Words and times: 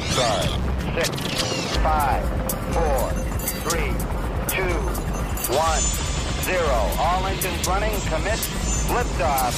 start. 0.00 0.46
Six, 0.94 1.76
five, 1.78 2.24
four, 2.74 3.10
three, 3.64 3.92
two, 4.48 4.74
one, 5.54 5.80
zero. 6.42 6.80
All 6.98 7.26
engines 7.26 7.66
running. 7.66 7.94
Commit. 8.02 8.38
Liftoff. 8.88 9.54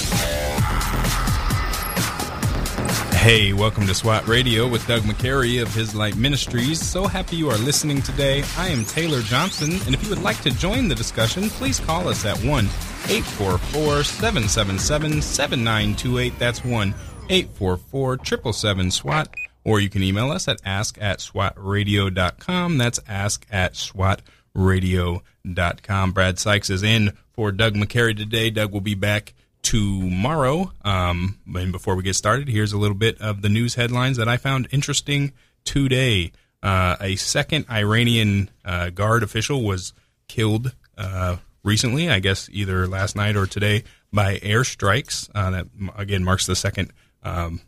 Hey, 3.21 3.53
welcome 3.53 3.86
to 3.86 3.95
SWAT 3.95 4.26
Radio 4.26 4.66
with 4.66 4.86
Doug 4.86 5.03
McCary 5.03 5.61
of 5.61 5.72
His 5.75 5.95
Light 5.95 6.16
Ministries. 6.16 6.80
So 6.80 7.07
happy 7.07 7.36
you 7.36 7.50
are 7.50 7.59
listening 7.59 8.00
today. 8.00 8.43
I 8.57 8.68
am 8.68 8.84
Taylor 8.84 9.20
Johnson, 9.20 9.72
and 9.84 9.95
if 9.95 10.02
you 10.02 10.09
would 10.09 10.22
like 10.22 10.41
to 10.41 10.50
join 10.50 10.88
the 10.88 10.95
discussion, 10.95 11.50
please 11.50 11.79
call 11.80 12.09
us 12.09 12.25
at 12.25 12.38
1 12.38 12.64
844 13.11 14.04
777 14.04 15.20
7928. 15.20 16.38
That's 16.38 16.64
1 16.64 16.95
844 17.29 18.25
777 18.25 18.91
SWAT. 18.91 19.29
Or 19.64 19.81
you 19.81 19.91
can 19.91 20.03
email 20.03 20.31
us 20.31 20.49
at 20.49 20.61
ask 20.64 20.96
at 21.00 21.19
swatradio.com. 21.19 22.79
That's 22.79 23.00
ask 23.07 23.46
at 23.50 23.75
swatradio.com. 23.75 26.13
Brad 26.13 26.39
Sykes 26.39 26.71
is 26.71 26.83
in 26.83 27.13
for 27.33 27.53
Doug 27.53 27.75
McCary 27.75 28.17
today. 28.17 28.49
Doug 28.50 28.73
will 28.73 28.81
be 28.81 28.95
back 28.95 29.35
tomorrow. 29.63 30.73
Um, 30.85 31.39
and 31.55 31.73
before 31.73 31.95
we 31.95 32.03
get 32.03 32.14
started, 32.14 32.48
here's 32.48 32.73
a 32.73 32.78
little 32.78 32.97
bit 32.97 33.20
of 33.20 33.42
the 33.42 33.48
news 33.48 33.75
headlines 33.75 34.17
that 34.17 34.28
I 34.28 34.36
found 34.36 34.69
interesting 34.70 35.33
today. 35.64 36.33
Uh, 36.62 36.97
a 37.00 37.17
second 37.17 37.67
Iranian 37.70 38.50
uh, 38.64 38.91
guard 38.91 39.22
official 39.22 39.62
was 39.62 39.92
killed 40.28 40.75
uh, 40.98 41.36
recently, 41.62 42.11
I 42.11 42.20
guess 42.20 42.48
either 42.53 42.86
last 42.86 43.17
night 43.17 43.36
or 43.36 43.47
today, 43.47 43.84
by 44.12 44.39
airstrikes. 44.39 45.31
Uh, 45.34 45.50
that 45.50 45.67
again 45.97 46.25
marks 46.25 46.47
the 46.47 46.56
second 46.56 46.92
um, 47.22 47.61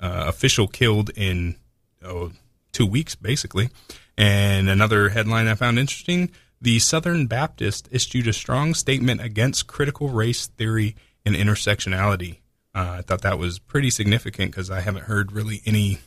uh, 0.00 0.24
official 0.26 0.68
killed 0.68 1.10
in 1.16 1.56
oh, 2.04 2.32
two 2.72 2.86
weeks, 2.86 3.14
basically. 3.14 3.70
And 4.16 4.68
another 4.68 5.10
headline 5.10 5.46
I 5.46 5.54
found 5.54 5.78
interesting: 5.78 6.30
the 6.60 6.78
Southern 6.78 7.26
Baptist 7.26 7.88
issued 7.90 8.26
a 8.26 8.32
strong 8.32 8.74
statement 8.74 9.20
against 9.20 9.66
critical 9.66 10.08
race 10.08 10.46
theory 10.46 10.96
and 11.24 11.34
intersectionality. 11.34 12.38
Uh, 12.74 12.96
I 12.98 13.02
thought 13.02 13.22
that 13.22 13.38
was 13.38 13.58
pretty 13.58 13.90
significant 13.90 14.50
because 14.52 14.70
I 14.70 14.80
haven't 14.80 15.04
heard 15.04 15.32
really 15.32 15.62
any 15.64 15.98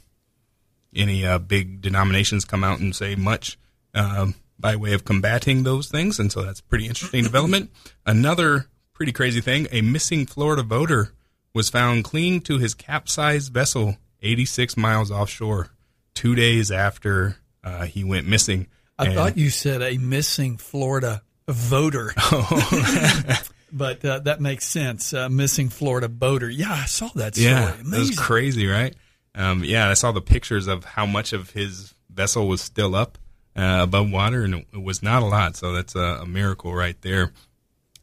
any 0.93 1.25
uh, 1.25 1.39
big 1.39 1.81
denominations 1.81 2.45
come 2.45 2.63
out 2.63 2.79
and 2.79 2.95
say 2.95 3.15
much 3.15 3.57
um, 3.93 4.35
by 4.59 4.75
way 4.75 4.93
of 4.93 5.05
combating 5.05 5.63
those 5.63 5.89
things, 5.89 6.19
and 6.19 6.31
so 6.31 6.43
that's 6.43 6.59
a 6.59 6.63
pretty 6.63 6.87
interesting 6.87 7.23
development. 7.31 7.71
Another 8.05 8.67
pretty 8.93 9.11
crazy 9.11 9.41
thing: 9.41 9.67
a 9.71 9.81
missing 9.81 10.25
Florida 10.25 10.63
boater 10.63 11.13
was 11.53 11.69
found 11.69 12.03
clinging 12.03 12.41
to 12.41 12.57
his 12.57 12.73
capsized 12.73 13.53
vessel 13.53 13.97
86 14.21 14.77
miles 14.77 15.11
offshore, 15.11 15.69
two 16.13 16.35
days 16.35 16.71
after 16.71 17.37
uh, 17.63 17.85
he 17.85 18.03
went 18.03 18.27
missing. 18.27 18.67
I 18.97 19.05
And- 19.05 19.15
thought 19.15 19.37
you 19.37 19.49
said 19.49 19.81
a 19.81 19.97
missing 19.97 20.57
Florida 20.57 21.23
voter. 21.47 22.13
but 23.71 24.03
uh, 24.05 24.19
that 24.19 24.37
makes 24.39 24.65
sense. 24.65 25.13
Uh, 25.13 25.29
missing 25.29 25.69
Florida 25.69 26.09
boater. 26.09 26.49
Yeah, 26.49 26.71
I 26.71 26.85
saw 26.85 27.09
that 27.15 27.35
story. 27.35 27.51
Yeah, 27.51 27.75
that 27.83 27.99
was 27.99 28.17
crazy, 28.17 28.67
right? 28.67 28.95
Um, 29.33 29.63
yeah, 29.63 29.89
I 29.89 29.93
saw 29.93 30.11
the 30.11 30.21
pictures 30.21 30.67
of 30.67 30.83
how 30.83 31.05
much 31.05 31.33
of 31.33 31.51
his 31.51 31.93
vessel 32.09 32.47
was 32.47 32.61
still 32.61 32.95
up 32.95 33.17
uh, 33.55 33.79
above 33.81 34.11
water, 34.11 34.43
and 34.43 34.55
it 34.55 34.81
was 34.83 35.01
not 35.01 35.23
a 35.23 35.25
lot. 35.25 35.55
So 35.55 35.71
that's 35.71 35.95
a, 35.95 36.19
a 36.21 36.25
miracle 36.25 36.73
right 36.73 36.99
there. 37.01 37.31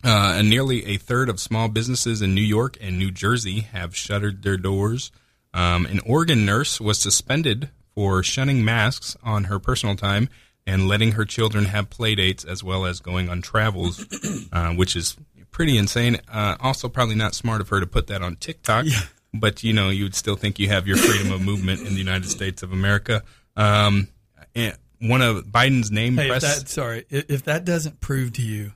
Uh, 0.05 0.35
and 0.37 0.49
nearly 0.49 0.87
a 0.87 0.97
third 0.97 1.29
of 1.29 1.41
small 1.41 1.69
businesses 1.69 2.23
in 2.23 2.35
New 2.35 2.41
York 2.41 2.77
and 2.81 2.99
New 2.99 3.11
Jersey 3.11 3.61
have 3.61 3.97
shuttered 3.97 4.43
their 4.43 4.57
doors. 4.57 5.11
Um, 5.53 5.87
an 5.87 6.01
Oregon 6.07 6.47
nurse 6.47 6.81
was 6.81 6.99
suspended 6.99 7.71
for 7.95 8.23
shunning 8.23 8.65
masks 8.65 9.17
on 9.25 9.45
her 9.45 9.59
personal 9.59 9.97
time 9.97 10.29
and 10.67 10.87
letting 10.87 11.13
her 11.13 11.25
children 11.25 11.65
have 11.65 11.91
play 11.91 12.15
dates 12.15 12.45
as 12.45 12.63
well 12.63 12.87
as 12.87 13.01
going 13.01 13.29
on 13.29 13.43
travels, 13.43 14.07
uh, 14.53 14.73
which 14.75 14.95
is 14.95 15.17
pretty 15.51 15.77
insane. 15.77 16.21
Uh, 16.33 16.57
also, 16.61 16.89
probably 16.89 17.15
not 17.17 17.35
smart 17.35 17.61
of 17.61 17.69
her 17.71 17.81
to 17.81 17.87
put 17.87 18.07
that 18.07 18.23
on 18.23 18.37
TikTok. 18.37 18.87
But 19.35 19.63
you 19.63 19.73
know, 19.73 19.91
you 19.91 20.05
would 20.05 20.15
still 20.15 20.37
think 20.37 20.59
you 20.59 20.69
have 20.69 20.87
your 20.87 20.97
freedom 20.97 21.33
of 21.33 21.43
movement 21.43 21.81
in 21.81 21.93
the 21.93 21.99
United 21.99 22.31
States 22.31 22.63
of 22.63 22.73
America. 22.73 23.23
Um, 23.57 24.09
and 24.55 24.75
one 25.01 25.23
of 25.23 25.45
Biden's 25.47 25.91
name 25.91 26.17
Hey, 26.17 26.31
if 26.31 26.43
that 26.43 26.69
sorry, 26.69 27.05
if 27.11 27.45
that 27.45 27.65
doesn't 27.65 28.01
prove 28.01 28.33
to 28.35 28.43
you, 28.43 28.73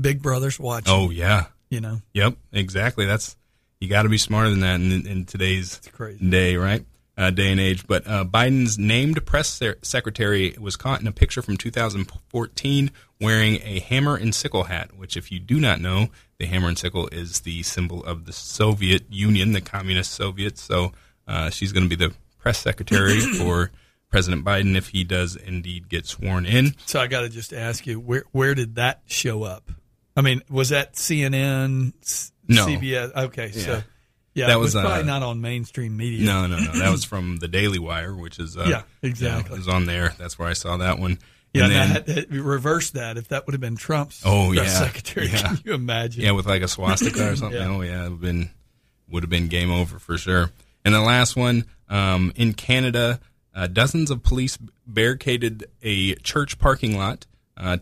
Big 0.00 0.22
Brother's 0.22 0.58
watching. 0.58 0.92
oh 0.92 1.10
yeah, 1.10 1.46
you 1.70 1.80
know, 1.80 2.00
Yep, 2.14 2.36
exactly. 2.52 3.06
That's 3.06 3.36
you 3.80 3.88
got 3.88 4.02
to 4.02 4.08
be 4.08 4.18
smarter 4.18 4.50
than 4.50 4.60
that 4.60 4.80
in, 4.80 5.06
in 5.06 5.24
today's 5.24 5.80
crazy. 5.92 6.28
day, 6.28 6.56
right? 6.56 6.84
Uh, 7.16 7.30
day 7.30 7.50
and 7.50 7.60
age. 7.60 7.84
But 7.86 8.06
uh, 8.06 8.24
Biden's 8.24 8.78
named 8.78 9.24
press 9.26 9.48
se- 9.48 9.74
secretary 9.82 10.54
was 10.58 10.76
caught 10.76 11.00
in 11.00 11.06
a 11.08 11.12
picture 11.12 11.42
from 11.42 11.56
2014 11.56 12.90
wearing 13.20 13.56
a 13.64 13.80
hammer 13.80 14.16
and 14.16 14.34
sickle 14.34 14.64
hat. 14.64 14.96
Which, 14.96 15.16
if 15.16 15.32
you 15.32 15.40
do 15.40 15.58
not 15.60 15.80
know, 15.80 16.08
the 16.38 16.46
hammer 16.46 16.68
and 16.68 16.78
sickle 16.78 17.08
is 17.10 17.40
the 17.40 17.62
symbol 17.64 18.04
of 18.04 18.24
the 18.24 18.32
Soviet 18.32 19.04
Union, 19.10 19.52
the 19.52 19.60
communist 19.60 20.12
Soviets. 20.12 20.62
So 20.62 20.92
uh, 21.26 21.50
she's 21.50 21.72
going 21.72 21.88
to 21.88 21.96
be 21.96 22.06
the 22.06 22.14
press 22.38 22.58
secretary 22.58 23.20
for 23.38 23.70
President 24.10 24.44
Biden 24.44 24.76
if 24.76 24.88
he 24.88 25.04
does 25.04 25.36
indeed 25.36 25.88
get 25.88 26.06
sworn 26.06 26.46
in. 26.46 26.74
So 26.86 27.00
I 27.00 27.08
got 27.08 27.22
to 27.22 27.28
just 27.28 27.52
ask 27.52 27.86
you, 27.86 27.98
where 28.00 28.24
where 28.32 28.54
did 28.54 28.76
that 28.76 29.02
show 29.06 29.42
up? 29.42 29.70
I 30.18 30.22
mean, 30.22 30.42
was 30.50 30.70
that 30.70 30.94
CNN, 30.94 31.92
No. 32.48 32.66
CBS? 32.66 33.14
Okay, 33.14 33.50
so 33.52 33.70
Yeah. 33.70 33.80
yeah, 34.34 34.46
That 34.48 34.52
it 34.54 34.58
was, 34.58 34.74
was, 34.74 34.82
probably 34.84 35.02
uh, 35.02 35.06
not 35.06 35.22
on 35.22 35.40
mainstream 35.40 35.96
media. 35.96 36.26
No, 36.26 36.46
no, 36.46 36.58
no. 36.58 36.72
That 36.72 36.90
was 36.90 37.04
from 37.12 37.36
the 37.36 37.48
Daily 37.48 37.78
Wire, 37.78 38.14
which 38.14 38.38
is 38.38 38.56
uh, 38.56 38.66
Yeah, 38.68 38.82
exactly. 39.02 39.54
it 39.54 39.58
was 39.58 39.68
on 39.68 39.86
there. 39.86 40.14
That's 40.18 40.38
where 40.38 40.48
I 40.48 40.54
saw 40.54 40.76
that 40.78 40.98
one. 40.98 41.18
Yeah, 41.54 41.64
And 41.64 41.72
then- 41.72 41.88
had- 41.88 42.08
had- 42.08 42.34
reverse 42.34 42.90
that. 42.90 43.16
If 43.16 43.28
that 43.28 43.46
would 43.46 43.54
have 43.54 43.60
been 43.60 43.76
Trump's 43.76 44.22
Oh, 44.24 44.52
yeah. 44.52 44.66
secretary, 44.66 45.28
Yeah. 45.28 45.38
can 45.42 45.60
you 45.64 45.72
imagine? 45.74 46.22
yeah, 46.24 46.32
with 46.32 46.46
like 46.46 46.62
a 46.62 46.68
swastika 46.68 47.30
or 47.32 47.36
something. 47.36 47.58
Yeah. 47.60 47.68
Oh 47.68 47.80
yeah, 47.80 48.00
it 48.00 48.02
would 48.04 48.10
have 48.12 48.20
been 48.20 48.50
would 49.08 49.22
have 49.22 49.30
been 49.30 49.48
game 49.48 49.70
over 49.70 49.98
for 49.98 50.18
sure. 50.18 50.50
And 50.84 50.94
the 50.94 51.00
last 51.00 51.36
one 51.36 51.64
um, 51.88 52.32
in 52.36 52.52
Canada, 52.54 53.20
uh, 53.54 53.66
dozens 53.68 54.10
of 54.10 54.22
police 54.22 54.58
barricaded 54.86 55.64
a 55.82 56.14
church 56.16 56.58
parking 56.58 56.96
lot 56.98 57.26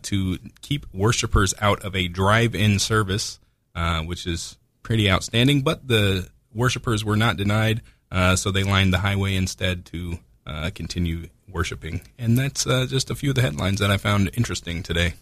to 0.01 0.37
keep 0.61 0.85
worshippers 0.93 1.53
out 1.61 1.83
of 1.83 1.95
a 1.95 2.07
drive-in 2.07 2.79
service, 2.79 3.39
uh, 3.75 4.01
which 4.01 4.25
is 4.25 4.57
pretty 4.83 5.09
outstanding. 5.09 5.61
But 5.61 5.87
the 5.87 6.29
worshippers 6.53 7.05
were 7.05 7.17
not 7.17 7.37
denied, 7.37 7.81
uh, 8.11 8.35
so 8.35 8.51
they 8.51 8.63
lined 8.63 8.93
the 8.93 8.99
highway 8.99 9.35
instead 9.35 9.85
to 9.85 10.19
uh, 10.45 10.71
continue 10.73 11.27
worshiping. 11.49 12.01
And 12.17 12.37
that's 12.37 12.65
uh, 12.65 12.85
just 12.87 13.09
a 13.09 13.15
few 13.15 13.31
of 13.31 13.35
the 13.35 13.41
headlines 13.41 13.79
that 13.79 13.91
I 13.91 13.97
found 13.97 14.29
interesting 14.33 14.83
today. 14.83 15.13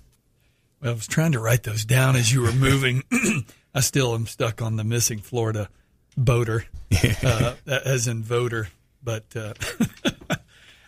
Well, 0.81 0.91
I 0.91 0.95
was 0.95 1.07
trying 1.07 1.31
to 1.33 1.39
write 1.39 1.63
those 1.63 1.85
down 1.85 2.16
as 2.16 2.33
you 2.33 2.41
were 2.41 2.51
moving. 2.53 3.03
I 3.73 3.81
still 3.81 4.13
am 4.13 4.27
stuck 4.27 4.61
on 4.61 4.77
the 4.77 4.83
missing 4.83 5.19
Florida 5.19 5.69
boater, 6.17 6.66
uh, 7.23 7.55
as 7.67 8.07
in 8.07 8.23
voter. 8.23 8.69
But 9.03 9.35
uh, 9.35 9.53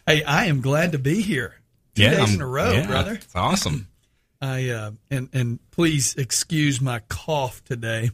hey, 0.08 0.24
I 0.24 0.46
am 0.46 0.62
glad 0.62 0.94
to 0.94 1.00
be 1.00 1.22
here. 1.22 1.56
Two 1.98 2.10
days 2.10 2.20
I'm- 2.20 2.36
in 2.36 2.42
a 2.42 2.48
row, 2.48 2.72
yeah, 2.72 2.88
brother. 2.88 3.14
It's 3.14 3.36
awesome. 3.36 3.88
I 4.42 4.70
uh, 4.70 4.92
and 5.10 5.30
and 5.34 5.60
please 5.72 6.16
excuse 6.16 6.80
my 6.80 7.00
cough 7.10 7.64
today. 7.64 8.12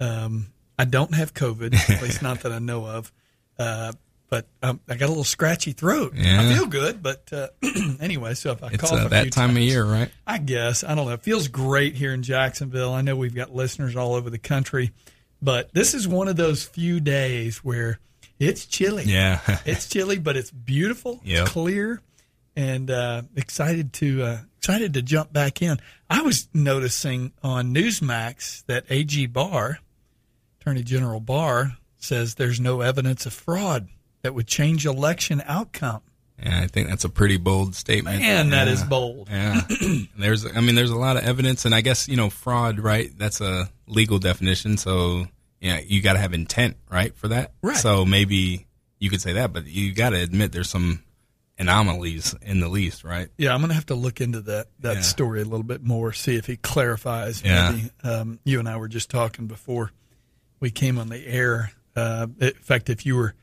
Um, 0.00 0.48
I 0.78 0.84
don't 0.84 1.14
have 1.14 1.32
COVID, 1.34 1.74
at 1.90 2.02
least 2.02 2.20
not 2.22 2.40
that 2.40 2.52
I 2.52 2.58
know 2.58 2.84
of. 2.86 3.12
Uh, 3.58 3.92
but 4.28 4.46
um, 4.62 4.80
I 4.88 4.96
got 4.96 5.06
a 5.06 5.08
little 5.08 5.22
scratchy 5.22 5.72
throat. 5.72 6.14
I 6.18 6.52
feel 6.54 6.66
good, 6.66 7.02
but 7.02 7.32
uh, 7.32 7.48
anyway. 8.00 8.34
So 8.34 8.50
if 8.50 8.62
I 8.64 8.68
It's 8.68 8.78
cough 8.78 8.92
uh, 8.92 8.96
a 8.96 9.00
few 9.00 9.08
that 9.10 9.32
time 9.32 9.50
of 9.50 9.58
year, 9.58 9.84
right? 9.84 10.10
I 10.26 10.38
guess. 10.38 10.82
I 10.82 10.94
don't 10.96 11.06
know. 11.06 11.12
It 11.12 11.22
feels 11.22 11.46
great 11.48 11.94
here 11.94 12.12
in 12.12 12.22
Jacksonville. 12.24 12.92
I 12.92 13.02
know 13.02 13.14
we've 13.16 13.34
got 13.34 13.54
listeners 13.54 13.94
all 13.94 14.14
over 14.14 14.30
the 14.30 14.38
country, 14.38 14.90
but 15.40 15.72
this 15.72 15.94
is 15.94 16.08
one 16.08 16.26
of 16.26 16.34
those 16.36 16.64
few 16.64 16.98
days 17.00 17.58
where 17.58 18.00
it's 18.40 18.66
chilly. 18.66 19.04
Yeah. 19.04 19.38
it's 19.64 19.88
chilly, 19.88 20.18
but 20.18 20.36
it's 20.36 20.50
beautiful, 20.50 21.20
Yep. 21.24 21.46
clear, 21.46 22.00
and 22.56 22.90
uh, 22.90 23.22
excited 23.36 23.92
to 23.94 24.22
uh, 24.22 24.38
excited 24.58 24.94
to 24.94 25.02
jump 25.02 25.32
back 25.32 25.62
in. 25.62 25.78
I 26.08 26.22
was 26.22 26.48
noticing 26.54 27.32
on 27.42 27.74
Newsmax 27.74 28.64
that 28.66 28.84
AG 28.90 29.26
Barr, 29.26 29.78
Attorney 30.60 30.82
General 30.82 31.20
Barr, 31.20 31.76
says 31.98 32.34
there's 32.36 32.60
no 32.60 32.80
evidence 32.80 33.26
of 33.26 33.32
fraud 33.32 33.88
that 34.22 34.34
would 34.34 34.46
change 34.46 34.86
election 34.86 35.42
outcome. 35.46 36.02
Yeah, 36.42 36.60
I 36.62 36.66
think 36.66 36.88
that's 36.88 37.04
a 37.04 37.08
pretty 37.08 37.36
bold 37.36 37.74
statement. 37.74 38.20
That 38.20 38.50
yeah. 38.50 38.72
is 38.72 38.82
bold. 38.82 39.28
Yeah. 39.30 39.60
there's 40.18 40.44
I 40.44 40.60
mean 40.60 40.74
there's 40.74 40.90
a 40.90 40.96
lot 40.96 41.16
of 41.16 41.24
evidence 41.24 41.64
and 41.64 41.74
I 41.74 41.80
guess, 41.80 42.08
you 42.08 42.16
know, 42.16 42.30
fraud, 42.30 42.80
right? 42.80 43.10
That's 43.16 43.40
a 43.40 43.68
legal 43.86 44.18
definition, 44.18 44.76
so 44.76 45.26
yeah, 45.60 45.80
you 45.80 46.02
got 46.02 46.14
to 46.14 46.18
have 46.18 46.34
intent, 46.34 46.76
right, 46.90 47.16
for 47.16 47.28
that. 47.28 47.52
Right. 47.62 47.76
So 47.76 48.04
maybe 48.04 48.66
you 48.98 49.10
could 49.10 49.22
say 49.22 49.34
that, 49.34 49.52
but 49.52 49.66
you 49.66 49.94
got 49.94 50.10
to 50.10 50.20
admit 50.20 50.52
there's 50.52 50.68
some 50.68 51.03
anomalies 51.58 52.34
in 52.42 52.60
the 52.60 52.68
least, 52.68 53.04
right? 53.04 53.28
Yeah, 53.38 53.52
I'm 53.54 53.60
going 53.60 53.68
to 53.68 53.74
have 53.74 53.86
to 53.86 53.94
look 53.94 54.20
into 54.20 54.40
that 54.42 54.68
that 54.80 54.96
Yeah. 54.96 55.00
story 55.02 55.40
a 55.40 55.44
little 55.44 55.62
bit 55.64 55.82
more, 55.82 56.12
see 56.12 56.36
if 56.36 56.46
he 56.46 56.56
clarifies. 56.56 57.42
Yeah. 57.44 57.70
Maybe 57.70 57.90
um, 58.02 58.38
you 58.44 58.58
and 58.58 58.68
I 58.68 58.76
were 58.76 58.88
just 58.88 59.10
talking 59.10 59.46
before 59.46 59.92
we 60.60 60.70
came 60.70 60.98
on 60.98 61.08
the 61.08 61.26
air. 61.26 61.72
Uh, 61.96 62.26
in 62.40 62.52
fact, 62.54 62.90
if 62.90 63.06
you 63.06 63.16
were 63.16 63.34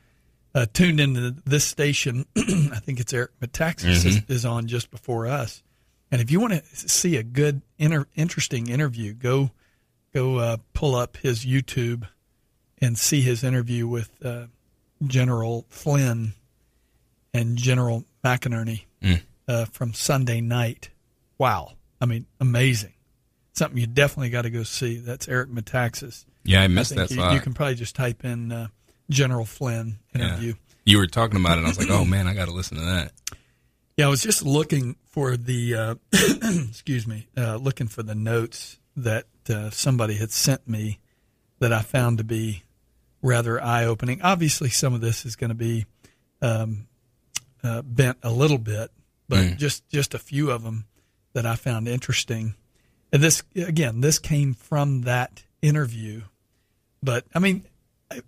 uh, 0.54 0.66
tuned 0.74 1.00
into 1.00 1.34
this 1.46 1.64
station. 1.64 2.26
I 2.36 2.78
think 2.80 3.00
it's 3.00 3.12
Eric 3.14 3.30
Metaxas 3.40 4.04
is, 4.04 4.22
is 4.28 4.44
on 4.44 4.66
just 4.66 4.90
before 4.90 5.26
us. 5.26 5.62
And 6.10 6.20
if 6.20 6.30
you 6.30 6.40
want 6.40 6.52
to 6.52 6.62
see 6.76 7.16
a 7.16 7.22
good, 7.22 7.62
inter- 7.78 8.06
interesting 8.16 8.68
interview, 8.68 9.14
go 9.14 9.50
go 10.12 10.36
uh, 10.36 10.56
pull 10.74 10.94
up 10.94 11.16
his 11.16 11.46
YouTube 11.46 12.06
and 12.82 12.98
see 12.98 13.22
his 13.22 13.42
interview 13.42 13.86
with 13.86 14.10
uh, 14.22 14.48
General 15.06 15.64
Flynn 15.70 16.34
and 17.34 17.56
General 17.56 18.04
McInerney 18.24 18.84
uh, 19.48 19.64
from 19.66 19.92
Sunday 19.94 20.40
night. 20.40 20.90
Wow. 21.38 21.72
I 22.00 22.06
mean, 22.06 22.26
amazing. 22.40 22.92
Something 23.54 23.78
you 23.78 23.86
definitely 23.86 24.30
got 24.30 24.42
to 24.42 24.50
go 24.50 24.62
see. 24.62 24.96
That's 24.98 25.28
Eric 25.28 25.50
Metaxas. 25.50 26.24
Yeah, 26.44 26.62
I 26.62 26.68
missed 26.68 26.90
think 26.94 27.00
that 27.08 27.10
you, 27.10 27.16
slot. 27.20 27.34
you 27.34 27.40
can 27.40 27.52
probably 27.54 27.74
just 27.74 27.94
type 27.94 28.24
in 28.24 28.50
uh, 28.52 28.68
General 29.10 29.44
Flynn 29.44 29.98
Yeah. 30.14 30.22
interview. 30.28 30.54
You 30.84 30.98
were 30.98 31.06
talking 31.06 31.38
about 31.38 31.52
it, 31.52 31.58
and 31.58 31.66
I 31.66 31.70
was 31.70 31.78
like, 31.78 31.90
oh 31.90 32.04
man, 32.04 32.26
I 32.26 32.34
got 32.34 32.46
to 32.46 32.52
listen 32.52 32.76
to 32.78 32.84
that. 32.84 33.12
Yeah, 33.96 34.06
I 34.06 34.08
was 34.08 34.22
just 34.22 34.42
looking 34.44 34.96
for 35.10 35.36
the 35.36 35.74
uh, 35.74 35.94
excuse 36.12 37.06
me, 37.06 37.28
uh, 37.36 37.56
looking 37.56 37.86
for 37.88 38.02
the 38.02 38.14
notes 38.14 38.78
that 38.96 39.26
uh, 39.48 39.70
somebody 39.70 40.14
had 40.14 40.32
sent 40.32 40.66
me 40.66 40.98
that 41.60 41.72
I 41.72 41.82
found 41.82 42.18
to 42.18 42.24
be 42.24 42.64
rather 43.20 43.62
eye 43.62 43.84
opening. 43.84 44.22
Obviously, 44.22 44.70
some 44.70 44.94
of 44.94 45.00
this 45.00 45.24
is 45.24 45.36
going 45.36 45.50
to 45.50 45.54
be 45.54 45.86
um, 46.40 46.88
uh, 47.64 47.82
bent 47.82 48.18
a 48.22 48.30
little 48.30 48.58
bit, 48.58 48.90
but 49.28 49.38
Mm. 49.44 49.56
just 49.58 49.88
just 49.88 50.14
a 50.14 50.18
few 50.18 50.50
of 50.50 50.62
them 50.62 50.86
that 51.32 51.46
I 51.46 51.54
found 51.56 51.88
interesting. 51.88 52.54
And 53.12 53.22
this 53.22 53.42
again, 53.56 54.00
this 54.00 54.18
came 54.18 54.54
from 54.54 55.02
that 55.02 55.44
interview. 55.60 56.22
But 57.02 57.24
I 57.34 57.38
mean, 57.38 57.64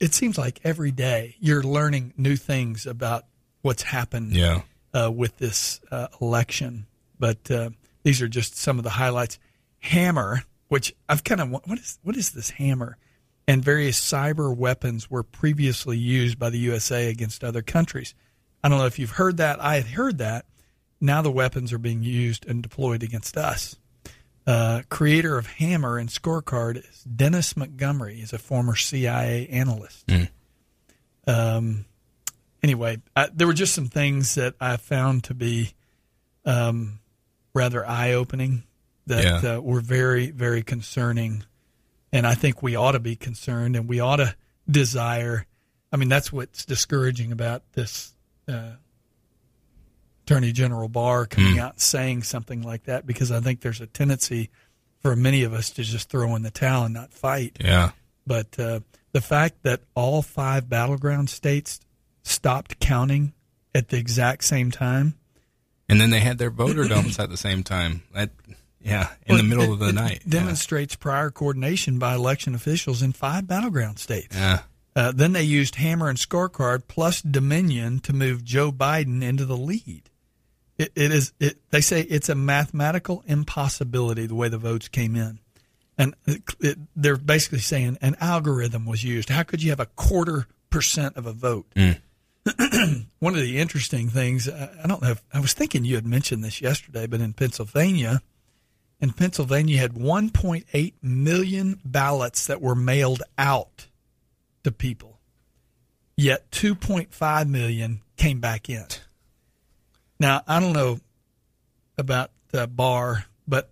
it 0.01 0.15
seems 0.15 0.37
like 0.39 0.61
every 0.65 0.91
day 0.91 1.37
you're 1.41 1.63
learning 1.63 2.15
new 2.17 2.37
things 2.37 2.87
about 2.87 3.25
what's 3.63 3.83
happened 3.83 4.33
Yeah. 4.33 4.63
uh, 4.93 5.11
with 5.11 5.37
this 5.39 5.81
uh, 5.91 6.09
election. 6.21 6.87
But 7.19 7.51
uh, 7.51 7.71
these 8.03 8.21
are 8.23 8.29
just 8.29 8.57
some 8.57 8.79
of 8.79 8.85
the 8.85 8.91
highlights. 8.91 9.39
Hammer, 9.81 10.45
which 10.69 10.95
I've 11.09 11.25
kind 11.25 11.41
of 11.41 11.51
what 11.51 11.79
is 11.79 11.99
what 12.03 12.17
is 12.17 12.31
this 12.33 12.51
hammer? 12.51 12.97
And 13.47 13.63
various 13.63 14.01
cyber 14.01 14.57
weapons 14.57 15.11
were 15.11 15.23
previously 15.23 15.99
used 15.99 16.39
by 16.39 16.49
the 16.49 16.59
USA 16.59 17.09
against 17.11 17.45
other 17.45 17.61
countries. 17.61 18.15
I 18.65 18.69
don't 18.71 18.79
know 18.79 18.87
if 18.87 18.99
you've 18.99 19.11
heard 19.11 19.37
that. 19.37 19.61
I 19.63 19.77
had 19.77 19.87
heard 19.87 20.19
that. 20.19 20.47
Now 21.01 21.21
the 21.21 21.31
weapons 21.31 21.71
are 21.73 21.79
being 21.79 22.03
used 22.03 22.47
and 22.49 22.63
deployed 22.63 23.03
against 23.03 23.37
us. 23.37 23.77
Uh, 24.47 24.83
creator 24.89 25.37
of 25.37 25.47
Hammer 25.47 25.99
and 25.99 26.09
Scorecard 26.09 26.79
is 26.79 27.05
Dennis 27.05 27.57
Montgomery. 27.59 28.17
He's 28.17 28.33
a 28.33 28.39
former 28.39 28.75
CIA 28.75 29.47
analyst. 29.49 30.05
Um, 31.27 31.85
anyway, 32.63 32.99
I, 33.15 33.29
there 33.33 33.47
were 33.47 33.53
just 33.55 33.75
some 33.75 33.87
things 33.89 34.35
that 34.37 34.55
I 34.61 34.77
found 34.79 35.25
to 35.25 35.35
be 35.35 35.75
um, 36.45 37.01
rather 37.55 37.87
eye 37.87 38.13
opening 38.13 38.65
that 39.07 39.43
Yeah. 39.43 39.57
uh, 39.57 39.61
were 39.61 39.81
very, 39.81 40.31
very 40.31 40.63
concerning. 40.63 41.45
And 42.13 42.27
I 42.27 42.35
think 42.35 42.63
we 42.63 42.77
ought 42.77 42.93
to 42.93 42.99
be 43.01 43.17
concerned 43.17 43.77
and 43.77 43.89
we 43.89 44.01
ought 44.01 44.17
to 44.17 44.35
desire. 44.71 45.47
I 45.93 45.97
mean, 45.97 46.09
that's 46.09 46.33
what's 46.33 46.65
discouraging 46.65 47.33
about 47.33 47.63
this 47.73 48.14
uh, 48.49 48.73
Attorney 50.27 50.53
General 50.53 50.89
Barr 50.89 51.27
coming 51.27 51.59
out 51.59 51.73
and 51.73 51.81
saying 51.81 52.23
something 52.23 52.63
like 52.63 52.85
that 52.85 53.07
because 53.07 53.31
I 53.31 53.41
think 53.41 53.61
there's 53.61 53.81
a 53.81 53.87
tendency 53.87 54.51
for 55.01 55.15
many 55.15 55.43
of 55.43 55.53
us 55.53 55.69
to 55.71 55.83
just 55.83 56.09
throw 56.09 56.35
in 56.35 56.43
the 56.43 56.51
towel 56.51 56.85
and 56.85 56.95
not 56.95 57.13
fight. 57.13 57.59
Yeah. 57.61 57.91
But 58.27 58.59
uh, 58.59 58.81
the 59.13 59.21
fact 59.21 59.63
that 59.65 59.81
all 59.95 60.23
five 60.23 60.69
battleground 60.69 61.29
states 61.29 61.79
stopped 62.23 62.81
counting 62.81 63.35
at 63.75 63.89
the 63.89 63.99
exact 63.99 64.45
same 64.45 64.71
time, 64.71 65.15
And 65.91 66.01
then 66.01 66.09
they 66.09 66.21
had 66.21 66.39
their 66.39 66.51
voter 66.51 66.85
dumps 66.89 67.19
at 67.19 67.29
the 67.29 67.37
same 67.37 67.63
time. 67.63 68.03
That, 68.15 68.31
yeah, 68.81 69.11
in 69.27 69.37
the 69.37 69.43
middle 69.43 69.65
it- 69.65 69.73
of 69.73 69.79
the 69.81 69.93
night. 69.93 70.23
demonstrates 70.27 70.97
prior 70.97 71.31
coordination 71.31 71.99
by 71.99 72.15
election 72.15 72.55
officials 72.55 73.03
in 73.03 73.13
five 73.13 73.47
battleground 73.47 73.99
states. 73.99 74.35
Yeah. 74.35 74.61
Uh, 74.97 75.13
then 75.13 75.33
they 75.33 75.43
used 75.43 75.77
Hammer 75.77 76.09
and 76.09 76.19
Scorecard 76.19 76.85
plus 76.87 77.21
Dominion 77.21 77.99
to 78.01 78.13
move 78.13 78.45
Joe 78.45 78.71
Biden 78.71 79.23
into 79.23 79.45
the 79.45 79.57
lead. 79.57 80.11
It, 80.79 80.93
it 80.95 81.13
is. 81.13 81.33
It, 81.41 81.59
they 81.71 81.81
say 81.81 82.03
it's 82.03 82.29
a 82.29 82.35
mathematical 82.35 83.23
impossibility 83.27 84.27
the 84.27 84.35
way 84.35 84.49
the 84.49 84.59
votes 84.59 84.89
came 84.89 85.15
in, 85.15 85.39
and 85.97 86.15
it, 86.27 86.43
it, 86.61 86.79
they're 86.97 87.17
basically 87.17 87.61
saying 87.61 87.99
an 88.03 88.17
algorithm 88.21 88.85
was 88.85 89.05
used. 89.05 89.29
How 89.29 89.45
could 89.45 89.63
you 89.63 89.71
have 89.71 89.81
a 89.81 89.87
quarter 89.87 90.47
percent 90.71 91.17
of 91.17 91.27
a 91.27 91.33
vote? 91.33 91.67
One 91.77 93.35
of 93.35 93.41
the 93.41 93.59
interesting 93.59 94.09
things, 94.09 94.49
I 94.49 94.87
don't 94.87 95.01
know. 95.01 95.11
If, 95.11 95.23
I 95.33 95.41
was 95.41 95.55
thinking 95.55 95.85
you 95.85 95.95
had 95.95 96.07
mentioned 96.07 96.43
this 96.43 96.61
yesterday, 96.61 97.07
but 97.07 97.21
in 97.21 97.33
Pennsylvania, 97.33 98.21
in 99.01 99.13
Pennsylvania, 99.13 99.75
you 99.75 99.81
had 99.81 99.95
1.8 99.95 100.95
million 101.03 101.81
ballots 101.85 102.47
that 102.49 102.61
were 102.61 102.75
mailed 102.75 103.23
out 103.39 103.87
to 104.65 104.73
people. 104.73 105.19
Yet 106.17 106.51
2.5 106.51 107.49
million 107.49 108.01
came 108.17 108.41
back 108.41 108.69
in. 108.69 108.85
Now, 110.21 110.43
I 110.47 110.61
don't 110.61 110.73
know 110.73 111.01
about 111.99 112.31
the 112.51 112.67
bar, 112.67 113.25
but 113.49 113.71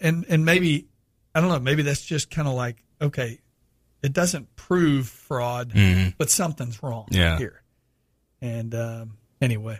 and 0.00 0.24
and 0.28 0.44
maybe 0.44 0.86
I 1.34 1.40
don't 1.40 1.50
know, 1.50 1.60
maybe 1.60 1.82
that's 1.82 2.04
just 2.04 2.30
kind 2.30 2.48
of 2.48 2.54
like 2.54 2.82
okay, 3.00 3.38
it 4.02 4.12
doesn't 4.12 4.54
prove 4.56 5.08
fraud, 5.08 5.72
but 6.18 6.30
something's 6.30 6.82
wrong 6.82 7.06
Yeah. 7.10 7.38
here. 7.38 7.62
And 8.40 8.74
um, 8.74 9.18
anyway, 9.40 9.78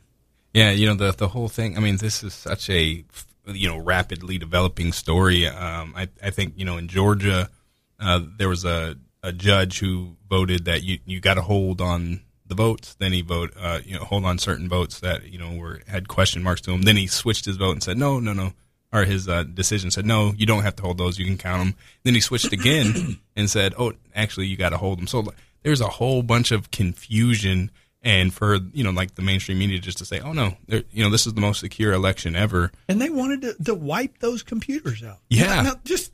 Yeah, 0.54 0.70
you 0.70 0.86
know 0.86 0.94
the 0.94 1.12
the 1.12 1.28
whole 1.28 1.48
thing. 1.48 1.76
I 1.76 1.80
mean, 1.80 1.96
this 1.96 2.22
is 2.22 2.32
such 2.32 2.70
a 2.70 3.04
you 3.46 3.68
know 3.68 3.78
rapidly 3.78 4.38
developing 4.38 4.92
story. 4.92 5.48
Um, 5.48 5.94
I 5.96 6.08
I 6.22 6.30
think 6.30 6.54
you 6.56 6.64
know 6.64 6.76
in 6.76 6.86
Georgia, 6.86 7.50
uh, 7.98 8.20
there 8.38 8.48
was 8.48 8.64
a 8.64 8.96
a 9.22 9.32
judge 9.32 9.78
who 9.78 10.16
voted 10.28 10.64
that 10.66 10.82
you 10.82 10.98
you 11.04 11.20
got 11.20 11.34
to 11.34 11.42
hold 11.42 11.80
on 11.80 12.20
the 12.46 12.54
votes. 12.54 12.94
Then 12.94 13.12
he 13.12 13.22
vote 13.22 13.52
uh, 13.58 13.80
you 13.84 13.94
know 13.94 14.04
hold 14.04 14.24
on 14.24 14.38
certain 14.38 14.68
votes 14.68 15.00
that 15.00 15.24
you 15.30 15.38
know 15.38 15.54
were 15.56 15.80
had 15.86 16.08
question 16.08 16.42
marks 16.42 16.60
to 16.62 16.72
him. 16.72 16.82
Then 16.82 16.96
he 16.96 17.06
switched 17.06 17.44
his 17.44 17.56
vote 17.56 17.72
and 17.72 17.82
said 17.82 17.96
no 17.98 18.20
no 18.20 18.32
no. 18.32 18.52
Or 18.90 19.04
his 19.04 19.28
uh, 19.28 19.42
decision 19.42 19.90
said, 19.90 20.06
no, 20.06 20.32
you 20.34 20.46
don't 20.46 20.62
have 20.62 20.76
to 20.76 20.82
hold 20.82 20.96
those. 20.96 21.18
You 21.18 21.26
can 21.26 21.36
count 21.36 21.58
them. 21.62 21.74
Then 22.04 22.14
he 22.14 22.20
switched 22.20 22.54
again 22.54 23.18
and 23.36 23.50
said, 23.50 23.74
oh, 23.76 23.92
actually, 24.14 24.46
you 24.46 24.56
got 24.56 24.70
to 24.70 24.78
hold 24.78 24.96
them. 24.96 25.06
So 25.06 25.26
there's 25.62 25.82
a 25.82 25.88
whole 25.88 26.22
bunch 26.22 26.52
of 26.52 26.70
confusion 26.70 27.70
and 28.02 28.32
for 28.32 28.58
you 28.72 28.84
know 28.84 28.90
like 28.90 29.14
the 29.16 29.22
mainstream 29.22 29.58
media 29.58 29.78
just 29.78 29.98
to 29.98 30.04
say 30.04 30.20
oh 30.20 30.32
no 30.32 30.56
you 30.68 31.02
know 31.02 31.10
this 31.10 31.26
is 31.26 31.34
the 31.34 31.40
most 31.40 31.58
secure 31.60 31.92
election 31.92 32.36
ever 32.36 32.70
and 32.86 33.00
they 33.00 33.10
wanted 33.10 33.42
to, 33.42 33.54
to 33.64 33.74
wipe 33.74 34.18
those 34.18 34.42
computers 34.42 35.02
out. 35.02 35.18
Yeah. 35.28 35.46
Now, 35.46 35.62
now, 35.62 35.74
just 35.84 36.12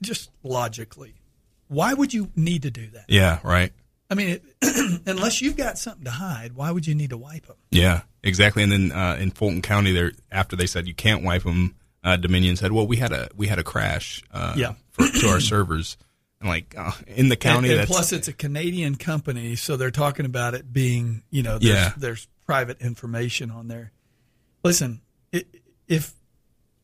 just 0.00 0.30
logically, 0.42 1.14
why 1.68 1.94
would 1.94 2.12
you 2.14 2.30
need 2.36 2.62
to 2.62 2.70
do 2.70 2.86
that? 2.88 3.04
yeah 3.08 3.38
right 3.42 3.72
I 4.10 4.14
mean, 4.16 4.28
it, 4.62 5.00
unless 5.06 5.40
you've 5.40 5.56
got 5.56 5.78
something 5.78 6.04
to 6.04 6.10
hide, 6.10 6.52
why 6.54 6.70
would 6.70 6.86
you 6.86 6.94
need 6.94 7.10
to 7.10 7.16
wipe 7.16 7.46
them? 7.46 7.56
yeah 7.70 8.02
exactly 8.22 8.62
and 8.62 8.70
then 8.72 8.92
uh, 8.92 9.16
in 9.20 9.30
fulton 9.30 9.62
county 9.62 9.92
there 9.92 10.12
after 10.30 10.56
they 10.56 10.66
said 10.66 10.86
you 10.86 10.94
can't 10.94 11.22
wipe 11.22 11.42
them 11.44 11.74
uh, 12.04 12.16
dominion 12.16 12.56
said 12.56 12.72
well 12.72 12.86
we 12.86 12.96
had 12.96 13.12
a 13.12 13.28
we 13.34 13.46
had 13.46 13.58
a 13.58 13.64
crash 13.64 14.22
uh, 14.32 14.54
Yeah. 14.56 14.74
for, 14.90 15.06
to 15.08 15.28
our 15.28 15.40
servers 15.40 15.96
and 16.40 16.48
like 16.48 16.74
uh, 16.76 16.92
in 17.06 17.28
the 17.30 17.36
county 17.36 17.68
and, 17.68 17.72
and 17.72 17.80
that's 17.80 17.90
plus, 17.90 18.12
it's 18.12 18.28
a 18.28 18.32
Canadian 18.34 18.96
company, 18.96 19.56
so 19.56 19.76
they're 19.76 19.90
talking 19.90 20.26
about 20.26 20.52
it 20.54 20.70
being, 20.72 21.22
you 21.30 21.42
know, 21.42 21.58
there's, 21.58 21.74
Yeah. 21.74 21.92
there's 21.96 22.28
private 22.44 22.82
information 22.82 23.50
on 23.50 23.68
there. 23.68 23.92
Listen, 24.62 25.00
i 25.32 25.44
if 25.88 26.12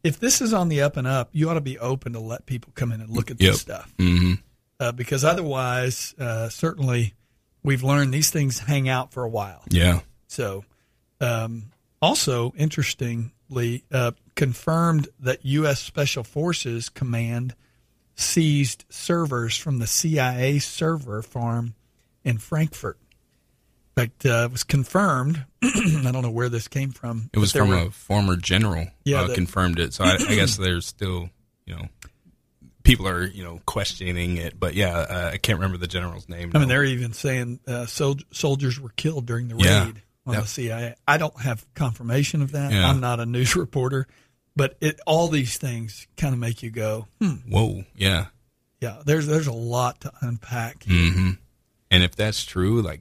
if 0.02 0.18
this 0.18 0.40
is 0.40 0.54
on 0.54 0.68
the 0.70 0.80
up 0.80 0.96
and 0.96 1.06
up, 1.06 1.28
you 1.32 1.50
ought 1.50 1.54
to 1.54 1.60
be 1.60 1.78
open 1.78 2.14
to 2.14 2.20
let 2.20 2.46
people 2.46 2.72
come 2.74 2.90
in 2.92 3.02
and 3.02 3.10
look 3.10 3.30
at 3.30 3.38
Yep. 3.40 3.52
this 3.52 3.60
stuff, 3.60 3.92
hmm 3.98 4.34
uh, 4.80 4.90
because 4.92 5.22
otherwise, 5.24 6.14
uh, 6.18 6.48
certainly, 6.48 7.14
we've 7.62 7.84
learned 7.84 8.12
these 8.12 8.30
things 8.30 8.58
hang 8.60 8.88
out 8.88 9.12
for 9.12 9.22
a 9.22 9.28
while. 9.28 9.62
yeah 9.70 10.00
So, 10.26 10.64
um, 11.20 11.66
also 12.02 12.52
interestingly, 12.56 13.84
uh, 13.92 14.12
confirmed 14.34 15.08
that 15.20 15.44
U.S. 15.44 15.80
Special 15.80 16.24
Forces 16.24 16.88
Command 16.88 17.54
seized 18.16 18.84
servers 18.88 19.56
from 19.56 19.78
the 19.78 19.86
CIA 19.86 20.58
server 20.58 21.22
farm 21.22 21.74
in 22.24 22.38
Frankfurt. 22.38 22.98
In 23.96 24.04
fact, 24.06 24.24
uh, 24.26 24.44
it 24.48 24.52
was 24.52 24.62
confirmed. 24.64 25.44
I 25.62 26.10
don't 26.12 26.22
know 26.22 26.30
where 26.30 26.48
this 26.48 26.68
came 26.68 26.90
from. 26.92 27.28
it 27.34 27.38
was 27.38 27.52
from 27.52 27.68
were- 27.68 27.76
a 27.78 27.90
former 27.90 28.36
general 28.36 28.86
Yeah, 29.04 29.22
uh, 29.22 29.34
confirmed 29.34 29.78
it 29.78 29.92
so 29.92 30.04
I, 30.04 30.14
I 30.14 30.34
guess 30.34 30.56
there's 30.64 30.86
still 30.86 31.28
you 31.66 31.74
know 31.74 31.88
people 32.90 33.08
are 33.08 33.24
you 33.24 33.42
know 33.44 33.60
questioning 33.66 34.36
it 34.36 34.58
but 34.58 34.74
yeah 34.74 34.92
uh, 34.98 35.30
i 35.32 35.36
can't 35.38 35.58
remember 35.58 35.76
the 35.78 35.86
general's 35.86 36.28
name 36.28 36.50
I 36.54 36.58
mean, 36.58 36.68
they're 36.68 36.84
even 36.84 37.12
saying 37.12 37.60
uh, 37.66 37.86
sol- 37.86 38.16
soldiers 38.32 38.78
were 38.80 38.90
killed 38.96 39.26
during 39.26 39.48
the 39.48 39.56
Yeah. 39.56 39.84
raid 39.86 40.02
on 40.26 40.34
Yep. 40.34 40.42
the 40.42 40.48
CIA. 40.48 40.94
I 41.08 41.16
don't 41.16 41.40
have 41.40 41.64
confirmation 41.74 42.42
of 42.42 42.52
that. 42.52 42.72
Yeah. 42.72 42.88
I'm 42.88 43.00
not 43.00 43.20
a 43.20 43.26
news 43.26 43.56
reporter, 43.64 44.06
but 44.54 44.76
it 44.80 45.00
all 45.06 45.28
these 45.28 45.56
things 45.56 46.06
kind 46.16 46.34
of 46.34 46.38
make 46.38 46.62
you 46.62 46.70
go, 46.70 47.06
hmm, 47.20 47.36
whoa 47.48 47.84
yeah 47.96 48.26
yeah. 48.80 49.00
There's 49.04 49.26
there's 49.26 49.46
a 49.46 49.52
lot 49.52 50.00
to 50.02 50.12
unpack. 50.20 50.84
hmm 50.84 51.30
And 51.90 52.02
if 52.02 52.14
that's 52.16 52.44
true, 52.44 52.82
like, 52.82 53.00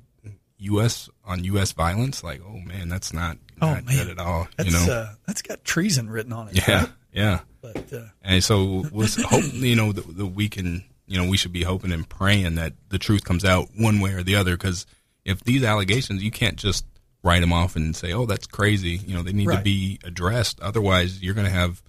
U.S. 0.60 1.10
on 1.26 1.44
U.S. 1.46 1.72
violence, 1.74 2.24
like, 2.24 2.42
oh 2.46 2.58
man, 2.60 2.90
that's 2.90 3.14
not, 3.14 3.38
Oh, 3.62 3.74
not 3.74 3.86
man. 3.86 3.96
good 3.98 4.10
at 4.10 4.20
all. 4.20 4.48
That's 4.58 4.70
you 4.72 4.88
know, 4.88 4.94
uh, 4.94 5.14
that's 5.26 5.42
got 5.42 5.64
treason 5.64 6.10
written 6.10 6.34
on 6.34 6.50
it. 6.50 6.68
yeah, 6.68 6.80
right? 6.82 6.90
Yeah. 7.12 7.42
But 7.62 7.92
uh, 7.94 8.06
And 8.22 8.44
so 8.44 8.86
was 8.92 9.16
hope 9.22 9.44
you 9.54 9.76
know 9.76 9.92
that, 9.92 10.18
that 10.18 10.26
we 10.28 10.50
can 10.50 10.84
you 11.08 11.22
know 11.22 11.30
we 11.30 11.38
should 11.38 11.54
be 11.54 11.64
hoping 11.64 11.92
and 11.92 12.08
praying 12.08 12.56
that 12.56 12.74
the 12.90 13.00
truth 13.00 13.24
comes 13.24 13.44
out 13.44 13.68
one 13.78 14.00
way 14.00 14.14
or 14.14 14.24
the 14.24 14.36
other 14.36 14.56
because 14.56 14.86
if 15.26 15.44
these 15.44 15.64
allegations 15.64 16.24
you 16.24 16.32
can't 16.32 16.58
just 16.58 16.86
write 17.24 17.42
them 17.42 17.52
off 17.52 17.76
and 17.76 17.96
say 17.96 18.14
oh 18.14 18.26
that's 18.26 18.48
crazy 18.48 18.92
you 18.92 19.14
know 19.14 19.22
they 19.24 19.34
need 19.34 19.50
to 19.50 19.62
be 19.62 20.00
addressed 20.06 20.62
otherwise 20.62 21.22
you're 21.22 21.34
going 21.34 21.48
to 21.48 21.52
have 21.52 21.82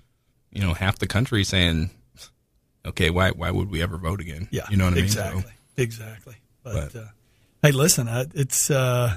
you 0.50 0.60
know 0.60 0.74
half 0.74 0.98
the 0.98 1.06
country 1.06 1.44
saying 1.44 1.90
okay 2.84 3.10
why 3.10 3.30
why 3.30 3.50
would 3.50 3.70
we 3.70 3.80
ever 3.80 3.96
vote 3.96 4.20
again 4.20 4.48
yeah, 4.50 4.66
you 4.70 4.76
know 4.76 4.84
what 4.86 4.94
I 4.94 4.96
mean 4.96 5.04
exactly, 5.04 5.42
So, 5.42 5.48
exactly. 5.76 6.34
But, 6.64 6.92
But- 6.92 7.00
uh, 7.00 7.04
hey, 7.62 7.72
listen, 7.72 8.08
I, 8.08 8.26
it's 8.34 8.70
uh, 8.70 9.16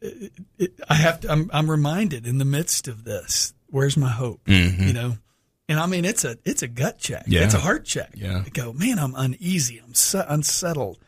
it, 0.00 0.32
it, 0.58 0.72
I 0.88 0.94
have 0.94 1.20
to. 1.20 1.30
I'm, 1.30 1.50
I'm 1.52 1.70
reminded 1.70 2.26
in 2.26 2.38
the 2.38 2.44
midst 2.44 2.88
of 2.88 3.04
this. 3.04 3.52
Where's 3.72 3.96
my 3.96 4.10
hope? 4.10 4.44
Mhm. 4.44 4.86
You 4.86 4.92
know, 4.92 5.18
and 5.68 5.80
I 5.80 5.86
mean 5.86 6.04
it's 6.04 6.24
a 6.24 6.36
it's 6.44 6.62
a 6.62 6.68
gut 6.68 6.98
check. 6.98 7.24
Yeah. 7.26 7.44
It's 7.44 7.54
a 7.54 7.58
heart 7.58 7.84
check. 7.84 8.10
Yeah. 8.14 8.42
To 8.44 8.50
go, 8.50 8.72
man, 8.72 8.98
I'm 9.00 9.14
uneasy. 9.16 9.80
I'm 9.84 9.94
se- 9.94 10.24
unsettled. 10.28 10.98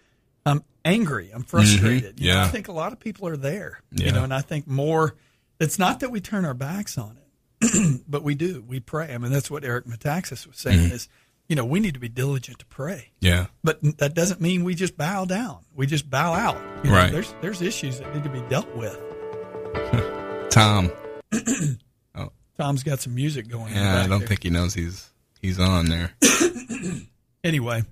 I'm 0.47 0.62
angry. 0.85 1.30
I'm 1.33 1.42
frustrated. 1.44 2.16
Mm-hmm. 2.16 2.25
Yeah. 2.26 2.44
I 2.44 2.49
think 2.49 2.68
a 2.68 2.73
lot 2.73 2.92
of 2.92 2.99
people 3.00 3.28
are 3.28 3.37
there. 3.37 3.80
Yeah. 3.92 4.06
You 4.06 4.12
know, 4.12 4.25
and 4.25 4.35
I 4.35 4.40
think 4.40 4.66
more. 4.66 5.14
It's 5.61 5.78
not 5.78 6.00
that 6.00 6.11
we 6.11 6.21
turn 6.21 6.44
our 6.44 6.52
backs 6.54 6.99
on 6.99 7.16
it, 7.62 8.02
but 8.09 8.23
we 8.25 8.35
do. 8.35 8.64
We 8.66 8.80
pray. 8.80 9.14
I 9.14 9.18
mean, 9.18 9.30
that's 9.30 9.50
what 9.50 9.62
Eric 9.64 9.87
Metaxas 9.87 10.47
was 10.47 10.56
saying. 10.59 10.78
Mm-hmm. 10.80 10.94
Is 10.94 11.09
you 11.49 11.56
know 11.56 11.64
we 11.64 11.78
need 11.78 11.94
to 11.94 12.00
be 12.00 12.09
diligent 12.09 12.59
to 12.61 12.66
pray. 12.66 13.11
yeah 13.21 13.47
But 13.62 13.78
that 13.99 14.14
doesn't 14.14 14.40
mean 14.40 14.64
we 14.64 14.75
just 14.75 14.97
bow 14.97 15.26
down. 15.26 15.59
We 15.75 15.87
just 15.87 16.09
bow 16.11 16.33
out. 16.33 16.56
You 16.83 16.90
know, 16.90 16.97
Right. 16.97 17.12
There's 17.12 17.35
there's 17.42 17.61
issues 17.62 17.99
that 18.00 18.14
need 18.14 18.25
to 18.25 18.30
be 18.30 18.40
dealt 18.49 18.75
with. 18.75 18.99
Tom 20.50 20.90
Tom's 22.58 22.82
got 22.82 23.00
some 23.00 23.14
music 23.14 23.49
going. 23.49 23.73
on 23.73 23.82
yeah 23.82 24.02
I 24.02 24.06
don't 24.06 24.20
there. 24.20 24.28
think 24.28 24.42
he 24.44 24.50
knows 24.50 24.75
he's 24.75 25.11
he's 25.40 25.58
on 25.61 25.87
there 25.87 26.12
Anyway, 27.44 27.84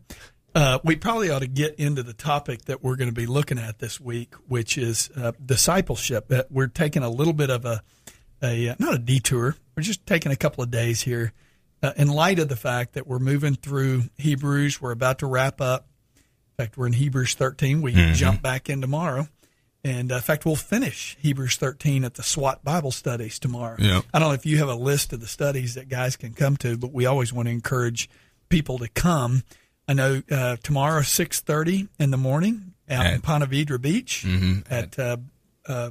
uh, 0.54 0.78
we 0.82 0.96
probably 0.96 1.28
ought 1.30 1.40
to 1.40 1.46
get 1.46 1.74
into 1.74 2.02
the 2.02 2.14
topic 2.14 2.64
that 2.64 2.82
we're 2.82 2.96
going 2.96 3.10
to 3.10 3.14
be 3.14 3.26
looking 3.26 3.58
at 3.58 3.78
this 3.80 4.00
week, 4.00 4.32
which 4.48 4.78
is 4.78 5.10
uh, 5.14 5.32
discipleship. 5.44 6.32
Uh, 6.32 6.44
we're 6.50 6.68
taking 6.68 7.02
a 7.02 7.10
little 7.10 7.34
bit 7.34 7.50
of 7.50 7.66
a, 7.66 7.82
a 8.42 8.70
uh, 8.70 8.74
not 8.78 8.94
a 8.94 8.98
detour. 8.98 9.54
We're 9.76 9.82
just 9.82 10.06
taking 10.06 10.32
a 10.32 10.36
couple 10.36 10.64
of 10.64 10.70
days 10.70 11.02
here, 11.02 11.34
uh, 11.82 11.92
in 11.96 12.08
light 12.08 12.38
of 12.38 12.48
the 12.48 12.56
fact 12.56 12.94
that 12.94 13.06
we're 13.06 13.18
moving 13.18 13.54
through 13.56 14.04
Hebrews. 14.16 14.80
We're 14.80 14.92
about 14.92 15.18
to 15.18 15.26
wrap 15.26 15.60
up. 15.60 15.86
In 16.16 16.64
fact, 16.64 16.78
we're 16.78 16.86
in 16.86 16.94
Hebrews 16.94 17.34
13. 17.34 17.82
We 17.82 17.92
jump 18.14 18.40
back 18.40 18.70
in 18.70 18.80
tomorrow. 18.80 19.28
And 19.84 20.12
uh, 20.12 20.16
in 20.16 20.20
fact, 20.22 20.44
we'll 20.46 20.54
finish 20.56 21.16
Hebrews 21.20 21.56
13 21.56 22.04
at 22.04 22.14
the 22.14 22.22
SWAT 22.22 22.62
Bible 22.62 22.92
studies 22.92 23.38
tomorrow. 23.40 23.76
I 23.80 24.18
don't 24.18 24.28
know 24.28 24.32
if 24.32 24.46
you 24.46 24.58
have 24.58 24.68
a 24.68 24.74
list 24.76 25.12
of 25.12 25.20
the 25.20 25.26
studies 25.26 25.74
that 25.74 25.88
guys 25.88 26.16
can 26.16 26.34
come 26.34 26.56
to, 26.58 26.76
but 26.76 26.92
we 26.92 27.04
always 27.06 27.32
want 27.32 27.46
to 27.48 27.52
encourage 27.52 28.08
people 28.48 28.78
to 28.78 28.88
come. 28.88 29.42
I 29.88 29.94
know 29.94 30.22
uh, 30.30 30.56
tomorrow, 30.62 31.00
6.30 31.00 31.88
in 31.98 32.10
the 32.12 32.16
morning 32.16 32.74
out 32.88 33.06
in 33.06 33.12
At- 33.14 33.22
Ponte 33.22 33.50
Vedra 33.50 33.80
Beach 33.80 34.24
Mhm. 34.26 34.64
at 34.70 34.96
uh, 34.98 35.16
uh, 35.66 35.90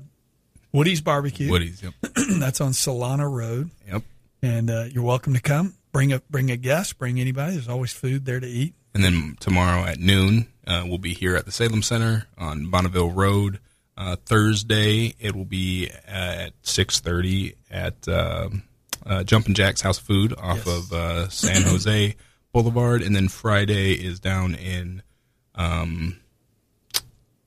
Woody's 0.72 1.02
Barbecue. 1.02 1.50
Woody's 1.52 1.84
yep 1.84 1.94
That's 2.40 2.62
on 2.62 2.72
Solana 2.72 3.30
Road. 3.30 3.72
yep 3.86 4.04
And 4.42 4.70
uh, 4.70 4.86
you're 4.90 5.04
welcome 5.04 5.34
to 5.34 5.42
come. 5.42 5.74
Bring 5.92 6.14
a 6.14 6.22
bring 6.30 6.50
a 6.50 6.56
guest. 6.56 6.98
Bring 6.98 7.20
anybody. 7.20 7.54
There's 7.54 7.68
always 7.68 7.92
food 7.92 8.24
there 8.24 8.40
to 8.40 8.48
eat. 8.48 8.74
And 8.94 9.04
then 9.04 9.36
tomorrow 9.42 9.84
at 9.84 10.00
noon, 10.00 10.48
uh, 10.66 10.84
we'll 10.86 10.98
be 10.98 11.14
here 11.14 11.36
at 11.36 11.44
the 11.46 11.52
Salem 11.52 11.82
Center 11.82 12.28
on 12.38 12.70
Bonneville 12.70 13.12
Road. 13.12 13.60
Uh, 13.98 14.16
Thursday, 14.26 15.14
it 15.20 15.36
will 15.36 15.46
be 15.46 15.90
at 16.08 16.54
six 16.64 17.00
thirty 17.02 17.56
at 17.70 18.08
uh, 18.08 18.50
uh, 19.06 19.24
Jumpin' 19.24 19.54
Jax 19.54 19.82
House 19.82 20.00
of 20.00 20.06
Food 20.06 20.34
off 20.38 20.66
Yes. 20.66 20.68
of 20.68 20.94
uh, 20.94 21.30
San 21.30 21.62
Jose 21.64 22.16
Boulevard, 22.54 23.02
and 23.04 23.16
then 23.16 23.28
Friday 23.28 23.94
is 23.94 24.20
down 24.20 24.56
in 24.56 25.04
um, 25.56 26.20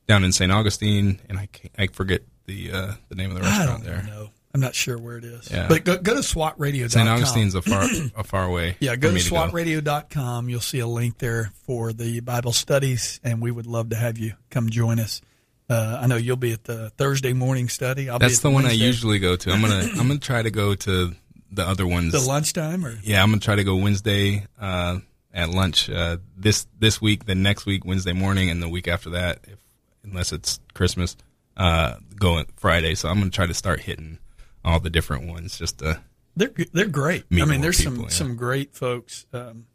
down 0.07 0.23
in 0.25 0.33
St. 0.33 0.53
Augustine, 0.53 1.21
and 1.29 1.39
I 1.39 1.47
can't, 1.47 1.73
I 1.79 1.87
forget 1.89 2.23
the 2.47 2.71
uh, 2.73 2.93
the 3.09 3.15
name 3.15 3.31
of 3.31 3.37
the 3.39 3.45
I 3.45 3.49
restaurant 3.49 3.85
don't 3.85 3.93
there. 3.95 4.03
know. 4.05 4.31
I'm 4.55 4.61
not 4.61 4.75
sure 4.77 4.97
where 4.97 5.17
it 5.17 5.25
is. 5.25 5.51
Yeah. 5.51 5.67
But 5.67 5.85
go, 5.85 5.97
go 5.97 6.15
to 6.15 6.21
SWATradio.com. 6.21 6.89
St. 6.91 7.09
Augustine's 7.09 7.55
a 7.57 7.63
far 7.63 7.89
a 8.17 8.23
far 8.23 8.45
away. 8.45 8.77
Yeah, 8.79 8.95
go 8.95 9.11
to 9.11 9.17
swatradio.com. 9.19 10.49
You'll 10.49 10.61
see 10.61 10.79
a 10.79 10.87
link 10.87 11.19
there 11.19 11.51
for 11.67 11.93
the 11.93 12.21
Bible 12.21 12.53
studies, 12.53 13.19
and 13.25 13.43
we 13.43 13.51
would 13.51 13.67
love 13.67 13.89
to 13.91 13.97
have 13.97 14.17
you 14.19 14.35
come 14.51 14.71
join 14.71 15.01
us. 15.01 15.21
Uh, 15.69 15.99
I 16.01 16.07
know 16.07 16.17
you'll 16.17 16.37
be 16.37 16.53
at 16.53 16.65
the 16.65 16.91
Thursday 16.91 17.33
morning 17.33 17.69
study. 17.69 18.11
I'll 18.11 18.19
That's 18.19 18.37
at 18.37 18.43
the 18.43 18.51
one 18.51 18.67
I 18.67 18.73
usually 18.73 19.19
go 19.19 19.37
to. 19.37 19.51
I'm 19.51 19.63
gonna 19.63 19.89
I'm 19.99 20.09
gonna 20.09 20.19
try 20.19 20.43
to 20.43 20.51
go 20.51 20.75
to 20.75 21.15
the 21.51 21.67
other 21.67 21.87
ones. 21.87 22.13
The 22.13 22.21
lunchtime, 22.21 22.85
or 22.85 22.99
Yeah, 23.03 23.23
I'm 23.23 23.31
gonna 23.31 23.41
try 23.41 23.57
to 23.57 23.65
go 23.65 23.77
Wednesday 23.77 24.47
uh, 24.61 24.99
at 25.33 25.49
lunch 25.49 25.89
uh, 25.89 26.19
this 26.37 26.67
this 26.79 27.01
week. 27.01 27.25
Then 27.25 27.43
next 27.43 27.65
week 27.65 27.85
Wednesday 27.85 28.13
morning, 28.13 28.51
and 28.51 28.63
the 28.63 28.69
week 28.69 28.89
after 28.89 29.11
that, 29.11 29.41
if 29.45 29.59
unless 30.03 30.33
it's 30.33 30.61
Christmas, 30.75 31.17
uh, 31.57 31.97
go 32.17 32.43
Friday. 32.57 32.95
So 32.95 33.09
I'm 33.09 33.19
gonna 33.19 33.31
try 33.31 33.47
to 33.47 33.55
start 33.55 33.81
hitting 33.81 34.19
all 34.65 34.81
the 34.81 34.91
different 34.91 35.29
ones. 35.29 35.59
Just 35.59 35.79
to 35.79 36.01
they're 36.37 36.53
they're 36.73 36.89
great. 36.89 37.25
I 37.31 37.45
mean, 37.47 37.61
there's 37.61 37.83
some 37.83 38.01
yeah. 38.01 38.09
some 38.09 38.37
great 38.37 38.75
folks, 38.75 39.27
um, 39.33 39.67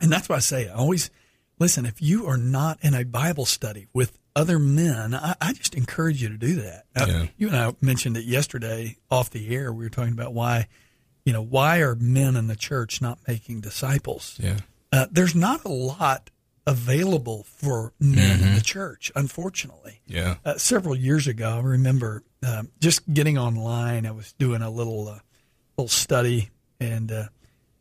and 0.00 0.12
that's 0.12 0.28
why 0.28 0.36
I 0.36 0.40
say 0.40 0.68
I 0.68 0.74
always 0.74 1.10
listen. 1.58 1.86
If 1.86 2.00
you 2.00 2.26
are 2.26 2.38
not 2.38 2.78
in 2.82 2.94
a 2.94 3.04
Bible 3.04 3.46
study 3.46 3.88
with 3.92 4.18
other 4.38 4.58
men, 4.58 5.14
I, 5.14 5.34
I 5.40 5.52
just 5.52 5.74
encourage 5.74 6.22
you 6.22 6.28
to 6.30 6.36
do 6.38 6.54
that. 6.62 6.84
Yeah. 6.96 7.26
you 7.36 7.48
and 7.48 7.56
I 7.56 7.74
mentioned 7.80 8.16
it 8.16 8.24
yesterday 8.24 8.96
off 9.10 9.30
the 9.30 9.54
air. 9.54 9.72
We 9.72 9.84
were 9.84 9.90
talking 9.90 10.12
about 10.12 10.32
why, 10.34 10.66
you 11.24 11.32
know, 11.32 11.42
why 11.42 11.78
are 11.80 11.94
men 11.94 12.36
in 12.36 12.46
the 12.46 12.56
church 12.56 13.02
not 13.02 13.18
making 13.26 13.60
disciples? 13.60 14.36
yeah, 14.40 14.58
Uh, 14.92 15.06
there's 15.10 15.34
not 15.34 15.64
a 15.64 15.68
lot 15.68 16.30
available 16.66 17.44
for 17.44 17.92
men 17.98 18.42
in 18.42 18.54
the 18.54 18.60
church, 18.60 19.10
unfortunately. 19.16 20.00
yeah, 20.06 20.36
Uh, 20.44 20.56
several 20.58 20.94
years 20.94 21.26
ago, 21.26 21.56
I 21.58 21.60
remember 21.60 22.22
um, 22.46 22.70
just 22.80 23.10
getting 23.12 23.38
online. 23.38 24.06
I 24.06 24.10
was 24.12 24.32
doing 24.34 24.62
a 24.62 24.70
little 24.70 25.08
uh, 25.08 25.18
little 25.76 25.88
study 25.88 26.50
and 26.78 27.10
uh, 27.10 27.24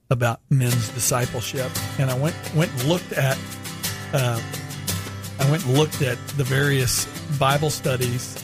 about 0.10 0.40
men's 0.50 0.88
discipleship, 0.90 1.70
and 2.00 2.10
I 2.10 2.18
went 2.18 2.36
went 2.56 2.72
and 2.72 2.84
looked 2.86 3.12
at 3.14 3.38
uh, 4.14 4.40
I 5.40 5.50
went 5.52 5.66
and 5.66 5.78
looked 5.78 6.02
at 6.02 6.18
the 6.30 6.44
various 6.44 7.06
Bible 7.38 7.70
studies. 7.70 8.44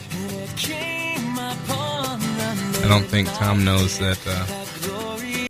I 2.84 2.88
don't 2.88 3.04
think 3.04 3.28
Tom 3.34 3.64
knows 3.64 3.98
that. 3.98 5.48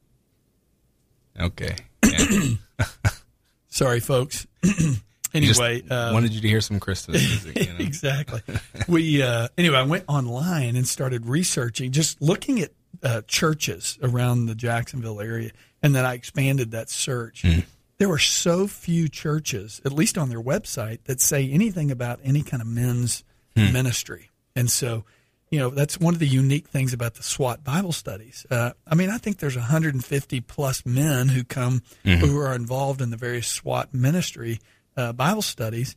Uh, 1.38 1.44
okay. 1.46 1.76
Yeah. 2.04 2.46
Sorry, 3.68 4.00
folks. 4.00 4.46
Just 4.62 5.00
anyway, 5.34 5.82
uh, 5.90 6.12
wanted 6.12 6.32
you 6.32 6.40
to 6.40 6.48
hear 6.48 6.60
some 6.60 6.78
Christmas 6.78 7.20
music. 7.44 7.58
You 7.66 7.72
know? 7.72 7.78
exactly. 7.80 8.40
we 8.88 9.20
uh, 9.20 9.48
anyway, 9.58 9.78
I 9.78 9.82
went 9.82 10.04
online 10.06 10.76
and 10.76 10.86
started 10.86 11.26
researching, 11.26 11.90
just 11.90 12.22
looking 12.22 12.60
at 12.60 12.70
uh, 13.02 13.22
churches 13.26 13.98
around 14.02 14.46
the 14.46 14.54
Jacksonville 14.54 15.20
area, 15.20 15.50
and 15.82 15.94
then 15.94 16.04
I 16.04 16.14
expanded 16.14 16.70
that 16.70 16.88
search. 16.88 17.42
Hmm. 17.42 17.60
There 17.98 18.08
were 18.08 18.18
so 18.18 18.66
few 18.66 19.08
churches, 19.08 19.80
at 19.84 19.92
least 19.92 20.18
on 20.18 20.28
their 20.28 20.40
website, 20.42 21.04
that 21.04 21.20
say 21.20 21.48
anything 21.48 21.90
about 21.90 22.20
any 22.24 22.42
kind 22.42 22.60
of 22.60 22.66
men's 22.68 23.24
Hmm. 23.56 23.72
ministry, 23.72 24.30
and 24.56 24.70
so. 24.70 25.04
You 25.50 25.60
know 25.60 25.70
that's 25.70 26.00
one 26.00 26.14
of 26.14 26.18
the 26.18 26.26
unique 26.26 26.66
things 26.66 26.92
about 26.92 27.14
the 27.14 27.22
SWAT 27.22 27.62
Bible 27.62 27.92
studies. 27.92 28.44
Uh, 28.50 28.72
I 28.88 28.96
mean, 28.96 29.08
I 29.08 29.18
think 29.18 29.38
there's 29.38 29.54
150 29.54 30.40
plus 30.40 30.84
men 30.84 31.28
who 31.28 31.44
come 31.44 31.82
Mm-hmm. 32.04 32.24
who 32.26 32.38
are 32.40 32.52
involved 32.56 33.00
in 33.00 33.10
the 33.10 33.16
various 33.16 33.46
SWAT 33.46 33.94
ministry 33.94 34.58
uh, 34.96 35.12
Bible 35.12 35.42
studies, 35.42 35.94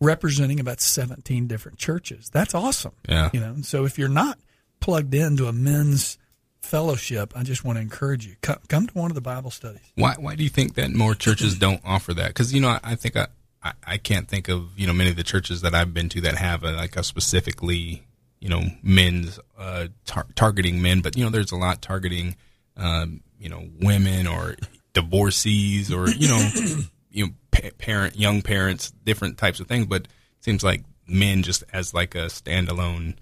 representing 0.00 0.58
about 0.58 0.80
17 0.80 1.46
different 1.46 1.76
churches. 1.76 2.30
That's 2.30 2.54
awesome. 2.54 2.92
Yeah. 3.06 3.28
You 3.34 3.40
know, 3.40 3.50
and 3.52 3.66
so 3.66 3.84
if 3.84 3.98
you're 3.98 4.08
not 4.08 4.38
plugged 4.80 5.12
into 5.12 5.48
a 5.48 5.52
men's 5.52 6.16
fellowship, 6.64 7.32
I 7.36 7.42
just 7.42 7.64
want 7.64 7.76
to 7.76 7.82
encourage 7.82 8.26
you 8.26 8.36
come, 8.40 8.58
come 8.68 8.86
to 8.86 8.94
one 8.94 9.10
of 9.10 9.14
the 9.14 9.20
Bible 9.20 9.50
studies. 9.50 9.92
Why 9.94 10.14
why 10.18 10.34
do 10.34 10.42
you 10.42 10.48
think 10.48 10.74
that 10.74 10.90
more 10.92 11.14
churches 11.14 11.58
don't 11.58 11.80
offer 11.84 12.14
that? 12.14 12.28
Because 12.28 12.52
you 12.52 12.60
know, 12.60 12.68
I, 12.68 12.80
I 12.82 12.94
think 12.94 13.16
I, 13.16 13.28
I 13.62 13.72
I 13.86 13.96
can't 13.98 14.28
think 14.28 14.48
of 14.48 14.68
you 14.76 14.86
know 14.86 14.92
many 14.92 15.10
of 15.10 15.16
the 15.16 15.22
churches 15.22 15.60
that 15.60 15.74
I've 15.74 15.94
been 15.94 16.08
to 16.10 16.20
that 16.22 16.36
have 16.36 16.64
a, 16.64 16.72
like 16.72 16.96
a 16.96 17.04
specifically 17.04 18.04
you 18.40 18.48
know 18.48 18.62
men's 18.82 19.38
uh, 19.58 19.88
tar- 20.04 20.26
targeting 20.34 20.82
men, 20.82 21.00
but 21.00 21.16
you 21.16 21.24
know, 21.24 21.30
there's 21.30 21.52
a 21.52 21.56
lot 21.56 21.80
targeting 21.82 22.36
um, 22.76 23.20
you 23.38 23.48
know 23.48 23.68
women 23.80 24.26
or 24.26 24.56
divorcees 24.92 25.92
or 25.92 26.08
you 26.08 26.28
know 26.28 26.50
you 27.10 27.26
know 27.26 27.32
pa- 27.50 27.70
parent 27.78 28.16
young 28.16 28.42
parents, 28.42 28.92
different 29.04 29.38
types 29.38 29.60
of 29.60 29.66
things. 29.66 29.86
But 29.86 30.02
it 30.02 30.08
seems 30.40 30.64
like 30.64 30.84
men 31.06 31.42
just 31.42 31.64
as 31.72 31.94
like 31.94 32.14
a 32.14 32.26
standalone, 32.26 33.16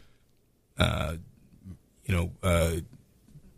uh, 0.79 1.15
you 2.05 2.15
know, 2.15 2.31
uh, 2.43 2.77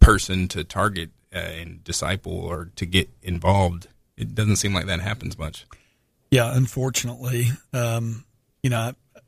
person 0.04 0.48
to 0.48 0.64
target 0.64 1.10
uh, 1.34 1.38
and 1.38 1.82
disciple 1.84 2.32
or 2.32 2.70
to 2.76 2.86
get 2.86 3.08
involved. 3.22 3.88
It 4.16 4.34
doesn't 4.34 4.56
seem 4.56 4.74
like 4.74 4.86
that 4.86 5.00
happens 5.00 5.38
much. 5.38 5.66
Yeah, 6.30 6.54
unfortunately, 6.54 7.48
um, 7.72 8.24
you 8.62 8.70
know, 8.70 8.78
I, 8.80 9.20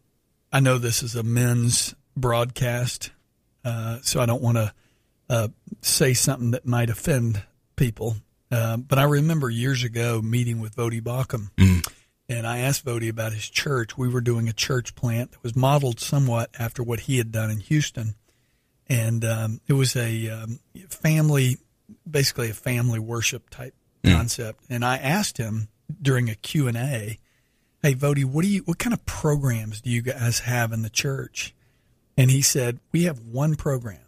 I 0.52 0.60
know 0.60 0.78
this 0.78 1.02
is 1.02 1.14
a 1.14 1.22
men's 1.22 1.94
broadcast, 2.16 3.10
uh, 3.64 3.98
so 4.02 4.20
I 4.20 4.26
don't 4.26 4.42
want 4.42 4.56
to 4.56 4.72
uh, 5.28 5.48
say 5.80 6.14
something 6.14 6.52
that 6.52 6.66
might 6.66 6.90
offend 6.90 7.42
people. 7.76 8.16
Uh, 8.50 8.76
but 8.76 8.98
I 8.98 9.04
remember 9.04 9.50
years 9.50 9.82
ago 9.82 10.20
meeting 10.22 10.60
with 10.60 10.76
Voddie 10.76 11.02
Baucham, 11.02 11.50
and 12.28 12.46
I 12.46 12.58
asked 12.58 12.84
Voddie 12.84 13.08
about 13.08 13.32
his 13.32 13.48
church. 13.48 13.98
We 13.98 14.08
were 14.08 14.20
doing 14.20 14.48
a 14.48 14.52
church 14.52 14.94
plant 14.94 15.32
that 15.32 15.42
was 15.42 15.56
modeled 15.56 16.00
somewhat 16.00 16.50
after 16.58 16.82
what 16.82 17.00
he 17.00 17.18
had 17.18 17.32
done 17.32 17.50
in 17.50 17.58
Houston, 17.58 18.14
and 18.88 19.24
um, 19.24 19.60
it 19.66 19.72
was 19.72 19.96
a 19.96 20.28
um, 20.30 20.60
family, 20.88 21.58
basically 22.08 22.50
a 22.50 22.54
family 22.54 22.98
worship 22.98 23.50
type 23.50 23.74
concept. 24.04 24.64
And 24.70 24.84
I 24.84 24.96
asked 24.98 25.38
him 25.38 25.68
during 26.00 26.30
a 26.30 26.34
Q 26.34 26.68
and 26.68 26.76
A, 26.76 27.18
"Hey, 27.82 27.94
Voddie, 27.94 28.24
what 28.24 28.42
do 28.42 28.48
you? 28.48 28.62
What 28.62 28.78
kind 28.78 28.94
of 28.94 29.04
programs 29.06 29.80
do 29.80 29.90
you 29.90 30.02
guys 30.02 30.40
have 30.40 30.72
in 30.72 30.82
the 30.82 30.90
church?" 30.90 31.54
And 32.16 32.30
he 32.30 32.42
said, 32.42 32.80
"We 32.92 33.04
have 33.04 33.20
one 33.20 33.56
program." 33.56 34.00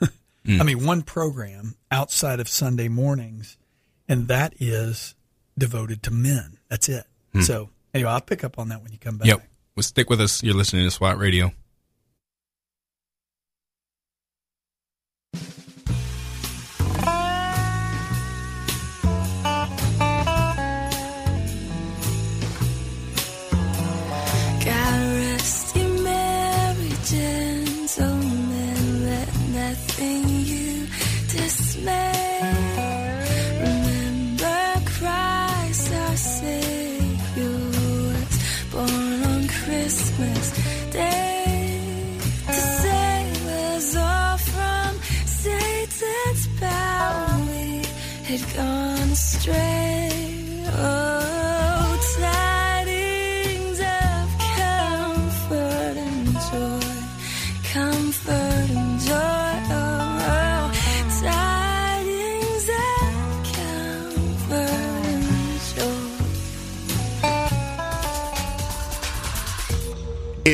I 0.48 0.62
mean, 0.62 0.84
one 0.84 1.02
program 1.02 1.74
outside 1.90 2.38
of 2.38 2.48
Sunday 2.48 2.88
mornings, 2.88 3.58
and 4.08 4.28
that 4.28 4.54
is 4.60 5.16
devoted 5.58 6.02
to 6.04 6.12
men. 6.12 6.58
That's 6.68 6.88
it. 6.88 7.04
So, 7.40 7.68
anyway, 7.92 8.10
I'll 8.10 8.20
pick 8.20 8.44
up 8.44 8.58
on 8.58 8.68
that 8.70 8.82
when 8.82 8.92
you 8.92 8.98
come 8.98 9.18
back. 9.18 9.26
Yep. 9.26 9.42
Well, 9.74 9.82
stick 9.82 10.08
with 10.08 10.20
us. 10.20 10.42
You're 10.42 10.54
listening 10.54 10.84
to 10.84 10.90
SWAT 10.90 11.18
Radio. 11.18 11.52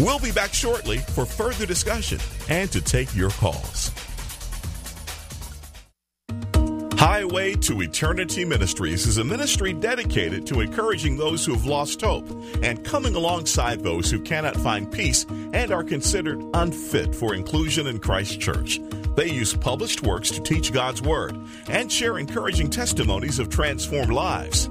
We'll 0.00 0.18
be 0.18 0.32
back 0.32 0.54
shortly 0.54 0.96
for 0.96 1.26
further 1.26 1.66
discussion 1.66 2.18
and 2.48 2.72
to 2.72 2.80
take 2.80 3.14
your 3.14 3.28
calls. 3.28 3.92
Highway 6.94 7.54
to 7.56 7.82
Eternity 7.82 8.46
Ministries 8.46 9.06
is 9.06 9.18
a 9.18 9.24
ministry 9.24 9.74
dedicated 9.74 10.46
to 10.46 10.60
encouraging 10.60 11.18
those 11.18 11.44
who 11.44 11.52
have 11.52 11.66
lost 11.66 12.00
hope 12.00 12.30
and 12.62 12.82
coming 12.82 13.14
alongside 13.14 13.82
those 13.82 14.10
who 14.10 14.20
cannot 14.20 14.56
find 14.56 14.90
peace 14.90 15.26
and 15.52 15.70
are 15.70 15.84
considered 15.84 16.42
unfit 16.54 17.14
for 17.14 17.34
inclusion 17.34 17.86
in 17.86 17.98
Christ's 17.98 18.36
church. 18.36 18.80
They 19.16 19.28
use 19.30 19.54
published 19.54 20.02
works 20.02 20.30
to 20.30 20.40
teach 20.40 20.72
God's 20.72 21.02
Word 21.02 21.36
and 21.68 21.92
share 21.92 22.18
encouraging 22.18 22.70
testimonies 22.70 23.38
of 23.38 23.50
transformed 23.50 24.12
lives. 24.12 24.70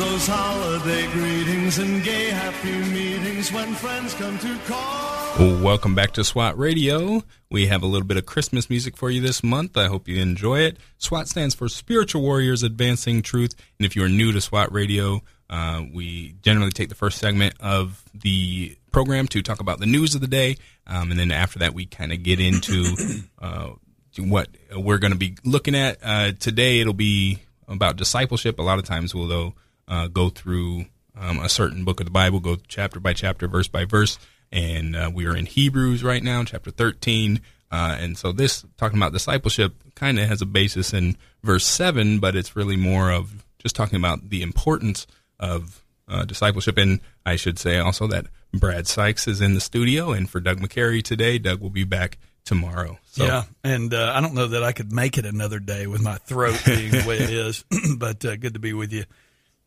those 0.00 0.26
holiday 0.26 1.06
greetings 1.08 1.76
and 1.76 2.02
gay 2.02 2.30
happy 2.30 2.72
meetings 2.90 3.52
when 3.52 3.74
friends 3.74 4.14
come 4.14 4.38
to 4.38 4.58
call. 4.66 5.62
Welcome 5.62 5.94
back 5.94 6.12
to 6.12 6.24
SWAT 6.24 6.58
Radio. 6.58 7.22
We 7.50 7.66
have 7.66 7.82
a 7.82 7.86
little 7.86 8.06
bit 8.06 8.16
of 8.16 8.24
Christmas 8.24 8.70
music 8.70 8.96
for 8.96 9.10
you 9.10 9.20
this 9.20 9.42
month. 9.42 9.76
I 9.76 9.88
hope 9.88 10.08
you 10.08 10.16
enjoy 10.22 10.60
it. 10.60 10.78
SWAT 10.96 11.28
stands 11.28 11.54
for 11.54 11.68
Spiritual 11.68 12.22
Warriors 12.22 12.62
Advancing 12.62 13.20
Truth. 13.20 13.54
And 13.78 13.84
if 13.84 13.94
you 13.94 14.02
are 14.02 14.08
new 14.08 14.32
to 14.32 14.40
SWAT 14.40 14.72
Radio, 14.72 15.20
uh, 15.50 15.82
we 15.92 16.34
generally 16.40 16.72
take 16.72 16.88
the 16.88 16.94
first 16.94 17.18
segment 17.18 17.52
of 17.60 18.02
the 18.14 18.78
program 18.92 19.28
to 19.28 19.42
talk 19.42 19.60
about 19.60 19.80
the 19.80 19.86
news 19.86 20.14
of 20.14 20.22
the 20.22 20.28
day. 20.28 20.56
Um, 20.86 21.10
and 21.10 21.20
then 21.20 21.30
after 21.30 21.58
that, 21.58 21.74
we 21.74 21.84
kind 21.84 22.10
of 22.10 22.22
get 22.22 22.40
into 22.40 22.86
uh, 23.38 23.72
what 24.16 24.48
we're 24.74 24.98
going 24.98 25.12
to 25.12 25.18
be 25.18 25.36
looking 25.44 25.74
at. 25.74 25.98
Uh, 26.02 26.32
today, 26.32 26.80
it'll 26.80 26.94
be 26.94 27.40
about 27.68 27.96
discipleship. 27.96 28.58
A 28.58 28.62
lot 28.62 28.78
of 28.78 28.86
times 28.86 29.14
we'll 29.14 29.28
though, 29.28 29.54
uh, 29.90 30.06
go 30.06 30.30
through 30.30 30.86
um, 31.18 31.40
a 31.40 31.48
certain 31.48 31.84
book 31.84 32.00
of 32.00 32.06
the 32.06 32.12
Bible, 32.12 32.40
go 32.40 32.56
chapter 32.68 33.00
by 33.00 33.12
chapter, 33.12 33.48
verse 33.48 33.68
by 33.68 33.84
verse. 33.84 34.18
And 34.52 34.96
uh, 34.96 35.10
we 35.12 35.26
are 35.26 35.36
in 35.36 35.46
Hebrews 35.46 36.02
right 36.02 36.22
now, 36.22 36.42
chapter 36.44 36.70
13. 36.70 37.40
Uh, 37.70 37.96
and 38.00 38.16
so 38.16 38.32
this, 38.32 38.64
talking 38.78 38.98
about 38.98 39.12
discipleship, 39.12 39.74
kind 39.94 40.18
of 40.18 40.28
has 40.28 40.40
a 40.40 40.46
basis 40.46 40.94
in 40.94 41.16
verse 41.42 41.66
7, 41.66 42.18
but 42.18 42.34
it's 42.34 42.56
really 42.56 42.76
more 42.76 43.12
of 43.12 43.44
just 43.58 43.76
talking 43.76 43.98
about 43.98 44.30
the 44.30 44.42
importance 44.42 45.06
of 45.38 45.84
uh, 46.08 46.24
discipleship. 46.24 46.78
And 46.78 47.00
I 47.26 47.36
should 47.36 47.58
say 47.58 47.78
also 47.78 48.06
that 48.08 48.26
Brad 48.52 48.86
Sykes 48.86 49.28
is 49.28 49.40
in 49.40 49.54
the 49.54 49.60
studio. 49.60 50.12
And 50.12 50.28
for 50.28 50.40
Doug 50.40 50.60
McCary 50.60 51.02
today, 51.02 51.38
Doug 51.38 51.60
will 51.60 51.70
be 51.70 51.84
back 51.84 52.18
tomorrow. 52.44 52.98
So, 53.06 53.24
Yeah, 53.24 53.44
and 53.62 53.92
uh, 53.94 54.12
I 54.14 54.20
don't 54.20 54.34
know 54.34 54.48
that 54.48 54.64
I 54.64 54.72
could 54.72 54.92
make 54.92 55.18
it 55.18 55.26
another 55.26 55.60
day 55.60 55.86
with 55.86 56.02
my 56.02 56.16
throat 56.16 56.60
being 56.64 56.90
the 56.90 57.04
way 57.06 57.18
it 57.18 57.30
is, 57.30 57.64
but 57.98 58.24
uh, 58.24 58.36
good 58.36 58.54
to 58.54 58.60
be 58.60 58.72
with 58.72 58.92
you. 58.92 59.04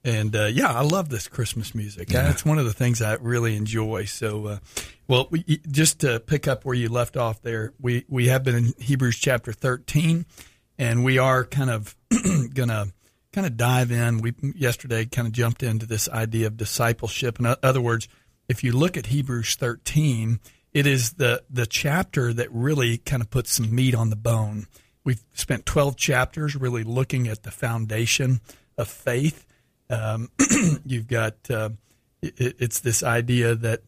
And 0.03 0.35
uh, 0.35 0.45
yeah, 0.45 0.71
I 0.71 0.81
love 0.81 1.09
this 1.09 1.27
Christmas 1.27 1.73
music. 1.73 2.09
It's 2.29 2.43
one 2.43 2.59
of 2.59 2.65
the 2.65 2.73
things 2.73 3.01
I 3.01 3.13
really 3.13 3.55
enjoy. 3.55 4.05
So, 4.05 4.45
uh, 4.47 4.57
well, 5.07 5.27
we, 5.31 5.43
just 5.69 5.99
to 6.01 6.19
pick 6.19 6.47
up 6.47 6.65
where 6.65 6.75
you 6.75 6.89
left 6.89 7.15
off 7.15 7.41
there, 7.41 7.73
we 7.79 8.05
we 8.09 8.27
have 8.27 8.43
been 8.43 8.55
in 8.55 8.73
Hebrews 8.79 9.17
chapter 9.17 9.53
thirteen, 9.53 10.25
and 10.77 11.05
we 11.05 11.17
are 11.19 11.45
kind 11.45 11.69
of 11.69 11.95
gonna 12.53 12.87
kind 13.31 13.47
of 13.47 13.55
dive 13.55 13.91
in. 13.91 14.19
We 14.19 14.33
yesterday 14.55 15.05
kind 15.05 15.27
of 15.27 15.33
jumped 15.33 15.63
into 15.63 15.85
this 15.85 16.09
idea 16.09 16.47
of 16.47 16.57
discipleship. 16.57 17.39
In 17.39 17.55
other 17.63 17.81
words, 17.81 18.09
if 18.49 18.61
you 18.61 18.73
look 18.73 18.97
at 18.97 19.05
Hebrews 19.05 19.55
thirteen, 19.55 20.41
it 20.73 20.85
is 20.85 21.13
the 21.13 21.43
the 21.49 21.65
chapter 21.65 22.33
that 22.33 22.51
really 22.51 22.97
kind 22.97 23.21
of 23.21 23.29
puts 23.29 23.53
some 23.53 23.73
meat 23.73 23.95
on 23.95 24.09
the 24.09 24.17
bone. 24.17 24.67
We've 25.05 25.23
spent 25.33 25.65
12 25.65 25.97
chapters 25.97 26.55
really 26.55 26.83
looking 26.83 27.27
at 27.27 27.43
the 27.43 27.51
foundation 27.51 28.39
of 28.77 28.87
faith. 28.87 29.45
Um, 29.93 30.29
you've 30.85 31.07
got 31.07 31.35
uh, 31.49 31.69
it, 32.21 32.55
it's 32.59 32.79
this 32.79 33.03
idea 33.03 33.55
that 33.55 33.81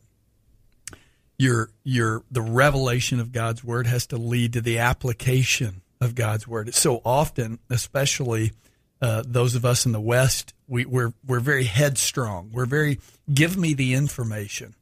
your 1.38 1.70
your 1.84 2.24
the 2.32 2.42
revelation 2.42 3.20
of 3.20 3.32
God's 3.32 3.64
word 3.64 3.88
has 3.88 4.08
to 4.08 4.18
lead 4.18 4.54
to 4.54 4.62
the 4.62 4.80
application 4.80 5.82
of 6.02 6.16
God's 6.16 6.48
word. 6.48 6.74
So 6.74 7.02
often, 7.04 7.60
especially 7.70 8.52
uh, 9.02 9.24
those 9.26 9.56
of 9.56 9.66
us 9.66 9.86
in 9.86 9.92
the 9.92 10.00
West, 10.00 10.54
we, 10.68 10.86
we're 10.86 11.14
we're 11.26 11.40
very 11.40 11.66
headstrong. 11.66 12.52
We're 12.54 12.66
very 12.66 13.00
give 13.34 13.58
me 13.58 13.74
the 13.74 13.94
information, 13.94 14.76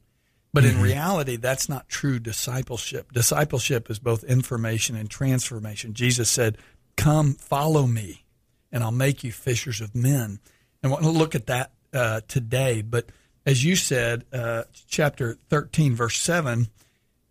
but 0.52 0.64
in 0.64 0.80
reality, 0.80 1.36
that's 1.36 1.68
not 1.68 1.88
true 1.88 2.18
discipleship. 2.18 3.12
Discipleship 3.12 3.90
is 3.90 3.98
both 3.98 4.22
information 4.24 4.96
and 4.96 5.10
transformation. 5.10 5.94
Jesus 5.94 6.30
said, 6.30 6.58
"Come, 6.96 7.34
follow 7.34 7.86
me, 7.86 8.24
and 8.70 8.84
I'll 8.84 8.92
make 8.92 9.24
you 9.24 9.32
fishers 9.32 9.80
of 9.80 9.94
men." 9.94 10.38
And 10.84 10.92
I 10.92 10.96
want 10.96 11.04
to 11.06 11.10
look 11.18 11.34
at 11.34 11.46
that 11.46 11.72
uh, 11.94 12.20
today, 12.28 12.82
but 12.82 13.06
as 13.46 13.64
you 13.64 13.74
said, 13.74 14.26
uh, 14.34 14.64
chapter 14.86 15.38
13, 15.48 15.94
verse 15.94 16.18
7, 16.18 16.68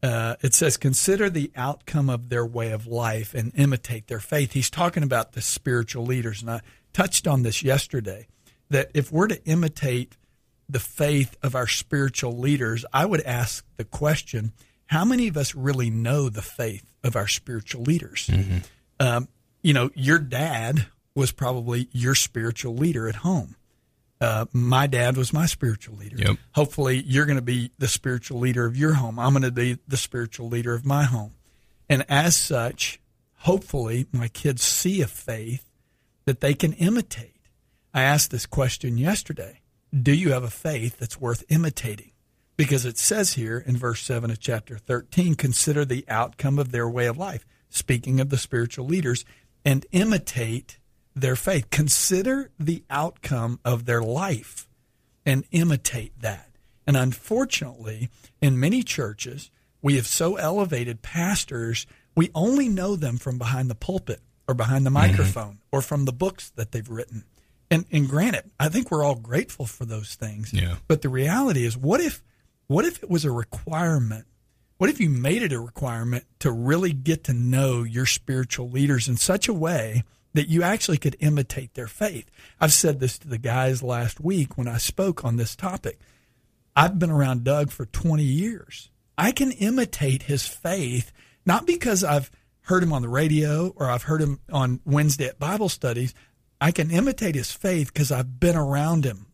uh, 0.02 0.36
it 0.42 0.56
says, 0.56 0.76
Consider 0.76 1.30
the 1.30 1.52
outcome 1.56 2.10
of 2.10 2.30
their 2.30 2.48
way 2.48 2.72
of 2.72 2.88
life 2.88 3.36
and 3.36 3.52
imitate 3.56 4.08
their 4.08 4.20
faith. 4.20 4.54
He's 4.54 4.72
talking 4.72 5.04
about 5.04 5.34
the 5.34 5.42
spiritual 5.42 6.04
leaders. 6.04 6.42
And 6.42 6.50
I 6.50 6.62
touched 6.94 7.28
on 7.28 7.44
this 7.44 7.62
yesterday 7.62 8.26
that 8.72 8.89
if 8.96 9.12
we're 9.12 9.28
to 9.28 9.44
imitate 9.46 10.18
the 10.68 10.80
faith 10.80 11.38
of 11.44 11.54
our 11.54 11.68
spiritual 11.68 12.36
leaders, 12.36 12.86
I 12.92 13.06
would 13.06 13.22
ask 13.22 13.63
the 13.78 13.86
question 13.86 14.54
how 14.88 15.06
many 15.06 15.28
of 15.28 15.38
us 15.38 15.54
really 15.54 15.92
know 15.92 16.28
the 16.28 16.42
faith 16.42 16.92
of 17.04 17.16
our 17.16 17.28
spiritual 17.28 17.84
leaders? 17.84 18.32
Um, 19.00 19.28
you 19.62 19.74
know, 19.74 19.92
your 19.94 20.18
dad 20.18 20.88
was 21.15 21.32
probably 21.32 21.89
your 21.91 22.15
spiritual 22.15 22.76
leader 22.76 23.08
at 23.08 23.15
home. 23.17 23.56
Uh, 24.19 24.45
my 24.54 24.88
dad 24.88 25.17
was 25.17 25.34
my 25.34 25.45
spiritual 25.45 25.97
leader. 25.97 26.15
Yep. 26.17 26.38
Hopefully, 26.54 27.04
you're 27.06 27.26
going 27.26 27.38
to 27.38 27.41
be 27.41 27.71
the 27.78 27.88
spiritual 27.88 28.39
leader 28.39 28.65
of 28.65 28.78
your 28.78 28.93
home. 28.93 29.19
I'm 29.19 29.34
going 29.34 29.43
to 29.43 29.52
be 29.52 29.80
the 29.88 29.97
spiritual 29.97 30.47
leader 30.47 30.73
of 30.73 30.86
my 30.86 31.04
home. 31.04 31.34
And 31.89 32.06
as 32.08 32.36
such, 32.36 33.02
hopefully, 33.39 34.08
my 34.13 34.30
kids 34.30 34.63
see 34.63 35.02
a 35.02 35.08
faith 35.08 35.65
that 36.26 36.39
they 36.39 36.54
can 36.54 36.73
imitate. 36.73 37.41
I 37.93 38.04
asked 38.04 38.32
this 38.32 38.45
question 38.45 38.97
yesterday 38.97 39.60
Do 39.91 40.13
you 40.13 40.32
have 40.32 40.43
a 40.43 40.49
faith 40.49 40.97
that's 40.97 41.19
worth 41.19 41.43
imitating? 41.49 42.12
Because 42.56 42.86
it 42.86 42.97
says 42.97 43.34
here 43.34 43.58
in 43.58 43.76
verse 43.76 44.02
7 44.04 44.32
of 44.32 44.39
chapter 44.39 44.78
13 44.78 45.36
consider 45.36 45.84
the 45.84 46.06
outcome 46.08 46.60
of 46.60 46.71
their 46.71 46.88
way 46.88 47.08
of 47.08 47.17
life, 47.17 47.45
speaking 47.69 48.19
of 48.19 48.30
the 48.30 48.38
spiritual 48.38 48.86
leaders, 48.86 49.26
and 49.65 49.86
imitate 49.91 50.78
their 51.15 51.36
faith. 51.36 51.69
Consider 51.69 52.49
the 52.60 52.84
outcome 52.89 53.60
of 53.63 53.86
their 53.86 54.02
life 54.02 54.67
and 55.26 55.45
imitate 55.52 56.19
that. 56.21 56.49
And 56.86 56.97
unfortunately, 56.97 58.10
in 58.41 58.60
many 58.60 58.84
churches, 58.84 59.52
we 59.82 59.95
have 59.95 60.08
so 60.08 60.36
elevated 60.36 61.02
pastors, 61.02 61.86
we 62.15 62.30
only 62.36 62.69
know 62.69 62.95
them 62.95 63.17
from 63.17 63.38
behind 63.38 63.69
the 63.69 63.76
pulpit 63.76 64.21
or 64.47 64.54
behind 64.54 64.86
the 64.86 64.89
mm-hmm. 64.89 65.12
microphone 65.12 65.60
or 65.71 65.82
from 65.82 66.06
the 66.06 66.13
books 66.13 66.49
that 66.52 66.71
they've 66.71 66.89
written. 66.89 67.23
And, 67.71 67.86
and 67.91 68.08
granted, 68.08 68.52
I 68.60 68.69
think 68.69 68.91
we're 68.91 69.04
all 69.04 69.15
grateful 69.15 69.65
for 69.65 69.86
those 69.86 70.15
things. 70.15 70.54
Yeah. 70.54 70.76
But 70.88 71.02
the 71.02 71.10
reality 71.10 71.65
is, 71.65 71.78
what 71.78 72.02
if, 72.02 72.21
what 72.67 72.86
if 72.86 73.02
it 73.02 73.10
was 73.10 73.26
a 73.26 73.32
requirement? 73.32 74.26
What 74.78 74.89
if 74.89 74.99
you 74.99 75.10
made 75.10 75.41
it 75.41 75.54
a 75.54 75.60
requirement 75.60 76.26
to 76.39 76.52
really 76.52 76.93
get 76.93 77.23
to 77.26 77.34
know 77.34 77.84
your 77.84 78.06
spiritual 78.06 78.69
leaders 78.69 79.08
in 79.08 79.17
such 79.17 79.47
a 79.47 79.54
way 79.54 80.04
that 80.34 80.50
you 80.50 80.63
actually 80.63 80.98
could 80.98 81.15
imitate 81.19 81.74
their 81.74 81.88
faith? 81.88 82.30
I've 82.60 82.74
said 82.74 83.00
this 83.00 83.17
to 83.19 83.28
the 83.28 83.38
guys 83.38 83.84
last 83.84 84.19
week 84.19 84.58
when 84.58 84.67
I 84.67 84.78
spoke 84.78 85.24
on 85.24 85.38
this 85.38 85.56
topic. 85.56 86.00
I've 86.76 86.98
been 86.98 87.12
around 87.12 87.43
Doug 87.43 87.72
for 87.72 87.86
20 87.86 88.24
years. 88.24 88.89
I 89.17 89.32
can 89.32 89.52
imitate 89.52 90.24
his 90.24 90.48
faith, 90.48 91.12
not 91.46 91.67
because 91.67 92.04
I've 92.04 92.32
heard 92.62 92.84
him 92.84 92.93
on 92.93 93.02
the 93.02 93.10
radio 93.10 93.74
or 93.76 93.89
I've 93.89 94.04
heard 94.04 94.22
him 94.22 94.39
on 94.52 94.80
Wednesday 94.86 95.28
at 95.28 95.39
Bible 95.39 95.69
studies. 95.69 96.13
I 96.60 96.72
can 96.72 96.91
imitate 96.91 97.36
his 97.36 97.52
faith 97.52 97.93
because 97.93 98.12
I've 98.12 98.39
been 98.39 98.56
around 98.56 99.06
him. 99.06 99.28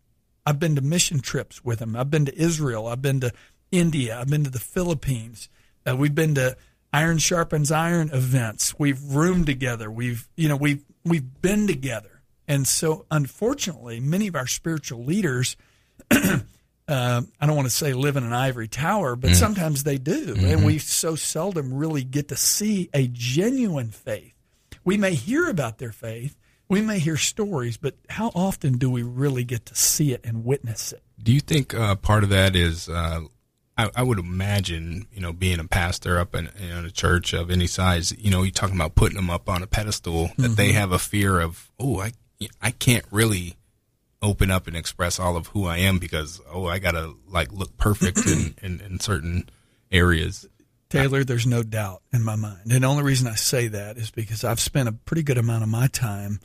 I've 0.46 0.60
been 0.60 0.76
to 0.76 0.82
mission 0.82 1.20
trips 1.20 1.64
with 1.64 1.80
him. 1.80 1.96
I've 1.96 2.10
been 2.10 2.26
to 2.26 2.36
Israel. 2.36 2.88
I've 2.88 3.02
been 3.02 3.20
to 3.22 3.32
India. 3.72 4.20
I've 4.20 4.30
been 4.30 4.44
to 4.44 4.50
the 4.50 4.60
Philippines. 4.60 5.48
Uh, 5.88 5.96
we've 5.96 6.16
been 6.16 6.36
to 6.36 6.58
Iron 6.92 7.18
Sharpens 7.18 7.72
Iron 7.72 8.10
events. 8.12 8.78
We've 8.78 9.02
roomed 9.04 9.46
together. 9.46 9.92
We've, 9.92 10.28
you 10.36 10.50
know, 10.50 10.56
we've, 10.56 10.84
we've 11.04 11.42
been 11.42 11.68
together. 11.68 12.22
And 12.48 12.68
so, 12.68 13.06
unfortunately, 13.12 14.00
many 14.00 14.28
of 14.28 14.36
our 14.36 14.48
spiritual 14.48 15.04
leaders 15.04 15.56
uh, 16.90 17.22
I 17.40 17.46
don't 17.46 17.56
want 17.56 17.68
to 17.68 17.74
say 17.74 17.94
live 17.94 18.18
in 18.18 18.24
an 18.24 18.34
ivory 18.34 18.68
tower, 18.68 19.16
but 19.16 19.36
sometimes 19.36 19.84
they 19.84 19.98
do. 19.98 20.36
And 20.38 20.66
we 20.66 20.80
so 20.80 21.16
seldom 21.16 21.74
really 21.74 22.04
get 22.04 22.30
to 22.30 22.36
see 22.36 22.90
a 22.94 23.08
genuine 23.08 23.90
faith. 23.90 24.34
We 24.84 24.98
may 24.98 25.14
hear 25.14 25.48
about 25.48 25.78
their 25.78 25.92
faith, 25.92 26.36
we 26.68 26.82
may 26.82 27.00
hear 27.00 27.18
stories, 27.18 27.78
but 27.78 27.96
how 28.10 28.32
often 28.34 28.78
do 28.78 28.90
we 28.90 29.04
really 29.04 29.44
get 29.44 29.66
to 29.68 29.76
see 29.76 30.14
it 30.14 30.22
and 30.24 30.44
witness 30.44 30.92
it? 30.92 31.04
Do 31.22 31.32
you 31.32 31.40
think 31.42 31.74
uh, 31.74 31.96
part 31.96 32.24
of 32.24 32.30
that 32.30 32.56
is? 32.56 32.90
Uh, 32.90 33.22
I, 33.80 33.90
I 33.96 34.04
would 34.04 34.20
imagine, 34.20 35.08
you 35.14 35.22
know, 35.22 35.32
being 35.32 35.60
a 35.60 35.64
pastor 35.64 36.20
up 36.20 36.36
in, 36.36 36.50
in 36.60 36.86
a 36.86 36.92
church 36.92 37.32
of 37.32 37.50
any 37.50 37.66
size, 37.66 38.12
you 38.12 38.30
know, 38.30 38.44
you're 38.44 38.52
talking 38.52 38.76
about 38.76 38.96
putting 38.96 39.16
them 39.16 39.30
up 39.30 39.48
on 39.48 39.64
a 39.64 39.68
pedestal 39.68 40.32
that 40.38 40.58
they 40.58 40.74
have 40.74 40.92
a 40.92 41.00
fear 41.00 41.40
of. 41.40 41.72
Oh, 41.80 42.02
I 42.02 42.12
I 42.62 42.72
can't 42.72 43.06
really 43.10 43.56
open 44.22 44.52
up 44.52 44.68
and 44.68 44.76
express 44.76 45.18
all 45.18 45.38
of 45.38 45.48
who 45.48 45.66
I 45.66 45.78
am 45.78 45.98
because 45.98 46.42
oh, 46.52 46.66
I 46.66 46.80
gotta 46.80 47.14
like 47.30 47.54
look 47.54 47.78
perfect 47.78 48.28
in, 48.28 48.54
in, 48.62 48.82
in 48.82 49.00
certain 49.00 49.50
areas. 49.90 50.46
Taylor, 50.90 51.24
there's 51.24 51.48
no 51.48 51.64
doubt 51.64 52.02
in 52.12 52.22
my 52.22 52.36
mind. 52.36 52.72
And 52.72 52.84
the 52.84 52.88
only 52.88 53.04
reason 53.04 53.28
I 53.28 53.36
say 53.36 53.70
that 53.70 53.96
is 53.96 54.12
because 54.12 54.44
I've 54.44 54.60
spent 54.60 54.90
a 54.90 54.92
pretty 54.92 55.24
good 55.24 55.38
amount 55.38 55.64
of 55.64 55.70
my 55.70 55.88
time 55.88 56.42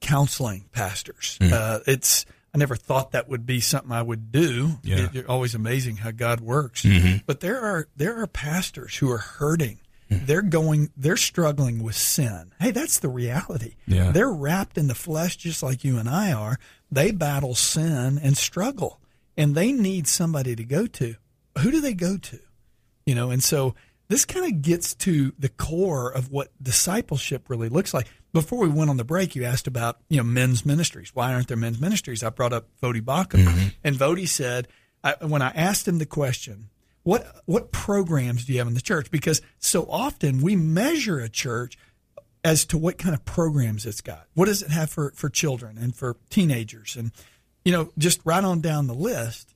counseling 0.00 0.64
pastors. 0.72 1.38
Uh, 1.40 1.80
it's 1.86 2.24
I 2.54 2.58
never 2.58 2.76
thought 2.76 3.12
that 3.12 3.28
would 3.28 3.46
be 3.46 3.60
something 3.60 3.92
I 3.92 4.02
would 4.02 4.30
do. 4.30 4.72
Yeah. 4.82 5.04
It- 5.06 5.10
it's 5.14 5.28
always 5.28 5.54
amazing 5.54 5.96
how 5.96 6.10
God 6.10 6.40
works. 6.40 6.82
Mm-hmm. 6.82 7.18
But 7.26 7.40
there 7.40 7.60
are 7.60 7.88
there 7.96 8.20
are 8.20 8.26
pastors 8.26 8.96
who 8.96 9.10
are 9.10 9.18
hurting. 9.18 9.78
They're 10.10 10.42
going 10.42 10.90
they're 10.94 11.16
struggling 11.16 11.82
with 11.82 11.96
sin. 11.96 12.52
Hey, 12.60 12.70
that's 12.70 12.98
the 12.98 13.08
reality. 13.08 13.76
Yeah. 13.86 14.10
They're 14.10 14.30
wrapped 14.30 14.76
in 14.76 14.86
the 14.88 14.94
flesh 14.94 15.36
just 15.36 15.62
like 15.62 15.84
you 15.84 15.96
and 15.96 16.06
I 16.06 16.32
are. 16.34 16.58
They 16.90 17.12
battle 17.12 17.54
sin 17.54 18.18
and 18.22 18.36
struggle. 18.36 19.00
And 19.38 19.54
they 19.54 19.72
need 19.72 20.06
somebody 20.06 20.54
to 20.54 20.64
go 20.64 20.86
to. 20.86 21.14
Who 21.60 21.70
do 21.70 21.80
they 21.80 21.94
go 21.94 22.18
to? 22.18 22.38
You 23.06 23.14
know, 23.14 23.30
and 23.30 23.42
so 23.42 23.74
this 24.08 24.26
kind 24.26 24.44
of 24.44 24.60
gets 24.60 24.92
to 24.96 25.32
the 25.38 25.48
core 25.48 26.10
of 26.10 26.30
what 26.30 26.50
discipleship 26.62 27.48
really 27.48 27.70
looks 27.70 27.94
like. 27.94 28.06
Before 28.32 28.60
we 28.60 28.68
went 28.68 28.88
on 28.88 28.96
the 28.96 29.04
break, 29.04 29.36
you 29.36 29.44
asked 29.44 29.66
about, 29.66 29.98
you 30.08 30.16
know, 30.16 30.22
men's 30.22 30.64
ministries. 30.64 31.14
Why 31.14 31.34
aren't 31.34 31.48
there 31.48 31.56
men's 31.56 31.80
ministries? 31.80 32.22
I 32.22 32.30
brought 32.30 32.52
up 32.52 32.68
Voddie 32.82 33.02
Baucham. 33.02 33.44
Mm-hmm. 33.44 33.68
And 33.84 33.96
Voddie 33.96 34.28
said, 34.28 34.68
I, 35.04 35.14
when 35.20 35.42
I 35.42 35.50
asked 35.50 35.86
him 35.86 35.98
the 35.98 36.06
question, 36.06 36.70
what, 37.02 37.42
what 37.44 37.72
programs 37.72 38.44
do 38.44 38.52
you 38.52 38.58
have 38.58 38.68
in 38.68 38.74
the 38.74 38.80
church? 38.80 39.10
Because 39.10 39.42
so 39.58 39.86
often 39.90 40.40
we 40.40 40.56
measure 40.56 41.18
a 41.18 41.28
church 41.28 41.76
as 42.44 42.64
to 42.66 42.78
what 42.78 42.98
kind 42.98 43.14
of 43.14 43.24
programs 43.24 43.84
it's 43.84 44.00
got. 44.00 44.26
What 44.34 44.46
does 44.46 44.62
it 44.62 44.70
have 44.70 44.90
for, 44.90 45.12
for 45.14 45.28
children 45.28 45.76
and 45.78 45.94
for 45.94 46.16
teenagers? 46.30 46.96
And, 46.96 47.12
you 47.64 47.72
know, 47.72 47.92
just 47.98 48.20
right 48.24 48.42
on 48.42 48.60
down 48.60 48.86
the 48.86 48.94
list. 48.94 49.54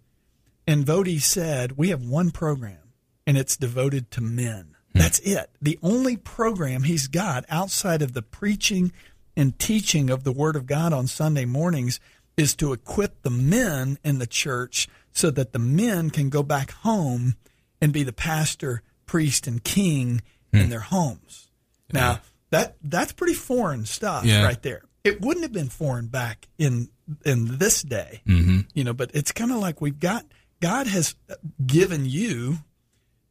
And 0.66 0.84
Voddie 0.84 1.20
said, 1.20 1.76
we 1.76 1.88
have 1.88 2.02
one 2.02 2.30
program 2.30 2.92
and 3.26 3.38
it's 3.38 3.56
devoted 3.56 4.10
to 4.12 4.20
men. 4.20 4.75
Hmm. 4.96 5.02
That's 5.02 5.18
it. 5.20 5.50
The 5.60 5.78
only 5.82 6.16
program 6.16 6.84
he's 6.84 7.06
got 7.06 7.44
outside 7.48 8.02
of 8.02 8.14
the 8.14 8.22
preaching 8.22 8.92
and 9.36 9.58
teaching 9.58 10.08
of 10.08 10.24
the 10.24 10.32
Word 10.32 10.56
of 10.56 10.66
God 10.66 10.92
on 10.92 11.06
Sunday 11.06 11.44
mornings 11.44 12.00
is 12.36 12.54
to 12.56 12.72
equip 12.72 13.22
the 13.22 13.30
men 13.30 13.98
in 14.02 14.18
the 14.18 14.26
church 14.26 14.88
so 15.12 15.30
that 15.30 15.52
the 15.52 15.58
men 15.58 16.10
can 16.10 16.28
go 16.28 16.42
back 16.42 16.70
home 16.70 17.36
and 17.80 17.92
be 17.92 18.02
the 18.02 18.12
pastor, 18.12 18.82
priest, 19.04 19.46
and 19.46 19.62
king 19.62 20.22
in 20.52 20.64
hmm. 20.64 20.70
their 20.70 20.80
homes. 20.80 21.48
Now, 21.92 22.20
that 22.50 22.76
that's 22.82 23.12
pretty 23.12 23.34
foreign 23.34 23.84
stuff 23.86 24.24
Yeah. 24.24 24.44
right 24.44 24.60
there. 24.62 24.82
It 25.04 25.20
wouldn't 25.20 25.44
have 25.44 25.52
been 25.52 25.68
foreign 25.68 26.06
back 26.08 26.48
in 26.58 26.88
in 27.24 27.58
this 27.58 27.82
day, 27.82 28.22
mm-hmm. 28.26 28.60
you 28.74 28.82
know. 28.82 28.92
But 28.92 29.10
it's 29.14 29.32
kind 29.32 29.52
of 29.52 29.58
like 29.58 29.80
we've 29.80 30.00
got 30.00 30.24
God 30.60 30.86
has 30.86 31.14
given 31.64 32.06
you 32.06 32.58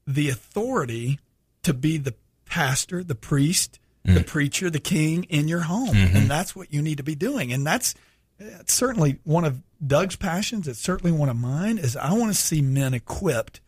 the 0.08 0.30
authority 0.30 1.20
to 1.66 1.74
be 1.74 1.98
the 1.98 2.16
pastor, 2.46 3.04
the 3.04 3.16
priest, 3.16 3.80
the 4.04 4.12
mm-hmm. 4.12 4.24
preacher, 4.24 4.70
the 4.70 4.80
king 4.80 5.24
in 5.26 5.48
your 5.48 5.62
home, 5.62 5.96
and 5.96 6.10
mm-hmm. 6.10 6.28
that's 6.28 6.56
what 6.56 6.72
you 6.72 6.82
need 6.82 6.98
to 6.98 7.04
be 7.04 7.16
doing. 7.16 7.52
And 7.52 7.66
that's, 7.66 7.96
that's 8.40 8.72
certainly 8.72 9.20
one 9.24 9.46
of 9.46 9.62
Doug's 9.86 10.16
passions. 10.16 10.68
It's 10.68 10.80
certainly 10.80 11.12
one 11.12 11.30
of 11.30 11.38
mine. 11.38 11.80
Is 11.80 11.98
I 11.98 12.14
want 12.14 12.32
to 12.32 12.40
see 12.40 12.62
men 12.62 12.94
equipped 12.94 13.62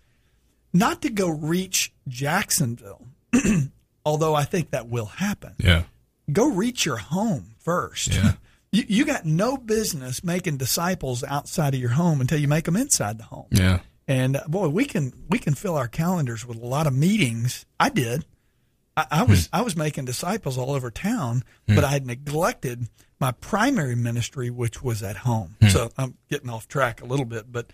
not 0.74 1.02
to 1.02 1.10
go 1.10 1.28
reach 1.28 1.92
Jacksonville, 2.08 3.06
although 4.06 4.36
I 4.36 4.44
think 4.44 4.72
that 4.72 4.88
will 4.88 5.06
happen. 5.06 5.54
Yeah. 5.58 5.84
Go 6.32 6.52
reach 6.52 6.86
your 6.86 6.98
home 6.98 7.56
first. 7.60 8.14
Yeah. 8.14 8.34
You, 8.70 8.84
you 8.90 9.06
got 9.06 9.26
no 9.26 9.56
business 9.56 10.26
making 10.26 10.58
disciples 10.58 11.24
outside 11.24 11.74
of 11.74 11.80
your 11.80 11.92
home 11.92 12.20
until 12.20 12.38
you 12.38 12.50
make 12.50 12.66
them 12.66 12.76
inside 12.76 13.18
the 13.18 13.24
home. 13.24 13.46
Yeah. 13.50 13.80
And 14.08 14.40
boy, 14.48 14.70
we 14.70 14.86
can 14.86 15.14
we 15.30 15.38
can 15.40 15.54
fill 15.54 15.76
our 15.76 15.88
calendars 15.88 16.46
with 16.46 16.58
a 16.58 16.66
lot 16.66 16.88
of 16.88 16.94
meetings. 16.94 17.66
I 17.80 17.90
did. 17.90 18.26
I, 18.96 19.06
I 19.12 19.24
was 19.24 19.48
hmm. 19.48 19.56
I 19.56 19.62
was 19.62 19.76
making 19.76 20.06
disciples 20.06 20.58
all 20.58 20.72
over 20.72 20.90
town, 20.90 21.44
hmm. 21.68 21.76
but 21.76 21.84
I 21.84 21.90
had 21.90 22.06
neglected 22.06 22.88
my 23.20 23.32
primary 23.32 23.96
ministry, 23.96 24.50
which 24.50 24.82
was 24.82 25.04
at 25.04 25.18
home. 25.18 25.56
Hmm. 25.62 25.68
So 25.68 25.92
I'm 25.98 26.18
getting 26.30 26.50
off 26.50 26.68
track 26.68 27.02
a 27.02 27.06
little 27.06 27.26
bit, 27.26 27.52
but 27.52 27.72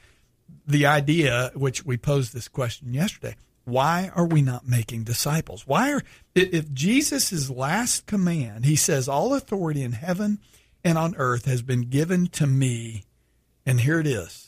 the 0.68 0.86
idea, 0.86 1.52
which 1.56 1.86
we 1.86 1.98
posed 1.98 2.34
this 2.34 2.48
question 2.48 2.94
yesterday, 2.94 3.36
why 3.66 4.12
are 4.16 4.26
we 4.26 4.42
not 4.42 4.68
making 4.68 5.04
disciples? 5.04 5.66
Why 5.68 5.94
are 5.94 6.02
if 6.36 6.72
Jesus' 6.74 7.50
last 7.50 8.06
command, 8.08 8.66
he 8.66 8.76
says, 8.76 9.08
"All 9.08 9.34
authority 9.34 9.84
in 9.84 9.94
heaven 9.94 10.40
and 10.84 10.98
on 10.98 11.16
earth 11.16 11.46
has 11.46 11.62
been 11.62 11.90
given 11.90 12.28
to 12.28 12.48
me," 12.48 13.04
and 13.66 13.82
here 13.82 14.00
it 14.00 14.08
is. 14.08 14.43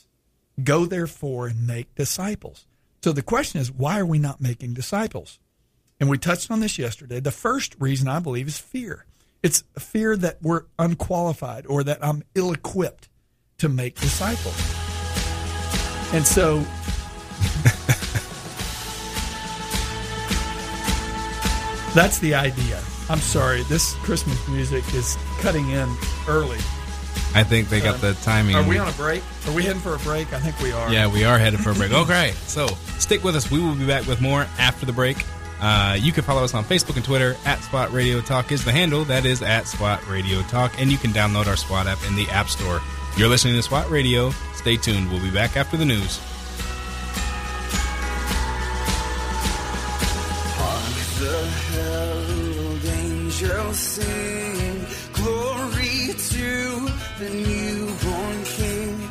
Go 0.62 0.86
therefore 0.86 1.48
and 1.48 1.66
make 1.66 1.94
disciples. 1.94 2.66
So 3.02 3.12
the 3.12 3.22
question 3.22 3.60
is, 3.60 3.70
why 3.70 3.98
are 3.98 4.06
we 4.06 4.18
not 4.18 4.40
making 4.40 4.74
disciples? 4.74 5.38
And 6.00 6.10
we 6.10 6.18
touched 6.18 6.50
on 6.50 6.60
this 6.60 6.78
yesterday. 6.78 7.20
The 7.20 7.30
first 7.30 7.76
reason 7.78 8.08
I 8.08 8.20
believe 8.20 8.48
is 8.48 8.58
fear. 8.58 9.06
It's 9.42 9.64
fear 9.78 10.16
that 10.16 10.38
we're 10.42 10.64
unqualified 10.78 11.66
or 11.66 11.84
that 11.84 12.04
I'm 12.04 12.22
ill 12.34 12.52
equipped 12.52 13.08
to 13.58 13.68
make 13.68 14.00
disciples. 14.00 14.56
And 16.12 16.26
so 16.26 16.58
that's 21.94 22.18
the 22.18 22.34
idea. 22.34 22.82
I'm 23.08 23.20
sorry, 23.20 23.62
this 23.64 23.94
Christmas 23.96 24.48
music 24.48 24.82
is 24.94 25.16
cutting 25.40 25.70
in 25.70 25.94
early. 26.28 26.58
I 27.36 27.44
think 27.44 27.68
they 27.68 27.82
got 27.82 28.00
the 28.00 28.14
timing. 28.14 28.56
Are 28.56 28.66
we 28.66 28.78
on 28.78 28.88
a 28.88 28.92
break? 28.92 29.22
Are 29.46 29.52
we 29.52 29.62
heading 29.62 29.80
for 29.82 29.94
a 29.94 29.98
break? 29.98 30.32
I 30.32 30.40
think 30.40 30.58
we 30.60 30.72
are. 30.72 30.90
Yeah, 30.90 31.06
we 31.06 31.24
are 31.24 31.38
headed 31.38 31.60
for 31.60 31.70
a 31.70 31.74
break. 31.74 31.92
Okay, 31.92 32.32
so 32.46 32.66
stick 32.98 33.22
with 33.22 33.36
us. 33.36 33.50
We 33.50 33.60
will 33.60 33.74
be 33.74 33.86
back 33.86 34.06
with 34.06 34.22
more 34.22 34.46
after 34.58 34.86
the 34.86 34.92
break. 34.94 35.18
Uh, 35.60 35.98
you 36.00 36.12
can 36.12 36.24
follow 36.24 36.44
us 36.44 36.54
on 36.54 36.64
Facebook 36.64 36.96
and 36.96 37.04
Twitter. 37.04 37.36
At 37.44 37.62
SWAT 37.62 37.92
Radio 37.92 38.22
Talk 38.22 38.52
is 38.52 38.64
the 38.64 38.72
handle. 38.72 39.04
That 39.04 39.26
is 39.26 39.42
at 39.42 39.66
SWAT 39.66 40.06
Radio 40.08 40.40
Talk. 40.42 40.80
And 40.80 40.90
you 40.90 40.96
can 40.96 41.10
download 41.10 41.46
our 41.46 41.56
SWAT 41.56 41.86
app 41.86 41.98
in 42.06 42.16
the 42.16 42.26
App 42.30 42.48
Store. 42.48 42.80
You're 43.18 43.28
listening 43.28 43.54
to 43.56 43.62
SWAT 43.62 43.90
Radio. 43.90 44.30
Stay 44.54 44.78
tuned. 44.78 45.10
We'll 45.10 45.22
be 45.22 45.30
back 45.30 45.58
after 45.58 45.76
the 45.76 45.84
news. 45.84 46.20
the 51.18 51.46
herald 51.46 52.84
angels 52.84 53.78
sing 53.78 54.56
glory 54.56 54.72
to 54.72 54.75
the 57.18 57.30
newborn 57.30 58.44
king. 58.44 59.10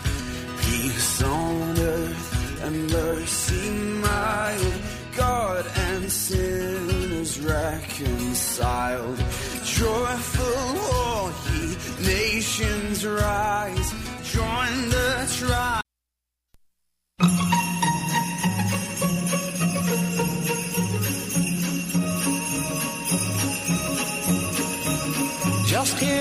Peace 0.61 1.23
on 1.23 1.79
earth 1.79 2.63
and 2.63 2.91
mercy 2.91 3.69
mild 4.01 4.73
god 5.15 5.65
and 5.75 6.11
sinners 6.11 7.39
reconciled. 7.39 9.17
Joyful 9.63 10.79
all 10.93 11.31
ye 11.53 11.75
nations 12.05 13.05
rise 13.05 13.93
join 14.23 14.89
the 14.89 15.37
tribe 15.37 15.84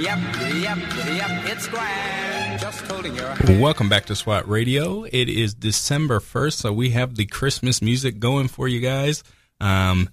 Up, 0.00 0.18
giddy 0.38 0.66
up, 0.66 0.78
it's 1.44 1.68
grand. 1.68 2.58
Just 2.58 2.80
holding 2.86 3.14
your 3.14 3.28
hand. 3.28 3.60
Welcome 3.60 3.90
back 3.90 4.06
to 4.06 4.16
SWAT 4.16 4.48
Radio. 4.48 5.04
It 5.04 5.28
is 5.28 5.52
December 5.52 6.20
1st, 6.20 6.54
so 6.54 6.72
we 6.72 6.90
have 6.90 7.16
the 7.16 7.26
Christmas 7.26 7.82
music 7.82 8.18
going 8.18 8.48
for 8.48 8.66
you 8.66 8.80
guys. 8.80 9.22
Um, 9.60 10.08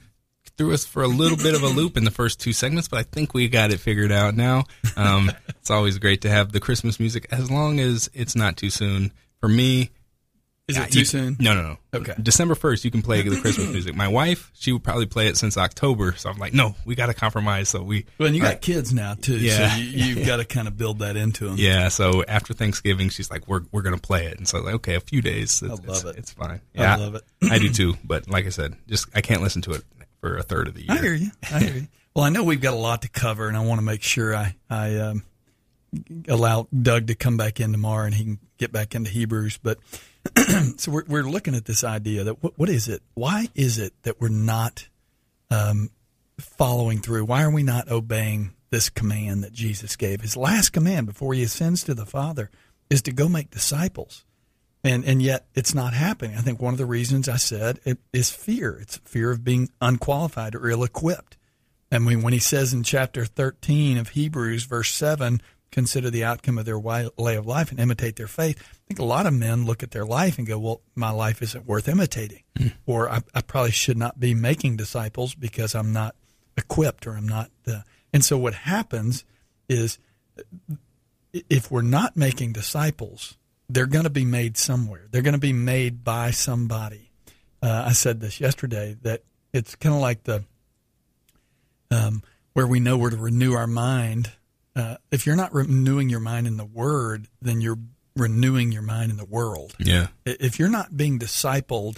threw 0.58 0.74
us 0.74 0.84
for 0.84 1.04
a 1.04 1.08
little 1.08 1.38
bit 1.38 1.56
of 1.56 1.64
a 1.64 1.68
loop 1.68 1.96
in 1.96 2.04
the 2.04 2.12
first 2.12 2.42
two 2.42 2.52
segments, 2.52 2.90
but 2.90 3.00
I 3.00 3.04
think 3.04 3.34
we 3.34 3.48
got 3.48 3.72
it 3.72 3.80
figured 3.80 4.12
out 4.12 4.36
now. 4.36 4.66
Um, 4.98 5.32
it's 5.48 5.72
always 5.72 5.98
great 6.00 6.22
to 6.24 6.30
have 6.30 6.52
the 6.52 6.60
Christmas 6.60 7.00
music 7.00 7.26
as 7.32 7.50
long 7.50 7.80
as 7.80 8.10
it's 8.14 8.36
not 8.36 8.58
too 8.58 8.70
soon. 8.70 9.14
For 9.40 9.48
me, 9.48 9.92
Is 10.68 10.76
it 10.78 10.92
too 10.92 11.06
soon? 11.06 11.38
No, 11.40 11.54
no, 11.56 11.62
no. 11.62 11.78
Okay. 12.00 12.14
December 12.22 12.54
first, 12.54 12.84
you 12.84 12.92
can 12.92 13.02
play 13.02 13.22
the 13.22 13.40
Christmas 13.40 13.68
music. 13.72 13.96
My 13.96 14.10
wife, 14.10 14.52
she 14.54 14.74
would 14.74 14.84
probably 14.84 15.06
play 15.06 15.28
it 15.28 15.38
since 15.38 15.58
October, 15.58 16.14
so 16.18 16.30
I'm 16.30 16.38
like, 16.38 16.54
no, 16.54 16.76
we 16.84 16.94
got 16.94 17.06
to 17.06 17.14
compromise. 17.14 17.70
So 17.70 17.82
we, 17.82 18.06
Well, 18.18 18.28
and 18.28 18.36
you 18.36 18.42
got 18.42 18.48
Right. 18.50 18.62
kids 18.62 18.94
now 18.94 19.14
too, 19.14 19.38
Yeah. 19.38 19.70
so 19.70 19.78
you, 19.78 19.86
you've 20.16 20.28
got 20.28 20.38
to 20.38 20.46
kind 20.46 20.68
of 20.68 20.76
build 20.76 21.00
that 21.00 21.16
into 21.16 21.46
them. 21.46 21.56
yeah. 21.58 21.88
So 21.88 22.26
after 22.28 22.54
Thanksgiving, 22.54 23.08
she's 23.08 23.32
like, 23.32 23.48
we're 23.48 23.62
we're 23.72 23.82
gonna 23.82 23.98
play 23.98 24.26
it, 24.26 24.38
and 24.40 24.46
so 24.48 24.60
like, 24.60 24.74
okay, 24.76 24.96
a 24.96 25.00
few 25.00 25.22
days. 25.22 25.62
It's, 25.62 25.70
love 25.70 25.86
it's, 25.88 26.04
it. 26.04 26.18
It's 26.18 26.32
fine. 26.32 26.60
I 26.78 26.96
love 26.98 27.16
it. 27.16 27.24
I 27.50 27.60
do 27.60 27.70
too. 27.70 27.96
But 28.04 28.30
like 28.30 28.46
I 28.46 28.50
said, 28.50 28.76
just 28.90 29.08
I 29.16 29.22
can't 29.22 29.42
listen 29.42 29.62
to 29.64 29.72
it 29.72 29.84
for 30.20 30.36
a 30.36 30.44
third 30.44 30.68
of 30.68 30.74
the 30.74 30.82
year. 30.82 30.92
I 30.92 30.98
hear 30.98 31.14
you. 31.14 31.32
I 31.50 31.60
hear 31.60 31.76
you. 31.76 31.88
Well, 32.14 32.26
I 32.26 32.30
know 32.30 32.44
we've 32.44 32.60
got 32.60 32.74
a 32.74 32.78
lot 32.78 33.04
to 33.04 33.10
cover, 33.10 33.48
and 33.48 33.56
I 33.56 33.62
want 33.62 33.80
to 33.80 33.86
make 33.86 34.02
sure 34.04 34.36
I 34.36 34.56
I 34.70 34.98
um, 34.98 35.24
allow 36.28 36.68
Doug 36.78 37.08
to 37.08 37.16
come 37.16 37.38
back 37.38 37.60
in 37.62 37.72
tomorrow, 37.72 38.06
and 38.06 38.14
he 38.14 38.24
can 38.26 38.40
get 38.58 38.72
back 38.74 38.96
into 38.96 39.10
Hebrews. 39.10 39.60
But 39.62 39.78
so 40.78 40.92
we're 40.92 41.06
we're 41.08 41.24
looking 41.24 41.56
at 41.56 41.66
this 41.66 41.84
idea 41.84 42.24
that 42.24 42.44
what, 42.44 42.58
what 42.58 42.70
is 42.70 42.88
it? 42.88 43.02
Why 43.14 43.50
is 43.56 43.78
it 43.78 43.94
that 44.04 44.20
we're 44.20 44.30
not 44.30 44.88
um, 45.50 45.90
following 46.40 47.00
through? 47.00 47.26
Why 47.26 47.44
are 47.44 47.52
we 47.52 47.64
not 47.64 47.90
obeying 47.90 48.54
this 48.70 48.90
command 48.90 49.44
that 49.44 49.54
Jesus 49.54 49.96
gave? 49.96 50.22
His 50.22 50.38
last 50.38 50.72
command 50.72 51.08
before 51.08 51.34
he 51.34 51.44
ascends 51.44 51.84
to 51.84 51.94
the 51.94 52.06
Father 52.06 52.50
is 52.90 53.02
to 53.04 53.12
go 53.12 53.28
make 53.28 53.52
disciples. 53.52 54.24
And, 54.84 55.04
and 55.04 55.22
yet 55.22 55.48
it's 55.54 55.74
not 55.74 55.94
happening. 55.94 56.38
I 56.38 56.42
think 56.42 56.62
one 56.62 56.74
of 56.74 56.78
the 56.78 56.86
reasons 56.86 57.28
I 57.28 57.38
said 57.38 57.80
it 57.84 57.98
is 58.14 58.30
fear. 58.30 58.78
It's 58.80 58.98
fear 58.98 59.32
of 59.32 59.44
being 59.44 59.70
unqualified 59.82 60.56
or 60.56 60.70
ill 60.70 60.84
equipped. 60.84 61.36
I 61.92 62.00
mean, 62.00 62.22
when 62.22 62.34
he 62.34 62.40
says 62.40 62.74
in 62.74 62.84
chapter 62.84 63.26
13 63.26 63.98
of 63.98 64.10
Hebrews, 64.10 64.66
verse 64.66 64.94
7, 64.94 65.42
consider 65.72 66.10
the 66.10 66.24
outcome 66.24 66.58
of 66.58 66.66
their 66.66 66.80
way 66.80 67.10
way 67.18 67.36
of 67.36 67.46
life 67.46 67.72
and 67.72 67.80
imitate 67.80 68.16
their 68.16 68.28
faith, 68.28 68.58
I 68.60 68.78
think 68.88 69.00
a 69.00 69.06
lot 69.06 69.26
of 69.26 69.34
men 69.34 69.66
look 69.66 69.84
at 69.84 69.92
their 69.92 70.06
life 70.06 70.38
and 70.38 70.48
go, 70.48 70.58
well, 70.58 70.82
my 70.96 71.12
life 71.12 71.42
isn't 71.42 71.66
worth 71.66 71.88
imitating. 71.88 72.44
Or 72.86 73.10
I, 73.10 73.22
I 73.36 73.42
probably 73.42 73.72
should 73.72 73.98
not 73.98 74.20
be 74.20 74.34
making 74.34 74.78
disciples 74.78 75.36
because 75.36 75.76
I'm 75.76 75.94
not 75.94 76.16
equipped 76.58 77.06
or 77.06 77.16
I'm 77.16 77.28
not. 77.28 77.52
Uh, 77.68 77.82
and 78.14 78.24
so 78.24 78.38
what 78.38 78.54
happens 78.54 79.26
is 79.70 80.00
if 81.34 81.70
we're 81.70 81.82
not 81.82 82.16
making 82.16 82.54
disciples, 82.54 83.38
they're 83.70 83.86
going 83.86 84.06
to 84.06 84.10
be 84.10 84.26
made 84.26 84.58
somewhere. 84.58 85.08
They're 85.12 85.22
going 85.22 85.34
to 85.34 85.40
be 85.40 85.54
made 85.54 86.04
by 86.04 86.32
somebody. 86.32 87.12
Uh, 87.62 87.86
I 87.88 87.92
said 87.92 88.22
this 88.22 88.40
yesterday 88.40 88.96
that 89.02 89.24
it's 89.54 89.76
kind 89.76 89.94
of 89.94 90.02
like 90.02 90.24
the 90.24 90.44
um, 91.92 92.24
where 92.54 92.68
we 92.68 92.80
know 92.80 92.98
where 92.98 93.10
to 93.10 93.18
renew 93.18 93.54
our 93.54 93.68
mind. 93.68 94.32
Uh, 94.78 94.98
if 95.12 95.26
you're 95.26 95.36
not 95.36 95.52
renewing 95.54 96.08
your 96.08 96.20
mind 96.20 96.46
in 96.46 96.58
the 96.58 96.66
Word, 96.66 97.28
then 97.42 97.62
you're 97.62 97.80
renewing 98.16 98.72
your 98.72 98.82
mind 98.82 99.12
in 99.12 99.18
the 99.18 99.26
world. 99.26 99.76
Yeah. 99.80 100.08
If 100.26 100.60
you're 100.60 100.70
not 100.70 100.96
being 100.96 101.20
discipled 101.20 101.98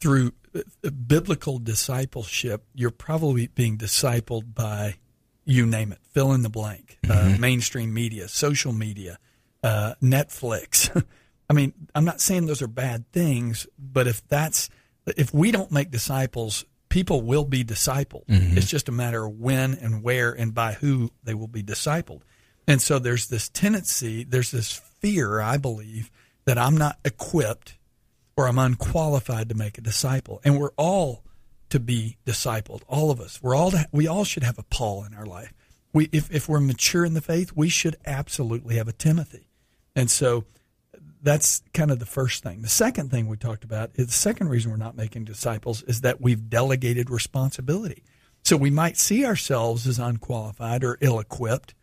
through 0.00 0.32
uh, 0.54 0.90
biblical 0.90 1.58
discipleship, 1.58 2.64
you're 2.74 2.90
probably 2.90 3.46
being 3.48 3.78
discipled 3.78 4.54
by 4.54 4.96
you 5.44 5.66
name 5.66 5.92
it, 5.92 5.98
fill 6.12 6.32
in 6.32 6.42
the 6.42 6.48
blank, 6.48 6.98
uh, 7.08 7.36
mainstream 7.38 7.92
media, 7.92 8.28
social 8.28 8.72
media, 8.72 9.18
uh, 9.62 9.94
Netflix. 10.02 11.04
I 11.50 11.52
mean, 11.52 11.72
I'm 11.94 12.04
not 12.04 12.20
saying 12.20 12.46
those 12.46 12.62
are 12.62 12.68
bad 12.68 13.10
things, 13.12 13.66
but 13.78 14.06
if 14.06 14.26
that's 14.28 14.70
if 15.16 15.34
we 15.34 15.50
don't 15.50 15.72
make 15.72 15.90
disciples, 15.90 16.64
people 16.92 17.22
will 17.22 17.46
be 17.46 17.64
discipled. 17.64 18.26
Mm-hmm. 18.26 18.58
It's 18.58 18.68
just 18.68 18.86
a 18.86 18.92
matter 18.92 19.24
of 19.24 19.40
when 19.40 19.72
and 19.72 20.02
where 20.02 20.30
and 20.30 20.52
by 20.52 20.74
who 20.74 21.10
they 21.24 21.32
will 21.32 21.48
be 21.48 21.62
discipled. 21.62 22.20
And 22.68 22.82
so 22.82 22.98
there's 22.98 23.28
this 23.28 23.48
tendency, 23.48 24.24
there's 24.24 24.50
this 24.50 24.72
fear, 25.00 25.40
I 25.40 25.56
believe, 25.56 26.10
that 26.44 26.58
I'm 26.58 26.76
not 26.76 26.98
equipped 27.02 27.78
or 28.36 28.46
I'm 28.46 28.58
unqualified 28.58 29.48
to 29.48 29.54
make 29.54 29.78
a 29.78 29.80
disciple. 29.80 30.42
And 30.44 30.60
we're 30.60 30.74
all 30.76 31.24
to 31.70 31.80
be 31.80 32.18
discipled, 32.26 32.82
all 32.88 33.10
of 33.10 33.20
us. 33.20 33.42
We're 33.42 33.54
all 33.54 33.70
to, 33.70 33.88
we 33.90 34.06
all 34.06 34.24
should 34.24 34.42
have 34.42 34.58
a 34.58 34.62
Paul 34.62 35.04
in 35.04 35.14
our 35.14 35.24
life. 35.24 35.54
We 35.94 36.10
if 36.12 36.30
if 36.30 36.46
we're 36.46 36.60
mature 36.60 37.06
in 37.06 37.14
the 37.14 37.22
faith, 37.22 37.52
we 37.56 37.70
should 37.70 37.96
absolutely 38.04 38.76
have 38.76 38.88
a 38.88 38.92
Timothy. 38.92 39.48
And 39.96 40.10
so 40.10 40.44
that's 41.22 41.62
kind 41.72 41.90
of 41.90 41.98
the 41.98 42.06
first 42.06 42.42
thing. 42.42 42.62
The 42.62 42.68
second 42.68 43.10
thing 43.10 43.28
we 43.28 43.36
talked 43.36 43.64
about 43.64 43.90
is 43.94 44.06
the 44.06 44.12
second 44.12 44.48
reason 44.48 44.70
we're 44.70 44.76
not 44.76 44.96
making 44.96 45.24
disciples 45.24 45.82
is 45.84 46.00
that 46.00 46.20
we've 46.20 46.50
delegated 46.50 47.10
responsibility. 47.10 48.02
So 48.44 48.56
we 48.56 48.70
might 48.70 48.96
see 48.96 49.24
ourselves 49.24 49.86
as 49.86 49.98
unqualified 49.98 50.82
or 50.82 50.98
ill 51.00 51.20
equipped. 51.20 51.74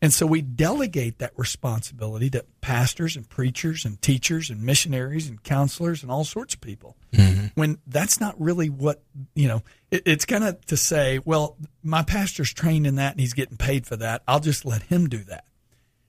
And 0.00 0.12
so 0.12 0.26
we 0.26 0.42
delegate 0.42 1.18
that 1.18 1.32
responsibility 1.36 2.28
to 2.30 2.44
pastors 2.60 3.16
and 3.16 3.28
preachers 3.28 3.84
and 3.84 4.00
teachers 4.02 4.50
and 4.50 4.62
missionaries 4.62 5.28
and 5.28 5.42
counselors 5.42 6.02
and 6.02 6.12
all 6.12 6.24
sorts 6.24 6.54
of 6.54 6.60
people. 6.60 6.96
Mm-hmm. 7.12 7.46
When 7.54 7.78
that's 7.86 8.20
not 8.20 8.38
really 8.40 8.68
what, 8.68 9.02
you 9.34 9.48
know, 9.48 9.62
it, 9.90 10.02
it's 10.04 10.24
kind 10.24 10.44
of 10.44 10.64
to 10.66 10.76
say, 10.76 11.20
well, 11.24 11.56
my 11.82 12.02
pastor's 12.02 12.52
trained 12.52 12.86
in 12.86 12.96
that 12.96 13.12
and 13.12 13.20
he's 13.20 13.32
getting 13.32 13.56
paid 13.56 13.86
for 13.86 13.96
that. 13.96 14.22
I'll 14.28 14.40
just 14.40 14.64
let 14.64 14.82
him 14.82 15.08
do 15.08 15.18
that. 15.24 15.46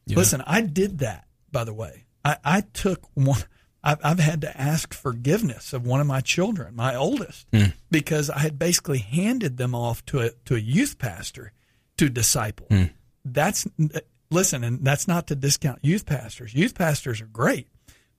Listen, 0.07 0.43
I 0.45 0.61
did 0.61 0.99
that, 0.99 1.25
by 1.51 1.63
the 1.63 1.73
way. 1.73 2.04
I, 2.25 2.37
I 2.43 2.61
took 2.61 3.07
one, 3.13 3.43
I've, 3.83 3.99
I've 4.03 4.19
had 4.19 4.41
to 4.41 4.59
ask 4.59 4.93
forgiveness 4.93 5.71
of 5.71 5.85
one 5.85 6.01
of 6.01 6.07
my 6.07 6.19
children, 6.19 6.75
my 6.75 6.95
oldest, 6.95 7.45
hmm. 7.53 7.65
because 7.91 8.29
I 8.31 8.39
had 8.39 8.57
basically 8.57 8.97
handed 8.97 9.57
them 9.57 9.75
off 9.75 10.03
to 10.07 10.19
a, 10.19 10.31
to 10.45 10.55
a 10.55 10.59
youth 10.59 10.97
pastor 10.97 11.53
to 11.97 12.09
disciple. 12.09 12.65
Hmm. 12.69 12.85
That's, 13.23 13.67
listen, 14.31 14.63
and 14.63 14.83
that's 14.83 15.07
not 15.07 15.27
to 15.27 15.35
discount 15.35 15.79
youth 15.83 16.05
pastors. 16.05 16.53
Youth 16.53 16.75
pastors 16.75 17.21
are 17.21 17.27
great, 17.27 17.67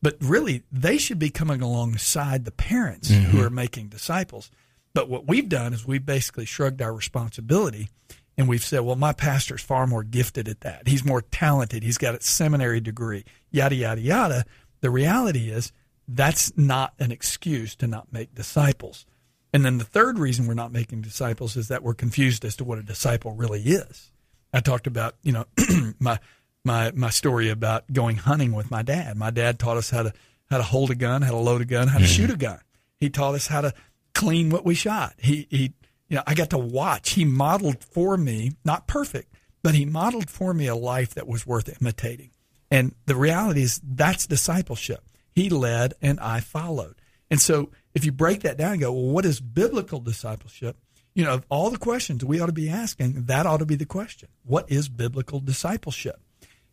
but 0.00 0.16
really 0.20 0.62
they 0.70 0.98
should 0.98 1.18
be 1.18 1.30
coming 1.30 1.60
alongside 1.60 2.44
the 2.44 2.52
parents 2.52 3.08
who 3.10 3.16
mm-hmm. 3.16 3.40
are 3.40 3.50
making 3.50 3.88
disciples. 3.88 4.50
But 4.94 5.08
what 5.08 5.28
we've 5.28 5.48
done 5.48 5.74
is 5.74 5.86
we've 5.86 6.06
basically 6.06 6.46
shrugged 6.46 6.80
our 6.80 6.92
responsibility 6.92 7.90
and 8.38 8.48
we've 8.48 8.64
said, 8.64 8.80
well, 8.80 8.96
my 8.96 9.12
pastor's 9.12 9.62
far 9.62 9.86
more 9.86 10.02
gifted 10.02 10.48
at 10.48 10.60
that. 10.60 10.88
He's 10.88 11.04
more 11.04 11.22
talented. 11.22 11.82
He's 11.82 11.98
got 11.98 12.14
a 12.14 12.22
seminary 12.22 12.80
degree, 12.80 13.24
yada, 13.50 13.74
yada, 13.74 14.00
yada. 14.00 14.44
The 14.80 14.90
reality 14.90 15.50
is 15.50 15.72
that's 16.06 16.56
not 16.56 16.92
an 16.98 17.12
excuse 17.12 17.74
to 17.76 17.86
not 17.86 18.12
make 18.12 18.34
disciples. 18.34 19.06
And 19.52 19.64
then 19.64 19.78
the 19.78 19.84
third 19.84 20.18
reason 20.18 20.46
we're 20.46 20.54
not 20.54 20.72
making 20.72 21.00
disciples 21.00 21.56
is 21.56 21.68
that 21.68 21.82
we're 21.82 21.94
confused 21.94 22.44
as 22.44 22.56
to 22.56 22.64
what 22.64 22.78
a 22.78 22.82
disciple 22.82 23.32
really 23.32 23.62
is. 23.62 24.12
I 24.52 24.60
talked 24.60 24.86
about, 24.86 25.14
you 25.22 25.32
know, 25.32 25.46
my 25.98 26.18
my 26.64 26.92
my 26.94 27.10
story 27.10 27.48
about 27.48 27.90
going 27.92 28.16
hunting 28.16 28.52
with 28.52 28.70
my 28.70 28.82
dad. 28.82 29.16
My 29.16 29.30
dad 29.30 29.58
taught 29.58 29.76
us 29.76 29.90
how 29.90 30.02
to 30.02 30.12
how 30.50 30.58
to 30.58 30.62
hold 30.62 30.90
a 30.90 30.94
gun, 30.94 31.22
how 31.22 31.30
to 31.30 31.38
load 31.38 31.62
a 31.62 31.64
gun, 31.64 31.88
how 31.88 31.98
to 31.98 32.06
shoot 32.06 32.30
a 32.30 32.34
mm-hmm. 32.34 32.40
gun. 32.40 32.60
He 32.98 33.08
taught 33.08 33.34
us 33.34 33.46
how 33.46 33.62
to 33.62 33.72
clean 34.14 34.50
what 34.50 34.64
we 34.64 34.74
shot. 34.74 35.14
He 35.18 35.46
he 35.50 35.72
you 36.08 36.16
know, 36.16 36.22
I 36.26 36.34
got 36.34 36.50
to 36.50 36.58
watch. 36.58 37.10
He 37.10 37.24
modeled 37.24 37.82
for 37.82 38.16
me, 38.16 38.52
not 38.64 38.86
perfect, 38.86 39.34
but 39.62 39.74
he 39.74 39.84
modeled 39.84 40.30
for 40.30 40.54
me 40.54 40.66
a 40.66 40.74
life 40.76 41.14
that 41.14 41.26
was 41.26 41.46
worth 41.46 41.80
imitating. 41.80 42.30
And 42.70 42.94
the 43.06 43.16
reality 43.16 43.62
is 43.62 43.80
that's 43.84 44.26
discipleship. 44.26 45.02
He 45.32 45.50
led 45.50 45.94
and 46.00 46.18
I 46.20 46.40
followed. 46.40 46.96
And 47.30 47.40
so 47.40 47.70
if 47.94 48.04
you 48.04 48.12
break 48.12 48.42
that 48.42 48.56
down 48.56 48.72
and 48.72 48.80
go, 48.80 48.92
well, 48.92 49.10
what 49.12 49.24
is 49.24 49.40
biblical 49.40 50.00
discipleship? 50.00 50.76
You 51.14 51.24
know, 51.24 51.34
of 51.34 51.46
all 51.48 51.70
the 51.70 51.78
questions 51.78 52.24
we 52.24 52.40
ought 52.40 52.46
to 52.46 52.52
be 52.52 52.68
asking, 52.68 53.24
that 53.24 53.46
ought 53.46 53.58
to 53.58 53.66
be 53.66 53.74
the 53.76 53.86
question. 53.86 54.28
What 54.44 54.70
is 54.70 54.88
biblical 54.88 55.40
discipleship? 55.40 56.20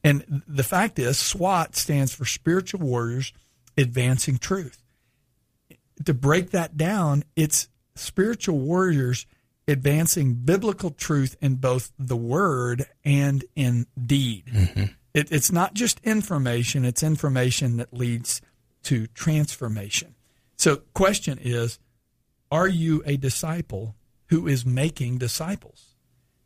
And 0.03 0.43
the 0.47 0.63
fact 0.63 0.99
is, 0.99 1.17
SWAT 1.17 1.75
stands 1.75 2.13
for 2.13 2.25
Spiritual 2.25 2.81
Warriors 2.81 3.31
Advancing 3.77 4.37
Truth. 4.37 4.83
To 6.05 6.13
break 6.13 6.51
that 6.51 6.75
down, 6.75 7.23
it's 7.35 7.69
spiritual 7.95 8.59
warriors 8.59 9.25
advancing 9.67 10.33
biblical 10.33 10.91
truth 10.91 11.35
in 11.41 11.55
both 11.55 11.91
the 11.97 12.17
word 12.17 12.85
and 13.03 13.45
in 13.55 13.87
deed. 14.03 14.45
It, 15.13 15.31
it's 15.31 15.51
not 15.51 15.75
just 15.75 15.99
information, 16.03 16.85
it's 16.85 17.03
information 17.03 17.77
that 17.77 17.93
leads 17.93 18.41
to 18.83 19.05
transformation. 19.07 20.15
So, 20.57 20.77
question 20.93 21.37
is 21.39 21.77
Are 22.51 22.67
you 22.67 23.03
a 23.05 23.17
disciple 23.17 23.95
who 24.29 24.47
is 24.47 24.65
making 24.65 25.19
disciples? 25.19 25.95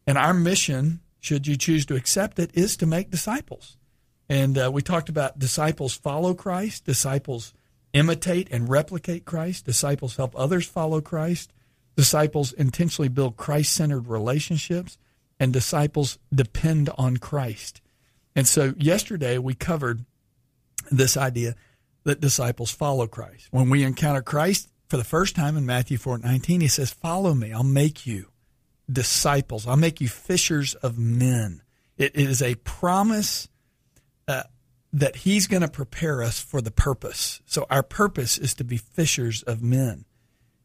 And 0.06 0.18
our 0.18 0.34
mission, 0.34 1.00
should 1.20 1.48
you 1.48 1.56
choose 1.56 1.86
to 1.86 1.96
accept 1.96 2.40
it, 2.40 2.52
is 2.54 2.78
to 2.78 2.86
make 2.86 3.10
disciples. 3.10 3.78
And 4.30 4.58
uh, 4.58 4.70
we 4.74 4.82
talked 4.82 5.10
about 5.10 5.40
disciples 5.40 5.94
follow 5.94 6.34
Christ, 6.34 6.86
disciples 6.86 7.54
imitate 7.98 8.50
and 8.52 8.70
replicate 8.70 9.26
Christ, 9.26 9.66
disciples 9.66 10.16
help 10.16 10.34
others 10.38 10.66
follow 10.66 11.02
Christ, 11.02 11.52
disciples 11.96 12.54
intentionally 12.54 13.10
build 13.10 13.38
Christ 13.38 13.74
centered 13.74 14.08
relationships, 14.08 14.98
and 15.40 15.54
disciples 15.54 16.20
depend 16.34 16.90
on 16.98 17.18
Christ. 17.18 17.82
And 18.36 18.48
so 18.48 18.74
yesterday 18.78 19.38
we 19.38 19.54
covered 19.56 20.06
this 20.92 21.18
idea 21.18 21.56
that 22.04 22.22
disciples 22.22 22.72
follow 22.72 23.08
Christ. 23.08 23.48
When 23.52 23.70
we 23.70 23.84
encounter 23.84 24.22
Christ 24.22 24.70
for 24.88 24.98
the 24.98 25.04
first 25.04 25.36
time 25.36 25.58
in 25.58 25.66
Matthew 25.66 25.98
4 25.98 26.20
19, 26.20 26.62
he 26.62 26.68
says, 26.68 26.92
Follow 26.92 27.34
me, 27.34 27.52
I'll 27.52 27.64
make 27.64 28.06
you 28.06 28.28
disciples, 28.92 29.68
I'll 29.68 29.76
make 29.76 30.00
you 30.00 30.08
fishers 30.08 30.76
of 30.76 30.98
men. 30.98 31.62
It, 31.98 32.16
is 32.16 32.42
a 32.42 32.56
promise 32.56 33.48
that 34.94 35.18
he's 35.18 35.48
going 35.48 35.62
to 35.62 35.68
prepare 35.68 36.24
us 36.24 36.40
for 36.40 36.62
the 36.62 36.72
purpose. 36.72 37.42
So 37.46 37.66
our 37.70 37.84
purpose 37.84 38.38
is 38.38 38.54
to 38.56 38.64
be 38.64 38.78
fishers 38.78 39.44
of 39.44 39.62
men. 39.62 40.06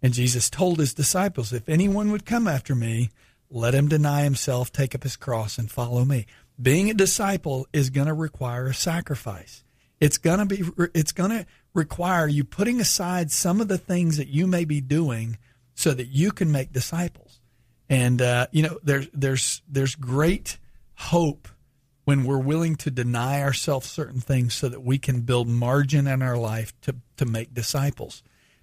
And 0.02 0.12
Jesus 0.12 0.50
told 0.50 0.78
his 0.78 0.94
disciples, 0.94 1.52
if 1.52 1.68
anyone 1.68 2.10
would 2.10 2.26
come 2.26 2.48
after 2.48 2.74
me, 2.74 3.10
let 3.50 3.74
him 3.74 3.88
deny 3.88 4.22
himself, 4.22 4.72
take 4.72 4.94
up 4.94 5.02
his 5.02 5.16
cross, 5.16 5.58
and 5.58 5.70
follow 5.70 6.04
me. 6.04 6.26
Being 6.60 6.90
a 6.90 6.94
disciple 6.94 7.66
is 7.72 7.90
going 7.90 8.06
to 8.06 8.14
require 8.14 8.66
a 8.66 8.74
sacrifice. 8.74 9.64
It's 10.00 10.18
going 10.18 10.38
to 10.38 10.46
be, 10.46 10.64
it's 10.94 11.12
going 11.12 11.30
to 11.30 11.46
require 11.74 12.26
you 12.26 12.44
putting 12.44 12.80
aside 12.80 13.30
some 13.30 13.60
of 13.60 13.68
the 13.68 13.78
things 13.78 14.16
that 14.16 14.28
you 14.28 14.46
may 14.46 14.64
be 14.64 14.80
doing 14.80 15.38
so 15.74 15.92
that 15.92 16.08
you 16.08 16.32
can 16.32 16.50
make 16.50 16.72
disciples. 16.72 17.40
And, 17.88 18.20
uh, 18.20 18.46
you 18.50 18.62
know, 18.62 18.78
there's, 18.82 19.08
there's, 19.12 19.62
there's 19.68 19.94
great 19.94 20.58
hope 20.94 21.48
when 22.04 22.24
we're 22.24 22.38
willing 22.38 22.74
to 22.76 22.90
deny 22.90 23.40
ourselves 23.42 23.88
certain 23.88 24.20
things 24.20 24.54
so 24.54 24.68
that 24.68 24.82
we 24.82 24.98
can 24.98 25.20
build 25.20 25.48
margin 25.48 26.06
in 26.06 26.20
our 26.22 26.36
life 26.36 26.72
to, 26.82 26.96
to 27.16 27.24
make 27.24 27.54
disciples. 27.54 28.22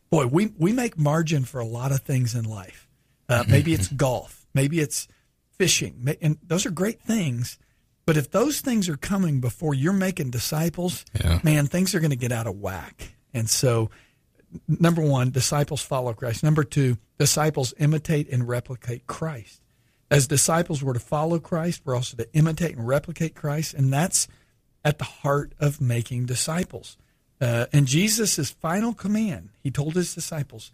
Boy, 0.09 0.25
we, 0.27 0.51
we 0.57 0.73
make 0.73 0.97
margin 0.97 1.45
for 1.45 1.59
a 1.59 1.65
lot 1.65 1.91
of 1.91 2.01
things 2.01 2.35
in 2.35 2.43
life. 2.45 2.87
Uh, 3.29 3.43
maybe 3.47 3.73
it's 3.73 3.87
golf, 3.87 4.45
maybe 4.53 4.79
it's 4.79 5.07
fishing, 5.51 6.07
and 6.21 6.37
those 6.45 6.65
are 6.65 6.71
great 6.71 7.01
things. 7.01 7.57
But 8.05 8.17
if 8.17 8.31
those 8.31 8.59
things 8.61 8.89
are 8.89 8.97
coming 8.97 9.39
before 9.39 9.75
you're 9.75 9.93
making 9.93 10.31
disciples, 10.31 11.05
Yeah. 11.13 11.39
man, 11.43 11.67
things 11.67 11.93
are 11.93 11.99
going 11.99 12.09
to 12.09 12.15
get 12.15 12.31
out 12.31 12.47
of 12.47 12.55
whack. 12.59 13.13
And 13.35 13.47
so, 13.47 13.91
number 14.67 15.03
one, 15.03 15.29
disciples 15.29 15.83
follow 15.83 16.13
Christ. 16.13 16.43
Number 16.43 16.63
two, 16.63 16.97
disciples 17.19 17.73
imitate 17.77 18.27
and 18.29 18.47
replicate 18.47 19.05
Christ. 19.05 19.61
As 20.11 20.27
disciples, 20.27 20.83
we're 20.83 20.93
to 20.93 20.99
follow 20.99 21.39
Christ. 21.39 21.81
We're 21.85 21.95
also 21.95 22.17
to 22.17 22.27
imitate 22.33 22.75
and 22.75 22.87
replicate 22.87 23.35
Christ, 23.35 23.73
and 23.73 23.93
that's 23.93 24.27
at 24.83 24.97
the 24.97 25.03
heart 25.03 25.53
of 25.59 25.79
making 25.79 26.25
disciples. 26.25 26.97
Uh, 27.39 27.67
and 27.71 27.85
Jesus' 27.85 28.49
final 28.49 28.93
command, 28.93 29.49
he 29.61 29.69
told 29.71 29.95
his 29.95 30.13
disciples, 30.15 30.71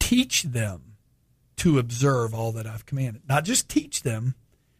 teach 0.00 0.44
them 0.44 0.94
to 1.56 1.78
observe 1.78 2.34
all 2.34 2.52
that 2.52 2.66
I've 2.66 2.86
commanded. 2.86 3.22
Not 3.28 3.44
just 3.44 3.68
teach 3.68 4.02
them, 4.02 4.34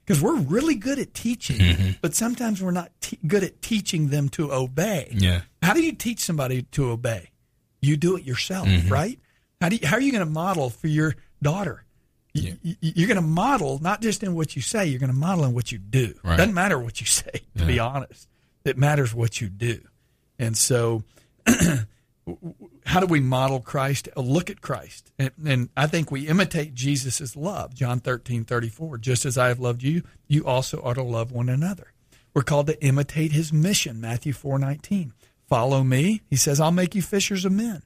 because 0.04 0.20
we're 0.22 0.36
really 0.40 0.74
good 0.74 0.98
at 0.98 1.14
teaching, 1.14 1.94
but 2.00 2.14
sometimes 2.14 2.60
we're 2.62 2.72
not 2.72 2.90
te- 3.00 3.18
good 3.26 3.44
at 3.44 3.62
teaching 3.62 4.08
them 4.08 4.28
to 4.30 4.52
obey. 4.52 5.12
Yeah. 5.16 5.42
How 5.62 5.74
do 5.74 5.82
you 5.82 5.92
teach 5.92 6.20
somebody 6.20 6.62
to 6.72 6.90
obey? 6.90 7.30
You 7.80 7.96
do 7.96 8.16
it 8.16 8.24
yourself, 8.24 8.66
Mm-hmm. 8.66 8.88
right? 8.88 9.18
How 9.60 9.68
do 9.68 9.76
you, 9.76 9.86
how 9.86 9.96
are 9.96 10.00
you 10.00 10.10
going 10.10 10.24
to 10.26 10.30
model 10.30 10.70
for 10.70 10.88
your 10.88 11.14
daughter? 11.40 11.84
You- 12.34 12.56
you're 12.80 13.08
going 13.08 13.16
to 13.16 13.20
model 13.22 13.78
not 13.80 14.00
just 14.00 14.22
in 14.22 14.34
what 14.34 14.56
you 14.56 14.62
say, 14.62 14.86
you're 14.86 14.98
going 15.00 15.12
to 15.12 15.16
model 15.16 15.44
in 15.44 15.52
what 15.52 15.70
you 15.70 15.78
do. 15.78 16.14
Right. 16.22 16.36
Doesn't 16.36 16.54
matter 16.54 16.78
what 16.78 17.00
you 17.00 17.06
say, 17.20 17.42
to 17.58 17.66
be 17.66 17.78
honest. 17.78 18.28
It 18.64 18.78
matters 18.78 19.14
what 19.14 19.40
you 19.40 19.48
do. 19.48 19.80
And 20.38 20.56
so, 20.56 21.04
how 22.86 23.00
do 23.00 23.06
we 23.06 23.20
model 23.20 23.60
Christ? 23.60 24.08
Uh, 24.16 24.20
Look 24.20 24.50
at 24.50 24.60
Christ. 24.60 25.12
And, 25.18 25.30
and 25.44 25.68
I 25.76 25.86
think 25.86 26.10
we 26.10 26.26
imitate 26.28 26.74
Jesus' 26.74 27.36
love. 27.36 27.74
John 27.74 28.00
13, 28.00 28.44
34. 28.44 28.98
Just 28.98 29.24
as 29.24 29.36
I 29.36 29.48
have 29.48 29.58
loved 29.60 29.82
you, 29.82 30.02
you 30.28 30.44
also 30.46 30.78
ought 30.82 30.94
to 30.94 31.02
love 31.02 31.32
one 31.32 31.48
another. 31.48 31.88
We're 32.34 32.42
called 32.42 32.68
to 32.68 32.82
imitate 32.82 33.32
his 33.32 33.52
mission. 33.52 34.00
Matthew 34.00 34.32
4, 34.32 34.58
19. 34.58 35.12
Follow 35.48 35.82
me. 35.84 36.22
He 36.30 36.36
says, 36.36 36.60
I'll 36.60 36.70
make 36.72 36.94
you 36.94 37.02
fishers 37.02 37.44
of 37.44 37.52
men. 37.52 37.82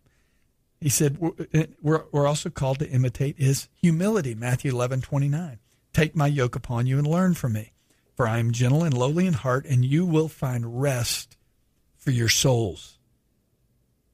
He 0.87 0.91
said, 0.91 1.18
we're, 1.18 1.32
eh, 1.53 1.66
we're 1.82 2.05
we're 2.12 2.28
also 2.28 2.49
called 2.49 2.78
to 2.78 2.89
imitate 2.89 3.39
his 3.39 3.66
humility. 3.74 4.37
Matthew 4.37 4.70
11, 4.70 5.01
29. 5.01 5.59
Take 5.93 6.14
my 6.14 6.28
yoke 6.28 6.55
upon 6.55 6.87
you 6.87 6.97
and 6.97 7.05
learn 7.05 7.34
from 7.34 7.55
me. 7.55 7.72
For 8.14 8.28
I 8.28 8.39
am 8.39 8.53
gentle 8.53 8.84
and 8.84 8.97
lowly 8.97 9.26
in 9.26 9.32
heart, 9.32 9.66
and 9.66 9.84
you 9.84 10.07
will 10.07 10.28
find 10.28 10.80
rest 10.80 11.37
for 11.97 12.12
your 12.12 12.28
souls. 12.28 13.01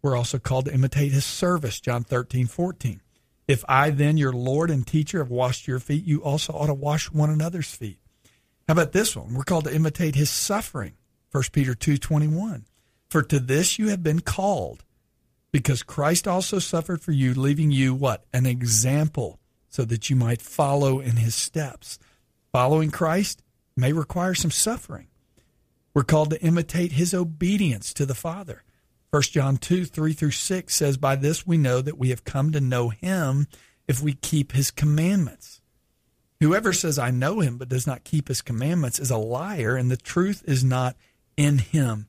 we're 0.00 0.16
also 0.16 0.38
called 0.38 0.64
to 0.64 0.72
imitate 0.72 1.12
his 1.12 1.26
service, 1.26 1.78
John 1.78 2.04
13, 2.04 2.46
14. 2.46 3.02
If 3.46 3.66
I 3.68 3.90
then, 3.90 4.16
your 4.16 4.32
Lord 4.32 4.70
and 4.70 4.86
teacher, 4.86 5.18
have 5.18 5.28
washed 5.28 5.68
your 5.68 5.78
feet, 5.78 6.06
you 6.06 6.24
also 6.24 6.54
ought 6.54 6.68
to 6.68 6.74
wash 6.74 7.12
one 7.12 7.28
another's 7.28 7.74
feet. 7.74 7.98
How 8.66 8.72
about 8.72 8.92
this 8.92 9.14
one? 9.14 9.34
We're 9.34 9.42
called 9.42 9.64
to 9.64 9.74
imitate 9.74 10.14
his 10.14 10.30
suffering, 10.30 10.94
1 11.32 11.44
Peter 11.52 11.74
2, 11.74 11.98
21. 11.98 12.64
For 13.10 13.22
to 13.24 13.38
this 13.38 13.78
you 13.78 13.90
have 13.90 14.02
been 14.02 14.20
called, 14.20 14.84
because 15.52 15.82
Christ 15.82 16.26
also 16.26 16.58
suffered 16.58 17.00
for 17.00 17.12
you, 17.12 17.34
leaving 17.34 17.70
you 17.70 17.94
what? 17.94 18.24
An 18.32 18.46
example, 18.46 19.38
so 19.68 19.84
that 19.84 20.10
you 20.10 20.16
might 20.16 20.42
follow 20.42 20.98
in 20.98 21.16
his 21.16 21.34
steps. 21.34 21.98
Following 22.52 22.90
Christ 22.90 23.42
may 23.76 23.92
require 23.92 24.34
some 24.34 24.50
suffering. 24.50 25.08
We're 25.94 26.04
called 26.04 26.30
to 26.30 26.42
imitate 26.42 26.92
his 26.92 27.12
obedience 27.12 27.92
to 27.94 28.06
the 28.06 28.14
Father. 28.14 28.62
1 29.10 29.22
John 29.24 29.58
2, 29.58 29.84
3 29.84 30.12
through 30.14 30.30
6 30.30 30.74
says, 30.74 30.96
By 30.96 31.16
this 31.16 31.46
we 31.46 31.58
know 31.58 31.82
that 31.82 31.98
we 31.98 32.08
have 32.08 32.24
come 32.24 32.50
to 32.52 32.60
know 32.60 32.88
him 32.88 33.46
if 33.86 34.02
we 34.02 34.14
keep 34.14 34.52
his 34.52 34.70
commandments. 34.70 35.60
Whoever 36.40 36.72
says, 36.72 36.98
I 36.98 37.10
know 37.10 37.40
him, 37.40 37.58
but 37.58 37.68
does 37.68 37.86
not 37.86 38.04
keep 38.04 38.28
his 38.28 38.40
commandments 38.40 38.98
is 38.98 39.10
a 39.10 39.18
liar, 39.18 39.76
and 39.76 39.90
the 39.90 39.98
truth 39.98 40.42
is 40.46 40.64
not 40.64 40.96
in 41.36 41.58
him. 41.58 42.08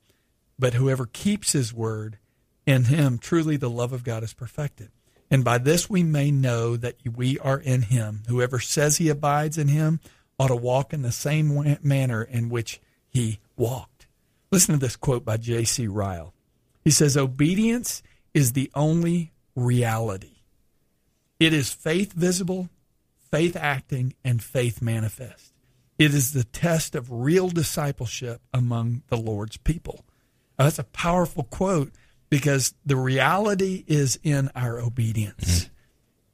But 0.58 0.76
whoever 0.76 1.06
keeps 1.06 1.52
his 1.52 1.74
word, 1.74 2.20
in 2.66 2.86
him 2.86 3.18
truly 3.18 3.57
the 3.57 3.70
love 3.70 3.93
of 3.93 4.03
God 4.03 4.24
is 4.24 4.34
perfected. 4.34 4.89
And 5.30 5.43
by 5.43 5.57
this 5.57 5.89
we 5.89 6.03
may 6.03 6.32
know 6.32 6.78
that 6.78 6.97
we 7.16 7.39
are 7.39 7.59
in 7.59 7.84
him. 7.84 8.24
Whoever 8.28 8.59
says 8.59 8.97
he 8.97 9.09
abides 9.09 9.57
in 9.57 9.68
him 9.68 9.99
ought 10.39 10.49
to 10.49 10.55
walk 10.55 10.93
in 10.93 11.01
the 11.01 11.11
same 11.11 11.78
manner 11.82 12.24
in 12.24 12.49
which 12.49 12.80
he 13.09 13.39
walked. 13.55 14.07
Listen 14.51 14.74
to 14.74 14.80
this 14.80 14.95
quote 14.95 15.26
by 15.26 15.38
J.C. 15.38 15.88
Ryle. 15.88 16.34
He 16.84 16.91
says, 16.91 17.18
Obedience 17.18 18.03
is 18.34 18.53
the 18.53 18.70
only 18.76 19.32
reality. 19.55 20.41
It 21.39 21.53
is 21.53 21.74
faith 21.74 22.14
visible, 22.14 22.70
faith 23.32 23.55
acting, 23.55 24.14
and 24.24 24.43
faith 24.43 24.82
manifest. 24.82 25.53
It 25.97 26.14
is 26.14 26.34
the 26.34 26.43
test 26.43 26.95
of 26.95 27.11
real 27.11 27.49
discipleship 27.49 28.41
among 28.53 29.03
the 29.07 29.18
Lord's 29.18 29.57
people. 29.57 30.05
Now, 30.57 30.66
that's 30.66 30.80
a 30.80 30.84
powerful 30.84 31.43
quote 31.43 31.91
because 32.34 32.74
the 32.84 32.96
reality 32.96 33.84
is 33.86 34.20
in 34.24 34.50
our 34.56 34.80
obedience. 34.80 35.66
Mm-hmm. 35.66 35.74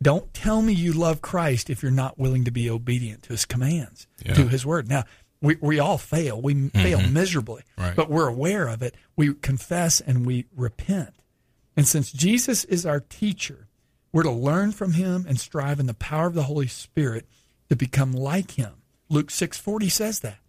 Don't 0.01 0.33
tell 0.33 0.61
me 0.61 0.71
you 0.71 0.93
love 0.93 1.21
Christ 1.21 1.69
if 1.69 1.83
you're 1.83 1.91
not 1.91 2.17
willing 2.17 2.45
to 2.45 2.51
be 2.51 2.69
obedient 2.69 3.23
to 3.23 3.33
his 3.33 3.43
commands, 3.43 4.07
Yeah. 4.25 4.35
to 4.35 4.47
his 4.47 4.65
word. 4.65 4.87
Now, 4.87 5.03
we, 5.41 5.57
we 5.59 5.77
all 5.77 5.97
fail. 5.97 6.41
We 6.41 6.69
fail 6.69 6.99
mm-hmm. 6.99 7.11
miserably, 7.13 7.63
Right. 7.77 7.97
but 7.97 8.09
we're 8.09 8.29
aware 8.29 8.69
of 8.69 8.81
it. 8.81 8.95
We 9.17 9.33
confess 9.33 9.99
and 9.99 10.25
we 10.25 10.45
repent. 10.55 11.15
And 11.75 11.85
since 11.85 12.13
Jesus 12.13 12.63
is 12.63 12.85
our 12.85 13.01
teacher, 13.01 13.67
we're 14.13 14.23
to 14.23 14.31
learn 14.31 14.71
from 14.71 14.93
him 14.93 15.25
and 15.27 15.37
strive 15.37 15.81
in 15.81 15.87
the 15.87 15.93
power 15.93 16.27
of 16.27 16.33
the 16.33 16.43
Holy 16.43 16.67
Spirit 16.67 17.25
to 17.67 17.75
become 17.75 18.13
like 18.13 18.51
him. 18.51 18.75
Luke 19.09 19.31
6:40 19.31 19.89
says 19.91 20.21
that. 20.21 20.39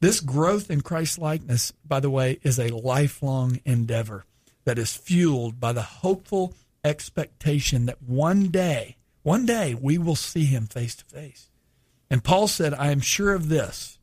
This 0.00 0.18
growth 0.18 0.72
in 0.72 0.80
Christ 0.80 1.20
likeness, 1.20 1.72
by 1.86 2.00
the 2.00 2.10
way, 2.10 2.40
is 2.42 2.58
a 2.58 2.74
lifelong 2.74 3.60
endeavor 3.64 4.24
that 4.64 4.78
is 4.78 4.94
fueled 4.96 5.58
by 5.60 5.72
the 5.72 5.82
hopeful 5.82 6.54
expectation 6.84 7.86
that 7.86 8.02
one 8.02 8.48
day, 8.48 8.96
one 9.22 9.46
day 9.46 9.74
we 9.74 9.98
will 9.98 10.16
see 10.16 10.44
him 10.44 10.66
face 10.66 10.94
to 10.96 11.04
face. 11.04 11.48
And 12.10 12.22
Paul 12.24 12.48
said, 12.48 12.74
I 12.74 12.90
am 12.90 13.00
sure 13.00 13.32
of 13.34 13.48
this, 13.48 13.98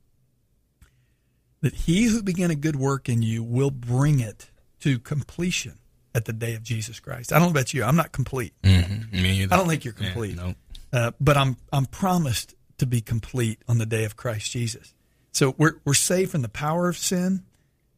that 1.61 1.73
he 1.73 2.05
who 2.05 2.21
began 2.23 2.51
a 2.51 2.55
good 2.55 2.75
work 2.75 3.09
in 3.09 3.21
you 3.21 3.43
will 3.43 3.71
bring 3.71 4.19
it 4.19 4.49
to 4.81 4.97
completion 4.99 5.77
at 6.15 6.25
the 6.25 6.33
day 6.33 6.55
of 6.55 6.63
Jesus 6.63 6.99
Christ. 6.99 7.31
I 7.33 7.35
don't 7.37 7.47
know 7.49 7.51
about 7.51 7.73
you. 7.73 7.83
I'm 7.83 7.95
not 7.95 8.11
complete. 8.11 8.53
Mm-hmm. 8.63 9.21
Me 9.21 9.41
either. 9.43 9.53
I 9.53 9.57
don't 9.57 9.67
think 9.67 9.83
you're 9.85 9.93
Yeah, 9.99 10.05
complete. 10.11 10.35
no. 10.35 10.55
Uh, 10.91 11.11
but 11.21 11.37
I'm 11.37 11.57
I'm 11.71 11.85
promised 11.85 12.55
to 12.79 12.87
be 12.87 12.99
complete 13.01 13.59
on 13.67 13.77
the 13.77 13.85
day 13.85 14.05
of 14.05 14.15
Christ 14.15 14.49
Jesus. 14.51 14.93
So 15.31 15.53
we're 15.57 15.73
we're 15.85 15.93
safe 15.93 16.33
in 16.33 16.41
the 16.41 16.49
power 16.49 16.89
of 16.89 16.97
sin 16.97 17.43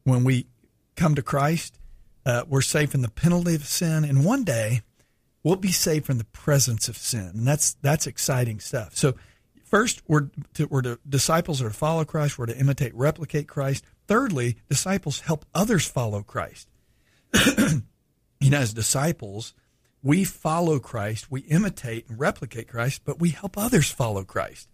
when 0.04 0.24
we 0.24 0.46
come 0.94 1.14
to 1.14 1.22
Christ. 1.22 1.78
Uh, 2.24 2.44
we're 2.48 2.60
safe 2.60 2.90
from 2.90 3.02
the 3.02 3.10
penalty 3.10 3.54
of 3.54 3.64
sin, 3.64 4.04
and 4.04 4.24
one 4.24 4.44
day 4.44 4.82
we'll 5.42 5.56
be 5.56 5.72
safe 5.72 6.04
from 6.04 6.18
the 6.18 6.24
presence 6.24 6.88
of 6.88 6.96
sin, 6.96 7.32
and 7.34 7.46
that's 7.46 7.74
that's 7.82 8.06
exciting 8.06 8.60
stuff. 8.60 8.96
So 8.96 9.14
first, 9.64 10.02
we're 10.06 10.30
to, 10.54 10.66
we're 10.66 10.82
to 10.82 10.98
disciples 11.08 11.60
are 11.60 11.68
to 11.68 11.74
follow 11.74 12.04
Christ. 12.04 12.38
We're 12.38 12.46
to 12.46 12.58
imitate, 12.58 12.94
replicate 12.94 13.48
Christ. 13.48 13.84
Thirdly, 14.06 14.56
disciples 14.68 15.20
help 15.20 15.44
others 15.54 15.86
follow 15.86 16.22
Christ 16.22 16.68
you 18.40 18.50
know, 18.50 18.58
as 18.58 18.74
disciples, 18.74 19.54
we 20.02 20.24
follow 20.24 20.78
Christ, 20.78 21.30
we 21.30 21.40
imitate 21.42 22.08
and 22.08 22.18
replicate 22.18 22.68
Christ, 22.68 23.02
but 23.04 23.20
we 23.20 23.30
help 23.30 23.56
others 23.56 23.90
follow 23.90 24.24
Christ. 24.24 24.68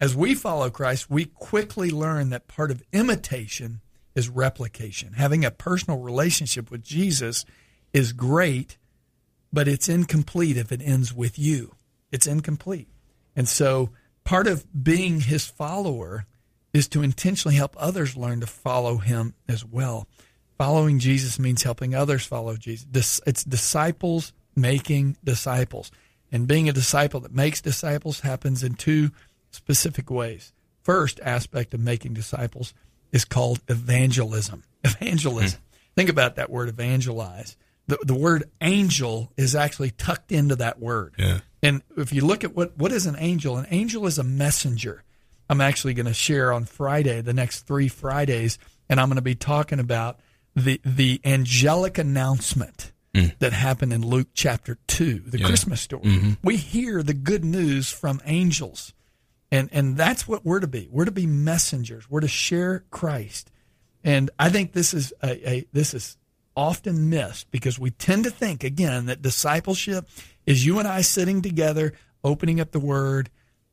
As 0.00 0.14
we 0.14 0.34
follow 0.34 0.68
Christ, 0.68 1.10
we 1.10 1.24
quickly 1.24 1.90
learn 1.90 2.28
that 2.30 2.48
part 2.48 2.70
of 2.70 2.82
imitation 2.92 3.80
is 4.16 4.28
replication. 4.28 5.12
Having 5.12 5.44
a 5.44 5.52
personal 5.52 6.00
relationship 6.00 6.70
with 6.70 6.82
Jesus 6.82 7.44
is 7.92 8.12
great, 8.12 8.78
but 9.52 9.68
it's 9.68 9.88
incomplete 9.88 10.56
if 10.56 10.72
it 10.72 10.82
ends 10.82 11.14
with 11.14 11.38
you. 11.38 11.76
It's 12.10 12.26
incomplete. 12.26 12.88
And 13.36 13.48
so 13.48 13.90
part 14.24 14.48
of 14.48 14.66
being 14.82 15.20
his 15.20 15.46
follower 15.46 16.26
is 16.72 16.88
to 16.88 17.02
intentionally 17.02 17.56
help 17.56 17.76
others 17.78 18.16
learn 18.16 18.40
to 18.40 18.46
follow 18.46 18.96
him 18.96 19.34
as 19.48 19.64
well. 19.64 20.08
Following 20.58 20.98
Jesus 20.98 21.38
means 21.38 21.62
helping 21.62 21.94
others 21.94 22.24
follow 22.24 22.56
Jesus. 22.56 23.20
It's 23.26 23.44
disciples 23.44 24.32
making 24.54 25.18
disciples. 25.22 25.90
And 26.32 26.48
being 26.48 26.68
a 26.68 26.72
disciple 26.72 27.20
that 27.20 27.34
makes 27.34 27.60
disciples 27.60 28.20
happens 28.20 28.62
in 28.62 28.74
two 28.74 29.10
specific 29.50 30.10
ways. 30.10 30.52
First 30.82 31.20
aspect 31.20 31.74
of 31.74 31.80
making 31.80 32.14
disciples 32.14 32.72
is 33.12 33.24
called 33.24 33.60
evangelism. 33.68 34.62
Evangelism. 34.84 35.60
Think 35.94 36.10
about 36.10 36.36
that 36.36 36.50
word 36.50 36.68
evangelize. 36.68 37.56
The, 37.88 37.98
the 38.02 38.14
word 38.14 38.50
angel 38.60 39.32
is 39.36 39.54
actually 39.54 39.90
tucked 39.92 40.32
into 40.32 40.56
that 40.56 40.80
word. 40.80 41.14
Yeah. 41.18 41.40
And 41.62 41.82
if 41.96 42.12
you 42.12 42.24
look 42.24 42.44
at 42.44 42.54
what, 42.54 42.76
what 42.76 42.92
is 42.92 43.06
an 43.06 43.16
angel, 43.18 43.56
an 43.56 43.66
angel 43.70 44.06
is 44.06 44.18
a 44.18 44.24
messenger. 44.24 45.04
I'm 45.48 45.60
actually 45.60 45.94
going 45.94 46.06
to 46.06 46.14
share 46.14 46.52
on 46.52 46.64
Friday, 46.64 47.20
the 47.20 47.32
next 47.32 47.62
three 47.62 47.88
Fridays, 47.88 48.58
and 48.88 49.00
I'm 49.00 49.08
going 49.08 49.16
to 49.16 49.22
be 49.22 49.34
talking 49.34 49.78
about 49.78 50.18
the 50.54 50.80
the 50.84 51.20
angelic 51.24 51.98
announcement 51.98 52.92
hmm. 53.14 53.26
that 53.38 53.52
happened 53.52 53.92
in 53.92 54.04
Luke 54.04 54.28
chapter 54.34 54.78
two, 54.86 55.20
the 55.26 55.38
Yeah. 55.38 55.46
Christmas 55.46 55.80
story. 55.80 56.02
Mm-hmm. 56.02 56.30
We 56.42 56.56
hear 56.56 57.02
the 57.02 57.14
good 57.14 57.44
news 57.44 57.90
from 57.90 58.20
angels. 58.24 58.92
And 59.50 59.68
and 59.72 59.96
that's 59.96 60.26
what 60.26 60.44
we're 60.44 60.60
to 60.60 60.66
be. 60.66 60.88
We're 60.90 61.04
to 61.04 61.10
be 61.10 61.26
messengers. 61.26 62.10
We're 62.10 62.20
to 62.20 62.28
share 62.28 62.84
Christ. 62.90 63.50
And 64.02 64.30
I 64.38 64.50
think 64.50 64.72
this 64.72 64.92
is 64.92 65.12
a, 65.22 65.50
a 65.50 65.66
this 65.72 65.94
is 65.94 66.16
often 66.56 67.10
missed 67.10 67.50
because 67.50 67.78
we 67.78 67.90
tend 67.90 68.24
to 68.24 68.30
think 68.30 68.64
again 68.64 69.06
that 69.06 69.22
discipleship 69.22 70.08
is 70.46 70.64
you 70.64 70.78
and 70.78 70.88
I 70.88 71.02
sitting 71.02 71.42
together, 71.42 71.92
opening 72.24 72.60
up 72.60 72.72
the 72.72 72.80
Word. 72.80 73.30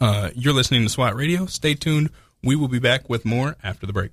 Uh, 0.00 0.30
you're 0.34 0.54
listening 0.54 0.82
to 0.84 0.88
SWAT 0.88 1.14
Radio. 1.14 1.44
Stay 1.46 1.74
tuned. 1.74 2.10
We 2.42 2.56
will 2.56 2.68
be 2.68 2.78
back 2.78 3.10
with 3.10 3.26
more 3.26 3.56
after 3.62 3.86
the 3.86 3.92
break. 3.92 4.12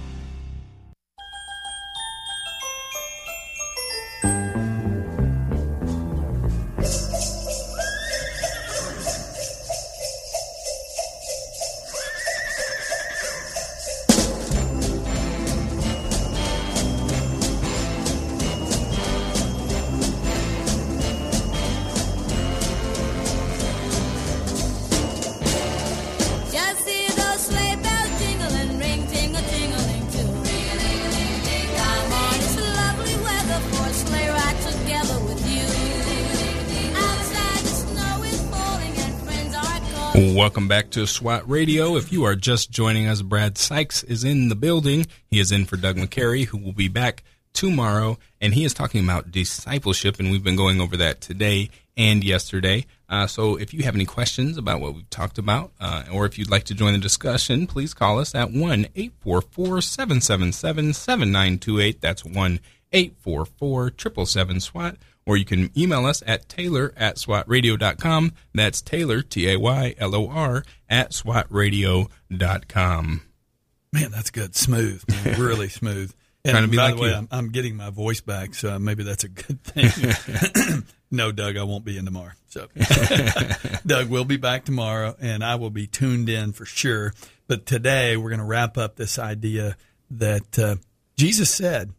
Welcome 40.51 40.67
back 40.67 40.89
to 40.89 41.07
SWAT 41.07 41.49
Radio. 41.49 41.95
If 41.95 42.11
you 42.11 42.25
are 42.25 42.35
just 42.35 42.71
joining 42.71 43.07
us, 43.07 43.21
Brad 43.21 43.57
Sykes 43.57 44.03
is 44.03 44.25
in 44.25 44.49
the 44.49 44.55
building. 44.55 45.07
He 45.27 45.39
is 45.39 45.49
in 45.49 45.63
for 45.63 45.77
Doug 45.77 45.95
McCary, 45.95 46.43
who 46.43 46.57
will 46.57 46.73
be 46.73 46.89
back 46.89 47.23
tomorrow, 47.53 48.17
and 48.41 48.53
he 48.53 48.65
is 48.65 48.73
talking 48.73 49.01
about 49.01 49.31
discipleship, 49.31 50.19
and 50.19 50.29
we've 50.29 50.43
been 50.43 50.57
going 50.57 50.81
over 50.81 50.97
that 50.97 51.21
today 51.21 51.69
and 51.95 52.21
yesterday. 52.21 52.85
Uh, 53.07 53.27
so 53.27 53.55
if 53.55 53.73
you 53.73 53.83
have 53.83 53.95
any 53.95 54.03
questions 54.03 54.57
about 54.57 54.81
what 54.81 54.93
we've 54.93 55.09
talked 55.09 55.37
about, 55.37 55.71
uh, 55.79 56.03
or 56.11 56.25
if 56.25 56.37
you'd 56.37 56.51
like 56.51 56.65
to 56.65 56.73
join 56.73 56.91
the 56.91 56.99
discussion, 56.99 57.65
please 57.65 57.93
call 57.93 58.19
us 58.19 58.35
at 58.35 58.51
1 58.51 58.87
844 58.93 59.79
777 59.79 60.91
7928. 60.91 62.01
That's 62.01 62.25
1 62.25 62.59
844 62.91 63.91
777 63.97 64.59
SWAT. 64.59 64.97
Or 65.31 65.37
you 65.37 65.45
can 65.45 65.71
email 65.77 66.05
us 66.05 66.21
at 66.27 66.49
taylor 66.49 66.93
at 66.97 67.15
swatradio.com. 67.15 68.33
That's 68.53 68.81
Taylor, 68.81 69.21
T 69.21 69.49
A 69.49 69.57
Y 69.57 69.95
L 69.97 70.13
O 70.13 70.27
R, 70.27 70.65
at 70.89 71.11
swatradio.com. 71.11 73.21
Man, 73.93 74.11
that's 74.11 74.29
good. 74.29 74.57
Smooth. 74.57 75.05
man. 75.07 75.39
Really 75.41 75.69
smooth. 75.69 76.13
And 76.43 76.51
Trying 76.51 76.65
to 76.65 76.69
be 76.69 76.75
by 76.75 76.83
like 76.83 76.95
the 76.97 77.01
way. 77.01 77.13
I'm, 77.13 77.29
I'm 77.31 77.51
getting 77.51 77.77
my 77.77 77.91
voice 77.91 78.19
back, 78.19 78.55
so 78.55 78.77
maybe 78.77 79.05
that's 79.05 79.23
a 79.23 79.29
good 79.29 79.63
thing. 79.63 80.83
no, 81.11 81.31
Doug, 81.31 81.55
I 81.55 81.63
won't 81.63 81.85
be 81.85 81.97
in 81.97 82.03
tomorrow. 82.03 82.33
So, 82.49 82.67
Doug 83.85 84.09
will 84.09 84.25
be 84.25 84.35
back 84.35 84.65
tomorrow, 84.65 85.15
and 85.21 85.45
I 85.45 85.55
will 85.55 85.69
be 85.69 85.87
tuned 85.87 86.27
in 86.27 86.51
for 86.51 86.65
sure. 86.65 87.13
But 87.47 87.65
today, 87.65 88.17
we're 88.17 88.31
going 88.31 88.39
to 88.39 88.45
wrap 88.45 88.77
up 88.77 88.97
this 88.97 89.17
idea 89.17 89.77
that 90.09 90.59
uh, 90.59 90.75
Jesus 91.15 91.49
said, 91.49 91.93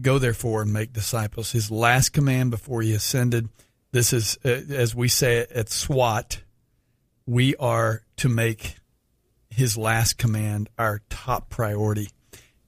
Go 0.00 0.18
therefore 0.18 0.62
and 0.62 0.72
make 0.72 0.92
disciples. 0.92 1.52
His 1.52 1.70
last 1.70 2.10
command 2.10 2.50
before 2.50 2.82
he 2.82 2.92
ascended. 2.92 3.48
This 3.92 4.12
is, 4.12 4.38
uh, 4.44 4.48
as 4.48 4.94
we 4.94 5.08
say 5.08 5.38
it 5.38 5.52
at 5.52 5.70
SWAT, 5.70 6.42
we 7.26 7.56
are 7.56 8.02
to 8.18 8.28
make 8.28 8.76
his 9.48 9.76
last 9.76 10.18
command 10.18 10.68
our 10.78 11.00
top 11.08 11.48
priority. 11.48 12.10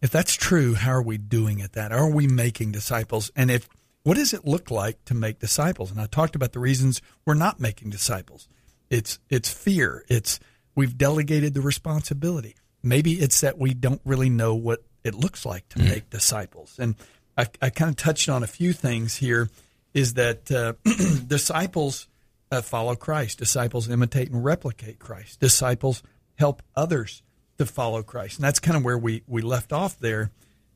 If 0.00 0.10
that's 0.10 0.34
true, 0.34 0.74
how 0.74 0.92
are 0.92 1.02
we 1.02 1.18
doing 1.18 1.60
at 1.60 1.72
that? 1.72 1.92
Are 1.92 2.10
we 2.10 2.26
making 2.26 2.72
disciples? 2.72 3.30
And 3.36 3.50
if 3.50 3.68
what 4.04 4.16
does 4.16 4.32
it 4.32 4.46
look 4.46 4.70
like 4.70 5.04
to 5.04 5.14
make 5.14 5.38
disciples? 5.38 5.90
And 5.90 6.00
I 6.00 6.06
talked 6.06 6.34
about 6.34 6.52
the 6.52 6.60
reasons 6.60 7.02
we're 7.26 7.34
not 7.34 7.60
making 7.60 7.90
disciples. 7.90 8.48
It's 8.88 9.18
it's 9.28 9.50
fear. 9.50 10.04
It's 10.08 10.40
we've 10.74 10.96
delegated 10.96 11.52
the 11.52 11.60
responsibility. 11.60 12.54
Maybe 12.82 13.14
it's 13.14 13.40
that 13.42 13.58
we 13.58 13.74
don't 13.74 14.00
really 14.04 14.30
know 14.30 14.54
what 14.54 14.82
it 15.04 15.14
looks 15.14 15.44
like 15.44 15.68
to 15.70 15.80
make 15.80 16.10
disciples. 16.10 16.76
And 16.78 16.94
I, 17.38 17.46
I 17.62 17.70
kind 17.70 17.88
of 17.88 17.96
touched 17.96 18.28
on 18.28 18.42
a 18.42 18.48
few 18.48 18.72
things 18.72 19.16
here. 19.16 19.48
Is 19.94 20.14
that 20.14 20.50
uh, 20.50 20.72
disciples 21.26 22.08
uh, 22.50 22.60
follow 22.60 22.96
Christ? 22.96 23.38
Disciples 23.38 23.88
imitate 23.88 24.30
and 24.30 24.44
replicate 24.44 24.98
Christ. 24.98 25.38
Disciples 25.38 26.02
help 26.36 26.62
others 26.74 27.22
to 27.56 27.64
follow 27.64 28.02
Christ. 28.02 28.38
And 28.38 28.44
that's 28.44 28.58
kind 28.58 28.76
of 28.76 28.84
where 28.84 28.98
we, 28.98 29.22
we 29.26 29.40
left 29.40 29.72
off 29.72 29.98
there 29.98 30.32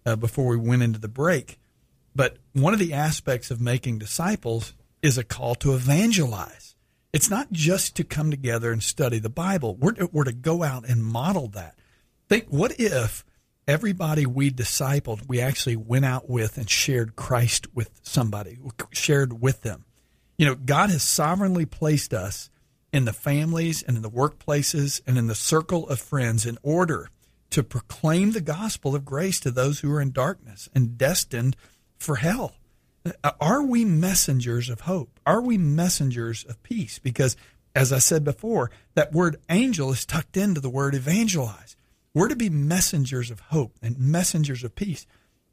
uh, 0.07 0.17
before 0.17 0.47
we 0.47 0.57
went 0.57 0.83
into 0.83 1.01
the 1.01 1.09
break. 1.09 1.59
But 2.15 2.37
one 2.53 2.73
of 2.73 2.79
the 2.79 2.93
aspects 2.93 3.51
of 3.51 3.61
making 3.61 3.99
disciples 3.99 4.73
is 5.03 5.19
a 5.19 5.25
call 5.25 5.57
to 5.57 5.75
evangelize. 5.75 6.77
It's 7.13 7.29
not 7.29 7.51
just 7.53 7.97
to 7.97 8.05
come 8.05 8.31
together 8.31 8.71
and 8.71 8.83
study 8.83 9.19
the 9.19 9.29
Bible. 9.29 9.77
We're 9.77 9.95
we're 10.13 10.25
to 10.25 10.33
go 10.33 10.63
out 10.63 10.89
and 10.89 11.05
model 11.05 11.49
that. 11.49 11.79
Think, 12.29 12.47
what 12.49 12.79
if 12.79 13.25
everybody 13.67 14.27
we 14.27 14.51
discipled, 14.51 15.29
we 15.29 15.41
actually 15.41 15.77
went 15.77 16.05
out 16.05 16.29
with 16.29 16.57
and 16.59 16.69
shared 16.69 17.17
Christ 17.17 17.67
with 17.75 18.01
somebody, 18.03 18.59
shared 18.91 19.41
with 19.41 19.63
them? 19.63 19.85
You 20.39 20.47
know, 20.47 20.55
God 20.55 20.91
has 20.91 21.03
sovereignly 21.03 21.67
placed 21.67 22.13
us 22.13 22.51
in 22.93 23.05
the 23.05 23.13
families 23.13 23.83
and 23.83 23.97
in 23.97 24.03
the 24.03 24.11
workplaces 24.11 25.01
and 25.07 25.17
in 25.17 25.27
the 25.27 25.35
circle 25.35 25.89
of 25.89 25.99
friends 25.99 26.45
in 26.45 26.59
order 26.63 27.09
to 27.51 27.63
proclaim 27.63 28.33
the 28.33 28.41
gospel 28.41 28.95
of 28.95 29.05
grace 29.05 29.39
to 29.41 29.51
those 29.51 29.81
who 29.81 29.93
are 29.93 30.01
in 30.01 30.11
darkness 30.11 30.69
and 30.75 30.99
destined 30.99 31.57
for 31.99 32.17
hell. 32.17 32.57
Are 33.41 33.63
we 33.63 33.85
messengers 33.85 34.69
of 34.69 34.83
hope? 34.83 35.19
Are 35.27 35.41
we 35.41 35.59
messengers 35.59 36.45
of 36.45 36.63
peace? 36.63 36.99
Because 36.99 37.37
as 37.75 37.93
I 37.93 37.99
said 37.99 38.25
before, 38.25 38.71
that 38.95 39.13
word 39.13 39.37
angel 39.49 39.91
is 39.91 40.05
tucked 40.05 40.37
into 40.37 40.61
the 40.61 40.71
word 40.71 40.95
evangelize. 40.95 41.77
We're 42.15 42.29
to 42.29 42.37
be 42.37 42.51
messengers 42.51 43.31
of 43.31 43.41
hope 43.41 43.79
and 43.81 43.99
messengers 43.99 44.65
of 44.65 44.75
peace. 44.75 45.07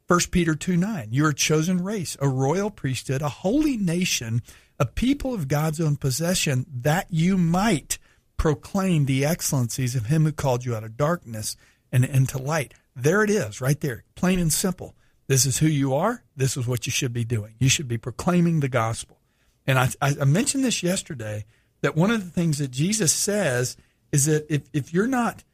1 0.08 0.20
Peter 0.30 0.54
2 0.54 0.76
9, 0.76 1.08
you're 1.12 1.30
a 1.30 1.34
chosen 1.34 1.82
race, 1.82 2.16
a 2.20 2.28
royal 2.28 2.70
priesthood, 2.70 3.22
a 3.22 3.28
holy 3.28 3.76
nation, 3.76 4.42
a 4.78 4.84
people 4.84 5.32
of 5.32 5.48
God's 5.48 5.80
own 5.80 5.96
possession, 5.96 6.66
that 6.68 7.06
you 7.10 7.38
might 7.38 7.98
proclaim 8.36 9.06
the 9.06 9.24
excellencies 9.24 9.94
of 9.94 10.06
him 10.06 10.24
who 10.24 10.32
called 10.32 10.64
you 10.64 10.74
out 10.74 10.84
of 10.84 10.96
darkness 10.96 11.56
and 11.92 12.04
into 12.04 12.38
light. 12.38 12.74
There 12.96 13.22
it 13.22 13.30
is, 13.30 13.60
right 13.60 13.80
there, 13.80 14.04
plain 14.14 14.38
and 14.38 14.52
simple. 14.52 14.96
This 15.28 15.46
is 15.46 15.58
who 15.58 15.66
you 15.66 15.94
are. 15.94 16.24
This 16.36 16.56
is 16.56 16.66
what 16.66 16.86
you 16.86 16.92
should 16.92 17.12
be 17.12 17.24
doing. 17.24 17.54
You 17.58 17.68
should 17.68 17.86
be 17.86 17.98
proclaiming 17.98 18.60
the 18.60 18.68
gospel. 18.68 19.20
And 19.66 19.78
I, 19.78 19.90
I 20.02 20.24
mentioned 20.24 20.64
this 20.64 20.82
yesterday 20.82 21.44
that 21.82 21.94
one 21.94 22.10
of 22.10 22.24
the 22.24 22.30
things 22.30 22.58
that 22.58 22.72
Jesus 22.72 23.12
says 23.12 23.76
is 24.10 24.26
that 24.26 24.52
if, 24.52 24.62
if 24.72 24.92
you're 24.92 25.06
not 25.06 25.44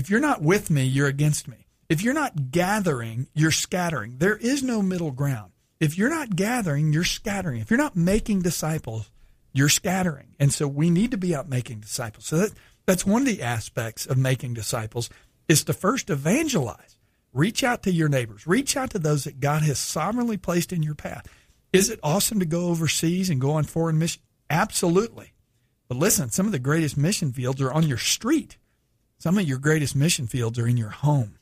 if 0.00 0.08
you're 0.08 0.18
not 0.18 0.40
with 0.40 0.70
me, 0.70 0.84
you're 0.84 1.08
against 1.08 1.46
me. 1.46 1.66
If 1.90 2.02
you're 2.02 2.14
not 2.14 2.50
gathering, 2.50 3.26
you're 3.34 3.50
scattering. 3.50 4.16
There 4.16 4.38
is 4.38 4.62
no 4.62 4.80
middle 4.80 5.10
ground. 5.10 5.52
If 5.78 5.98
you're 5.98 6.08
not 6.08 6.36
gathering, 6.36 6.90
you're 6.90 7.04
scattering. 7.04 7.60
If 7.60 7.70
you're 7.70 7.76
not 7.76 7.96
making 7.96 8.40
disciples, 8.40 9.10
you're 9.52 9.68
scattering. 9.68 10.36
And 10.40 10.54
so 10.54 10.66
we 10.66 10.88
need 10.88 11.10
to 11.10 11.18
be 11.18 11.34
out 11.34 11.50
making 11.50 11.80
disciples. 11.80 12.24
So 12.24 12.38
that, 12.38 12.52
that's 12.86 13.04
one 13.04 13.20
of 13.20 13.28
the 13.28 13.42
aspects 13.42 14.06
of 14.06 14.16
making 14.16 14.54
disciples 14.54 15.10
is 15.48 15.64
to 15.64 15.74
first 15.74 16.08
evangelize. 16.08 16.96
Reach 17.34 17.62
out 17.62 17.82
to 17.82 17.92
your 17.92 18.08
neighbors. 18.08 18.46
Reach 18.46 18.78
out 18.78 18.88
to 18.92 18.98
those 18.98 19.24
that 19.24 19.38
God 19.38 19.60
has 19.64 19.78
sovereignly 19.78 20.38
placed 20.38 20.72
in 20.72 20.82
your 20.82 20.94
path. 20.94 21.26
Is 21.74 21.90
it 21.90 22.00
awesome 22.02 22.40
to 22.40 22.46
go 22.46 22.68
overseas 22.68 23.28
and 23.28 23.38
go 23.38 23.50
on 23.50 23.64
foreign 23.64 23.98
mission? 23.98 24.22
Absolutely. 24.48 25.34
But 25.88 25.98
listen, 25.98 26.30
some 26.30 26.46
of 26.46 26.52
the 26.52 26.58
greatest 26.58 26.96
mission 26.96 27.32
fields 27.32 27.60
are 27.60 27.70
on 27.70 27.86
your 27.86 27.98
street. 27.98 28.56
Some 29.20 29.36
of 29.36 29.46
your 29.46 29.58
greatest 29.58 29.94
mission 29.94 30.26
fields 30.26 30.58
are 30.58 30.66
in 30.66 30.78
your 30.78 30.88
home. 30.88 31.36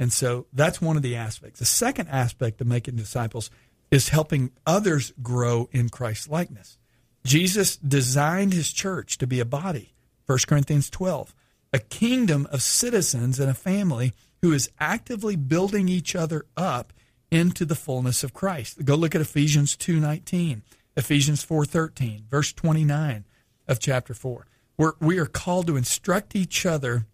And 0.00 0.12
so 0.12 0.46
that's 0.52 0.82
one 0.82 0.96
of 0.96 1.02
the 1.02 1.14
aspects. 1.14 1.60
The 1.60 1.64
second 1.64 2.08
aspect 2.08 2.60
of 2.60 2.66
making 2.66 2.96
disciples 2.96 3.50
is 3.88 4.08
helping 4.08 4.50
others 4.66 5.12
grow 5.22 5.68
in 5.70 5.90
Christ's 5.90 6.28
likeness. 6.28 6.76
Jesus 7.24 7.76
designed 7.76 8.52
his 8.52 8.72
church 8.72 9.16
to 9.18 9.28
be 9.28 9.38
a 9.38 9.44
body, 9.44 9.94
1 10.26 10.38
Corinthians 10.48 10.90
12, 10.90 11.32
a 11.72 11.78
kingdom 11.78 12.48
of 12.50 12.62
citizens 12.62 13.38
and 13.38 13.48
a 13.48 13.54
family 13.54 14.12
who 14.42 14.52
is 14.52 14.70
actively 14.80 15.36
building 15.36 15.88
each 15.88 16.16
other 16.16 16.46
up 16.56 16.92
into 17.30 17.64
the 17.64 17.76
fullness 17.76 18.24
of 18.24 18.34
Christ. 18.34 18.84
Go 18.84 18.96
look 18.96 19.14
at 19.14 19.20
Ephesians 19.20 19.76
2:19, 19.76 20.62
Ephesians 20.96 21.44
4:13, 21.44 22.24
verse 22.28 22.52
29 22.52 23.24
of 23.68 23.78
chapter 23.78 24.14
4. 24.14 24.46
We're, 24.76 24.94
we 24.98 25.18
are 25.18 25.26
called 25.26 25.68
to 25.68 25.76
instruct 25.76 26.34
each 26.34 26.66
other 26.66 27.06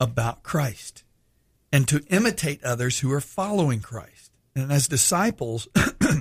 about 0.00 0.42
Christ 0.42 1.04
and 1.72 1.86
to 1.88 2.04
imitate 2.08 2.64
others 2.64 3.00
who 3.00 3.12
are 3.12 3.20
following 3.20 3.80
Christ. 3.80 4.32
And 4.56 4.72
as 4.72 4.88
disciples, 4.88 5.68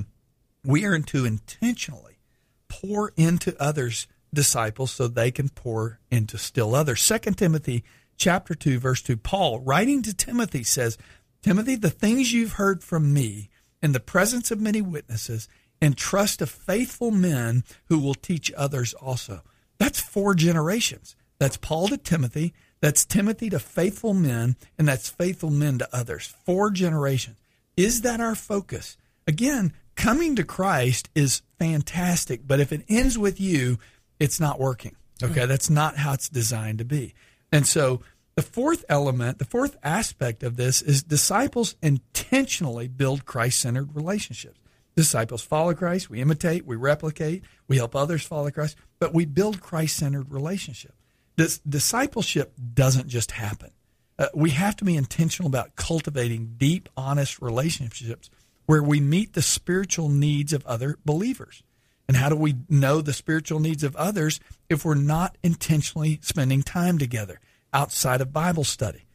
we 0.64 0.86
are 0.86 1.00
to 1.00 1.26
intentionally 1.26 2.20
pour 2.68 3.14
into 3.16 3.60
others 3.62 4.08
disciples 4.34 4.92
so 4.92 5.08
they 5.08 5.32
can 5.32 5.50
pour 5.50 6.00
into 6.12 6.38
still 6.38 6.76
others. 6.76 7.02
Second 7.02 7.38
Timothy 7.38 7.84
chapter 8.18 8.54
2 8.54 8.80
verse 8.80 9.02
2 9.02 9.18
Paul 9.18 9.60
writing 9.60 10.04
to 10.04 10.14
Timothy 10.14 10.64
says, 10.64 10.98
"Timothy, 11.42 11.76
the 11.76 11.90
things 11.90 12.32
you've 12.32 12.54
heard 12.54 12.84
from 12.84 13.14
me 13.14 13.50
in 13.82 13.94
the 13.94 14.00
presence 14.00 14.52
of 14.52 14.60
many 14.60 14.82
witnesses, 14.82 15.48
entrust 15.82 16.40
to 16.40 16.46
faithful 16.46 17.10
men 17.10 17.64
who 17.86 17.98
will 17.98 18.16
teach 18.16 18.52
others 18.54 18.94
also." 18.94 19.42
That's 19.80 20.00
four 20.00 20.36
generations. 20.36 21.16
That's 21.40 21.58
Paul 21.58 21.88
to 21.88 21.98
Timothy, 21.98 22.54
that's 22.82 23.06
Timothy 23.06 23.50
to 23.50 23.60
faithful 23.60 24.14
men, 24.14 24.56
and 24.78 24.88
that's 24.88 25.10
faithful 25.10 25.50
men 25.50 25.80
to 25.80 25.96
others. 25.96 26.34
Four 26.46 26.72
generations. 26.72 27.38
Is 27.76 28.02
that 28.02 28.20
our 28.20 28.36
focus? 28.36 28.98
Again, 29.28 29.74
coming 29.96 30.36
to 30.36 30.44
Christ 30.44 31.10
is 31.14 31.42
fantastic, 31.58 32.42
but 32.48 32.60
if 32.60 32.72
it 32.72 32.86
ends 32.88 33.18
with 33.18 33.40
you, 33.40 33.78
it's 34.20 34.40
not 34.40 34.60
working. 34.60 34.96
Okay, 35.22 35.46
that's 35.46 35.70
not 35.70 35.98
how 35.98 36.14
it's 36.14 36.30
designed 36.30 36.78
to 36.78 36.86
be. 36.86 37.14
And 37.52 37.68
so 37.68 38.02
the 38.36 38.42
fourth 38.42 38.86
element, 38.88 39.38
the 39.38 39.46
fourth 39.46 39.76
aspect 39.84 40.44
of 40.44 40.56
this 40.56 40.82
is 40.82 41.04
disciples 41.04 41.76
intentionally 41.82 42.88
build 42.88 43.26
Christ 43.26 43.60
centered 43.60 43.94
relationships. 43.96 44.60
Disciples 44.96 45.42
follow 45.42 45.74
Christ, 45.74 46.10
we 46.10 46.22
imitate, 46.22 46.66
we 46.66 46.78
replicate, 46.78 47.44
we 47.68 47.78
help 47.78 47.96
others 47.96 48.24
follow 48.24 48.50
Christ, 48.50 48.78
but 49.00 49.14
we 49.14 49.26
build 49.26 49.60
Christ 49.62 49.98
centered 49.98 50.32
relationships. 50.32 50.99
This 51.40 51.60
discipleship 51.60 52.52
doesn't 52.74 53.08
just 53.08 53.32
happen. 53.32 53.72
Uh, 54.18 54.28
we 54.36 54.50
have 54.50 54.76
to 54.76 54.84
be 54.84 54.98
intentional 54.98 55.48
about 55.48 55.78
cultivating 55.78 56.56
deep, 56.58 56.90
honest 56.98 57.42
relationships 57.42 58.30
where 58.66 58.84
we 58.84 59.00
meet 59.00 59.32
the 59.32 59.42
spiritual 59.42 60.10
needs 60.10 60.52
of 60.52 60.66
other 60.66 60.98
believers. 61.06 61.64
And 62.10 62.18
how 62.18 62.28
do 62.28 62.36
we 62.36 62.56
know 62.68 63.00
the 63.00 63.14
spiritual 63.14 63.62
needs 63.62 63.86
of 63.86 63.96
others 63.96 64.42
if 64.68 64.84
we're 64.84 64.96
not 64.96 65.38
intentionally 65.42 66.20
spending 66.22 66.62
time 66.62 66.98
together 66.98 67.40
outside 67.72 68.20
of 68.20 68.34
Bible 68.34 68.66
study? 68.66 69.06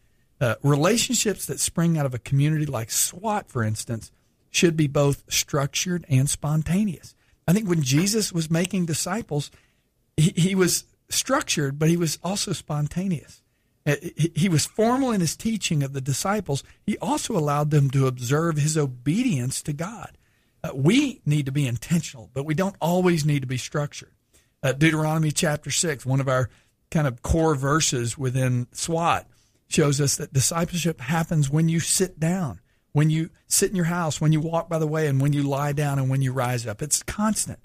Uh, 0.40 0.54
relationships 0.62 1.44
that 1.44 1.60
spring 1.60 1.98
out 1.98 2.06
of 2.06 2.14
a 2.14 2.18
community 2.18 2.64
like 2.64 2.90
SWAT, 2.90 3.50
for 3.50 3.62
instance, 3.62 4.10
should 4.50 4.78
be 4.78 4.86
both 4.86 5.24
structured 5.28 6.06
and 6.08 6.30
spontaneous. 6.30 7.14
I 7.46 7.52
think 7.52 7.68
when 7.68 7.82
Jesus 7.82 8.32
was 8.32 8.50
making 8.50 8.86
disciples, 8.86 9.50
he, 10.16 10.32
he 10.34 10.54
was 10.54 10.84
structured, 11.08 11.78
but 11.78 11.88
he 11.88 11.96
was 11.96 12.18
also 12.22 12.52
spontaneous. 12.52 13.42
Uh, 13.86 13.96
He 14.34 14.48
was 14.48 14.66
formal 14.66 15.12
in 15.12 15.20
his 15.20 15.36
teaching 15.36 15.82
of 15.82 15.92
the 15.92 16.00
disciples. 16.00 16.64
He 16.86 16.96
also 16.98 17.36
allowed 17.36 17.70
them 17.70 17.90
to 17.90 18.06
observe 18.06 18.56
his 18.56 18.78
obedience 18.78 19.62
to 19.62 19.72
God. 19.72 20.16
Uh, 20.62 20.70
we 20.74 21.20
need 21.26 21.46
to 21.46 21.52
be 21.52 21.66
intentional, 21.66 22.30
but 22.32 22.46
we 22.46 22.54
don't 22.54 22.76
always 22.80 23.26
need 23.26 23.40
to 23.40 23.46
be 23.46 23.58
structured. 23.58 24.12
Uh, 24.62 24.72
Deuteronomy 24.72 25.30
chapter 25.30 25.70
6, 25.70 26.06
one 26.06 26.20
of 26.20 26.28
our 26.28 26.48
kind 26.90 27.06
of 27.06 27.20
core 27.22 27.54
verses 27.54 28.16
within 28.16 28.66
SWAT, 28.72 29.26
shows 29.68 30.00
us 30.00 30.16
that 30.16 30.32
discipleship 30.32 31.00
happens 31.00 31.50
when 31.50 31.68
you 31.68 31.80
sit 31.80 32.18
down, 32.18 32.60
when 32.92 33.10
you 33.10 33.28
sit 33.46 33.68
in 33.68 33.76
your 33.76 33.86
house, 33.86 34.20
when 34.20 34.32
you 34.32 34.40
walk 34.40 34.70
by 34.70 34.78
the 34.78 34.86
way, 34.86 35.06
and 35.06 35.20
when 35.20 35.34
you 35.34 35.42
lie 35.42 35.72
down 35.72 35.98
and 35.98 36.08
when 36.08 36.22
you 36.22 36.32
rise 36.32 36.66
up. 36.66 36.80
It's 36.80 37.02
constant. 37.02 37.58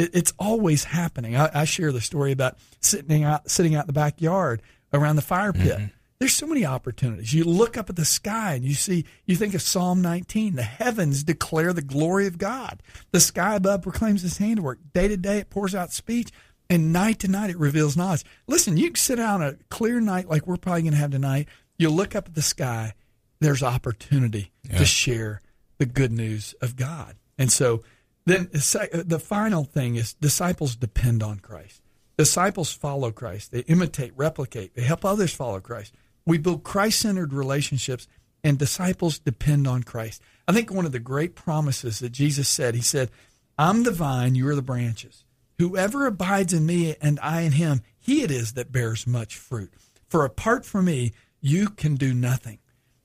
It, 0.00 0.10
it's 0.14 0.32
always 0.38 0.84
happening. 0.84 1.36
I, 1.36 1.50
I 1.54 1.64
share 1.64 1.92
the 1.92 2.00
story 2.00 2.32
about 2.32 2.56
sitting 2.80 3.24
out, 3.24 3.50
sitting 3.50 3.74
out 3.74 3.84
in 3.84 3.86
the 3.88 3.92
backyard 3.92 4.62
around 4.92 5.16
the 5.16 5.22
fire 5.22 5.52
pit. 5.52 5.78
Mm-hmm. 5.78 5.86
There's 6.18 6.34
so 6.34 6.46
many 6.46 6.66
opportunities. 6.66 7.32
You 7.32 7.44
look 7.44 7.78
up 7.78 7.88
at 7.88 7.96
the 7.96 8.04
sky 8.04 8.54
and 8.54 8.64
you 8.64 8.74
see, 8.74 9.06
you 9.24 9.36
think 9.36 9.54
of 9.54 9.62
Psalm 9.62 10.02
19. 10.02 10.54
The 10.54 10.62
heavens 10.62 11.24
declare 11.24 11.72
the 11.72 11.80
glory 11.80 12.26
of 12.26 12.36
God. 12.36 12.82
The 13.10 13.20
sky 13.20 13.54
above 13.54 13.80
proclaims 13.82 14.20
his 14.20 14.36
handiwork. 14.36 14.80
Day 14.92 15.08
to 15.08 15.16
day, 15.16 15.38
it 15.38 15.48
pours 15.48 15.74
out 15.74 15.92
speech. 15.92 16.30
And 16.68 16.92
night 16.92 17.20
to 17.20 17.28
night, 17.28 17.50
it 17.50 17.58
reveals 17.58 17.96
knowledge. 17.96 18.24
Listen, 18.46 18.76
you 18.76 18.88
can 18.88 18.96
sit 18.96 19.18
out 19.18 19.40
on 19.40 19.48
a 19.48 19.56
clear 19.70 19.98
night 19.98 20.28
like 20.28 20.46
we're 20.46 20.56
probably 20.56 20.82
going 20.82 20.92
to 20.92 20.98
have 20.98 21.10
tonight. 21.10 21.48
You 21.78 21.88
look 21.88 22.14
up 22.14 22.28
at 22.28 22.34
the 22.34 22.42
sky, 22.42 22.92
there's 23.40 23.62
opportunity 23.62 24.52
to 24.76 24.84
share 24.84 25.40
the 25.78 25.86
good 25.86 26.12
news 26.12 26.54
of 26.60 26.76
God. 26.76 27.16
And 27.38 27.50
so 27.50 27.82
then 28.30 28.48
the 28.52 29.18
final 29.18 29.64
thing 29.64 29.96
is 29.96 30.14
disciples 30.14 30.76
depend 30.76 31.22
on 31.22 31.40
Christ. 31.40 31.82
Disciples 32.16 32.72
follow 32.72 33.10
Christ. 33.10 33.50
They 33.50 33.60
imitate, 33.60 34.12
replicate. 34.14 34.74
They 34.74 34.82
help 34.82 35.04
others 35.04 35.34
follow 35.34 35.60
Christ. 35.60 35.94
We 36.26 36.38
build 36.38 36.64
Christ 36.64 37.00
centered 37.00 37.32
relationships, 37.32 38.06
and 38.44 38.58
disciples 38.58 39.18
depend 39.18 39.66
on 39.66 39.82
Christ. 39.82 40.20
I 40.46 40.52
think 40.52 40.70
one 40.70 40.84
of 40.86 40.92
the 40.92 40.98
great 40.98 41.34
promises 41.34 41.98
that 42.00 42.12
Jesus 42.12 42.48
said, 42.48 42.74
He 42.74 42.82
said, 42.82 43.10
I'm 43.58 43.82
the 43.82 43.90
vine, 43.90 44.34
you 44.34 44.48
are 44.48 44.54
the 44.54 44.62
branches. 44.62 45.24
Whoever 45.58 46.06
abides 46.06 46.54
in 46.54 46.64
me 46.64 46.96
and 47.02 47.20
I 47.20 47.42
in 47.42 47.52
him, 47.52 47.82
he 47.98 48.22
it 48.22 48.30
is 48.30 48.54
that 48.54 48.72
bears 48.72 49.06
much 49.06 49.36
fruit. 49.36 49.72
For 50.08 50.24
apart 50.24 50.64
from 50.64 50.86
me, 50.86 51.12
you 51.40 51.68
can 51.68 51.96
do 51.96 52.14
nothing. 52.14 52.58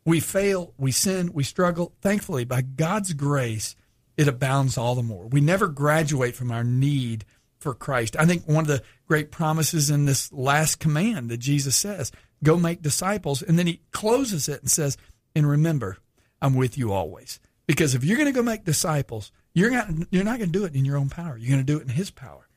We 0.06 0.20
fail, 0.20 0.74
we 0.78 0.92
sin, 0.92 1.32
we 1.34 1.44
struggle. 1.44 1.94
Thankfully, 2.02 2.46
by 2.46 2.62
God's 2.62 3.14
grace, 3.14 3.76
it 4.18 4.28
abounds 4.28 4.78
all 4.78 4.96
the 4.96 5.04
more. 5.04 5.28
We 5.28 5.42
never 5.42 5.68
graduate 5.68 6.36
from 6.36 6.52
our 6.52 6.64
need 6.64 7.26
for 7.60 7.74
Christ. 7.74 8.16
I 8.18 8.26
think 8.26 8.48
one 8.48 8.64
of 8.64 8.68
the 8.68 8.84
great 9.08 9.32
promises 9.32 9.90
in 9.90 10.06
this 10.06 10.32
last 10.32 10.80
command 10.80 11.30
that 11.30 11.38
Jesus 11.38 11.76
says, 11.76 12.12
go 12.44 12.58
make 12.58 12.82
disciples. 12.82 13.42
And 13.42 13.58
then 13.58 13.68
he 13.68 13.82
closes 13.92 14.48
it 14.48 14.62
and 14.62 14.70
says, 14.70 14.98
and 15.36 15.50
remember, 15.50 15.98
I'm 16.42 16.54
with 16.56 16.78
you 16.78 16.92
always. 16.94 17.40
Because 17.68 17.96
if 17.96 18.04
you're 18.04 18.18
going 18.18 18.32
to 18.32 18.38
go 18.38 18.44
make 18.44 18.64
disciples, 18.64 19.32
you're 19.54 19.72
not, 19.72 19.88
you're 20.12 20.24
not 20.24 20.38
going 20.38 20.52
to 20.52 20.60
do 20.60 20.66
it 20.66 20.76
in 20.76 20.86
your 20.86 20.98
own 20.98 21.10
power. 21.10 21.38
You're 21.38 21.50
going 21.56 21.66
to 21.66 21.74
do 21.74 21.78
it 21.80 21.84
in 21.84 21.90
his 21.90 22.12
power. 22.12 22.48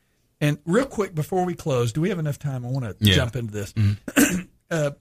And 0.41 0.59
real 0.65 0.85
quick 0.85 1.15
before 1.15 1.43
we 1.45 1.55
close, 1.55 1.91
do 1.91 2.01
we 2.01 2.09
have 2.09 2.19
enough 2.19 2.37
time? 2.39 2.65
I 2.65 2.69
want 2.69 2.85
to 2.85 2.95
Yeah. 2.99 3.15
jump 3.15 3.35
into 3.35 3.51
this. 3.51 3.73
uh, 4.71 4.91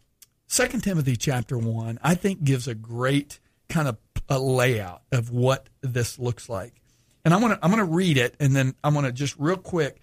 Second 0.47 0.83
Timothy 0.83 1.17
chapter 1.17 1.59
one, 1.59 1.99
I 2.03 2.15
think, 2.15 2.43
gives 2.43 2.67
a 2.67 2.75
great 2.75 3.39
kind 3.69 3.87
of 3.87 3.99
a 4.29 4.39
layout 4.39 5.03
of 5.13 5.31
what 5.31 5.69
this 5.81 6.19
looks 6.19 6.49
like. 6.49 6.75
And 7.25 7.35
I'm 7.35 7.41
gonna 7.41 7.59
I'm 7.63 7.71
gonna 7.71 7.85
read 7.85 8.17
it, 8.17 8.35
and 8.41 8.55
then 8.55 8.75
I'm 8.83 8.95
gonna 8.95 9.13
just 9.13 9.37
real 9.39 9.57
quick 9.57 10.01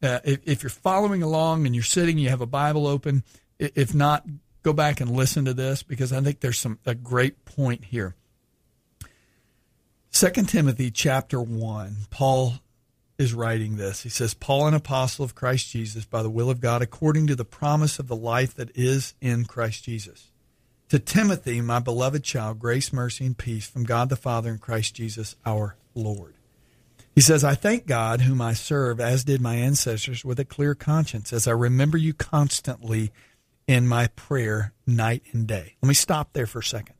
Uh, 0.00 0.20
if, 0.22 0.38
if 0.44 0.62
you're 0.62 0.70
following 0.70 1.24
along 1.24 1.66
and 1.66 1.74
you're 1.74 1.82
sitting, 1.82 2.18
you 2.18 2.28
have 2.28 2.40
a 2.40 2.46
Bible 2.46 2.86
open. 2.86 3.24
If 3.58 3.94
not, 3.94 4.24
go 4.62 4.72
back 4.72 5.00
and 5.00 5.10
listen 5.10 5.44
to 5.46 5.54
this 5.54 5.82
because 5.82 6.12
I 6.12 6.20
think 6.20 6.38
there's 6.38 6.58
some 6.58 6.78
a 6.86 6.94
great 6.94 7.44
point 7.44 7.86
here. 7.86 8.14
Second 10.10 10.48
Timothy 10.48 10.92
chapter 10.92 11.40
one, 11.40 11.96
Paul 12.10 12.60
is 13.18 13.34
writing 13.34 13.76
this. 13.76 14.04
He 14.04 14.08
says, 14.08 14.34
Paul, 14.34 14.68
an 14.68 14.74
apostle 14.74 15.24
of 15.24 15.34
Christ 15.34 15.70
Jesus, 15.70 16.04
by 16.04 16.22
the 16.22 16.30
will 16.30 16.48
of 16.48 16.60
God, 16.60 16.80
according 16.80 17.26
to 17.26 17.34
the 17.34 17.44
promise 17.44 17.98
of 17.98 18.06
the 18.06 18.14
life 18.14 18.54
that 18.54 18.70
is 18.76 19.14
in 19.20 19.46
Christ 19.46 19.82
Jesus. 19.82 20.30
To 20.88 20.98
Timothy, 20.98 21.60
my 21.60 21.80
beloved 21.80 22.24
child, 22.24 22.58
grace, 22.58 22.94
mercy, 22.94 23.26
and 23.26 23.36
peace 23.36 23.68
from 23.68 23.84
God 23.84 24.08
the 24.08 24.16
Father 24.16 24.48
and 24.48 24.60
Christ 24.60 24.94
Jesus 24.94 25.36
our 25.44 25.76
Lord. 25.94 26.34
He 27.14 27.20
says, 27.20 27.44
I 27.44 27.54
thank 27.54 27.86
God, 27.86 28.22
whom 28.22 28.40
I 28.40 28.54
serve, 28.54 28.98
as 28.98 29.24
did 29.24 29.42
my 29.42 29.56
ancestors, 29.56 30.24
with 30.24 30.40
a 30.40 30.46
clear 30.46 30.74
conscience, 30.74 31.30
as 31.30 31.46
I 31.46 31.50
remember 31.50 31.98
you 31.98 32.14
constantly 32.14 33.12
in 33.66 33.86
my 33.86 34.06
prayer 34.08 34.72
night 34.86 35.24
and 35.32 35.46
day. 35.46 35.74
Let 35.82 35.88
me 35.88 35.94
stop 35.94 36.32
there 36.32 36.46
for 36.46 36.60
a 36.60 36.64
second. 36.64 36.94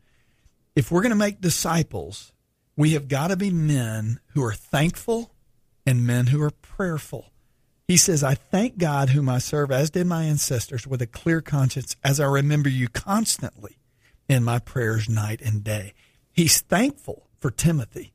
If 0.76 0.90
we're 0.90 1.02
going 1.02 1.10
to 1.10 1.16
make 1.16 1.40
disciples, 1.40 2.32
we 2.76 2.90
have 2.90 3.08
got 3.08 3.28
to 3.28 3.36
be 3.36 3.50
men 3.50 4.20
who 4.34 4.44
are 4.44 4.52
thankful 4.52 5.32
and 5.86 6.06
men 6.06 6.26
who 6.26 6.42
are 6.42 6.50
prayerful. 6.50 7.32
He 7.88 7.96
says, 7.96 8.22
I 8.22 8.34
thank 8.34 8.76
God 8.76 9.08
whom 9.08 9.30
I 9.30 9.38
serve, 9.38 9.72
as 9.72 9.88
did 9.88 10.06
my 10.06 10.24
ancestors, 10.24 10.86
with 10.86 11.00
a 11.00 11.06
clear 11.06 11.40
conscience, 11.40 11.96
as 12.04 12.20
I 12.20 12.26
remember 12.26 12.68
you 12.68 12.86
constantly 12.86 13.78
in 14.28 14.44
my 14.44 14.58
prayers 14.58 15.08
night 15.08 15.40
and 15.40 15.64
day. 15.64 15.94
He's 16.30 16.60
thankful 16.60 17.28
for 17.40 17.50
Timothy, 17.50 18.12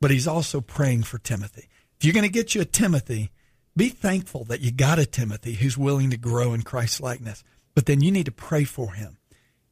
but 0.00 0.12
he's 0.12 0.28
also 0.28 0.60
praying 0.60 1.02
for 1.02 1.18
Timothy. 1.18 1.68
If 1.98 2.04
you're 2.04 2.14
going 2.14 2.22
to 2.22 2.28
get 2.28 2.54
you 2.54 2.60
a 2.60 2.64
Timothy, 2.64 3.32
be 3.76 3.88
thankful 3.88 4.44
that 4.44 4.60
you 4.60 4.70
got 4.70 5.00
a 5.00 5.06
Timothy 5.06 5.54
who's 5.54 5.76
willing 5.76 6.10
to 6.10 6.16
grow 6.16 6.54
in 6.54 6.62
Christ's 6.62 7.00
likeness, 7.00 7.42
but 7.74 7.86
then 7.86 8.00
you 8.00 8.12
need 8.12 8.26
to 8.26 8.32
pray 8.32 8.62
for 8.62 8.92
him. 8.92 9.18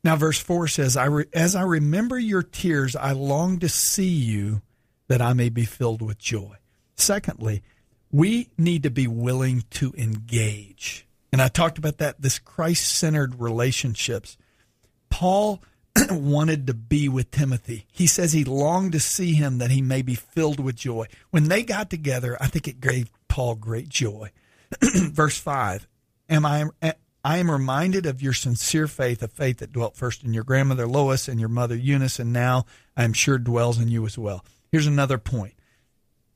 Now, 0.03 0.17
verse 0.17 0.41
4 0.41 0.67
says, 0.67 0.97
I 0.97 1.09
As 1.33 1.55
I 1.55 1.63
remember 1.63 2.19
your 2.19 2.43
tears, 2.43 2.97
I 2.97 3.13
long 3.13 3.61
to 3.61 3.69
see 3.69 4.09
you 4.09 4.63
that 5.07 5.23
I 5.23 5.35
may 5.35 5.51
be 5.51 5.65
filled 5.65 6.03
with 6.03 6.19
joy. 6.19 6.57
Secondly, 6.97 7.63
we 8.11 8.51
need 8.57 8.83
to 8.85 8.91
be 8.91 9.07
willing 9.07 9.65
to 9.71 9.93
engage. 9.97 11.07
And 11.33 11.43
I 11.43 11.49
talked 11.49 11.79
about 11.79 11.99
that, 11.99 12.21
this 12.21 12.39
Christ 12.39 12.89
centered 12.89 13.41
relationships. 13.41 14.37
Paul 15.11 15.63
wanted 16.11 16.67
to 16.67 16.75
be 16.75 17.09
with 17.09 17.31
Timothy. 17.31 17.87
He 17.93 18.07
says 18.07 18.33
he 18.33 18.45
longed 18.45 18.93
to 18.93 19.01
see 19.01 19.35
him 19.35 19.59
that 19.59 19.71
he 19.71 19.83
may 19.83 20.03
be 20.03 20.15
filled 20.15 20.61
with 20.61 20.77
joy. 20.77 21.07
When 21.31 21.49
they 21.49 21.63
got 21.63 21.91
together, 21.91 22.37
I 22.41 22.47
think 22.47 22.69
it 22.69 22.81
gave 22.81 23.11
Paul 23.29 23.57
great 23.57 23.89
joy. 23.89 24.31
Verse 24.83 25.39
5 25.39 25.87
Am 26.29 26.47
I 26.47 26.65
I 27.27 27.39
am 27.39 27.51
reminded 27.51 28.07
of 28.07 28.23
your 28.23 28.33
sincere 28.33 28.87
faith, 28.87 29.21
a 29.21 29.27
faith 29.27 29.59
that 29.59 29.73
dwelt 29.73 29.97
first 29.97 30.23
in 30.23 30.33
your 30.33 30.45
grandmother 30.45 30.87
Lois 30.87 31.27
and 31.27 31.41
your 31.41 31.49
mother 31.49 31.75
Eunice, 31.75 32.21
and 32.21 32.33
now 32.33 32.67
I 32.97 33.03
am 33.03 33.13
sure 33.13 33.37
dwells 33.37 33.81
in 33.81 33.89
you 33.89 34.07
as 34.07 34.17
well. 34.17 34.45
Here's 34.71 34.87
another 34.87 35.19
point. 35.19 35.55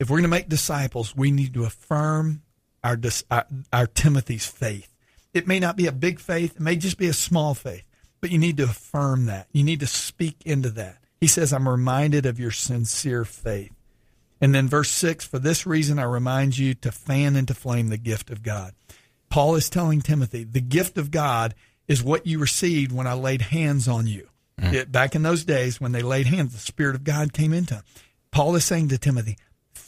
If 0.01 0.09
we're 0.09 0.17
going 0.17 0.23
to 0.23 0.29
make 0.29 0.49
disciples, 0.49 1.15
we 1.15 1.29
need 1.29 1.53
to 1.53 1.63
affirm 1.63 2.41
our, 2.83 2.97
our, 3.29 3.45
our 3.71 3.85
Timothy's 3.85 4.47
faith. 4.47 4.91
It 5.31 5.45
may 5.45 5.59
not 5.59 5.77
be 5.77 5.85
a 5.85 5.91
big 5.91 6.19
faith, 6.19 6.55
it 6.55 6.59
may 6.59 6.75
just 6.75 6.97
be 6.97 7.05
a 7.05 7.13
small 7.13 7.53
faith, 7.53 7.83
but 8.19 8.31
you 8.31 8.39
need 8.39 8.57
to 8.57 8.63
affirm 8.63 9.27
that. 9.27 9.47
You 9.51 9.63
need 9.63 9.79
to 9.81 9.85
speak 9.85 10.37
into 10.43 10.71
that. 10.71 10.97
He 11.19 11.27
says, 11.27 11.53
I'm 11.53 11.69
reminded 11.69 12.25
of 12.25 12.39
your 12.39 12.49
sincere 12.49 13.25
faith. 13.25 13.73
And 14.41 14.55
then 14.55 14.67
verse 14.67 14.89
6 14.89 15.23
For 15.27 15.37
this 15.37 15.67
reason 15.67 15.99
I 15.99 16.03
remind 16.05 16.57
you 16.57 16.73
to 16.73 16.91
fan 16.91 17.35
into 17.35 17.53
flame 17.53 17.89
the 17.89 17.97
gift 17.97 18.31
of 18.31 18.41
God. 18.41 18.73
Paul 19.29 19.53
is 19.53 19.69
telling 19.69 20.01
Timothy, 20.01 20.43
the 20.43 20.61
gift 20.61 20.97
of 20.97 21.11
God 21.11 21.53
is 21.87 22.03
what 22.03 22.25
you 22.25 22.39
received 22.39 22.91
when 22.91 23.05
I 23.05 23.13
laid 23.13 23.43
hands 23.43 23.87
on 23.87 24.07
you. 24.07 24.29
Mm. 24.59 24.73
It- 24.73 24.91
back 24.91 25.13
in 25.13 25.21
those 25.21 25.45
days 25.45 25.79
when 25.79 25.91
they 25.91 26.01
laid 26.01 26.25
hands, 26.25 26.53
the 26.53 26.59
Spirit 26.59 26.95
of 26.95 27.03
God 27.03 27.33
came 27.33 27.53
into 27.53 27.75
him. 27.75 27.83
Paul 28.31 28.55
is 28.55 28.65
saying 28.65 28.87
to 28.87 28.97
Timothy, 28.97 29.37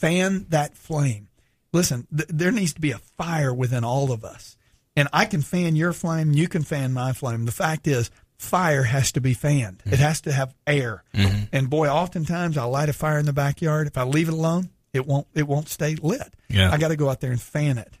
fan 0.04 0.46
that 0.50 0.76
flame. 0.76 1.28
Listen, 1.72 2.06
th- 2.14 2.28
there 2.28 2.52
needs 2.52 2.74
to 2.74 2.80
be 2.80 2.92
a 2.92 2.98
fire 2.98 3.52
within 3.52 3.84
all 3.84 4.12
of 4.12 4.24
us. 4.24 4.56
And 4.96 5.08
I 5.12 5.24
can 5.24 5.42
fan 5.42 5.74
your 5.76 5.92
flame, 5.92 6.32
you 6.32 6.48
can 6.48 6.62
fan 6.62 6.92
my 6.92 7.12
flame. 7.12 7.46
The 7.46 7.52
fact 7.52 7.86
is, 7.86 8.10
fire 8.36 8.84
has 8.84 9.12
to 9.12 9.20
be 9.20 9.34
fanned. 9.34 9.82
It 9.84 9.90
mm-hmm. 9.90 10.02
has 10.02 10.20
to 10.22 10.32
have 10.32 10.54
air. 10.66 11.02
Mm-hmm. 11.14 11.44
And 11.52 11.70
boy, 11.70 11.88
oftentimes 11.88 12.56
I 12.56 12.64
light 12.64 12.88
a 12.88 12.92
fire 12.92 13.18
in 13.18 13.26
the 13.26 13.32
backyard. 13.32 13.86
If 13.86 13.98
I 13.98 14.04
leave 14.04 14.28
it 14.28 14.34
alone, 14.34 14.70
it 14.92 15.06
won't 15.06 15.26
it 15.34 15.48
won't 15.48 15.68
stay 15.68 15.96
lit. 15.96 16.32
Yeah. 16.48 16.70
I 16.70 16.78
got 16.78 16.88
to 16.88 16.96
go 16.96 17.08
out 17.08 17.20
there 17.20 17.32
and 17.32 17.42
fan 17.42 17.78
it. 17.78 17.98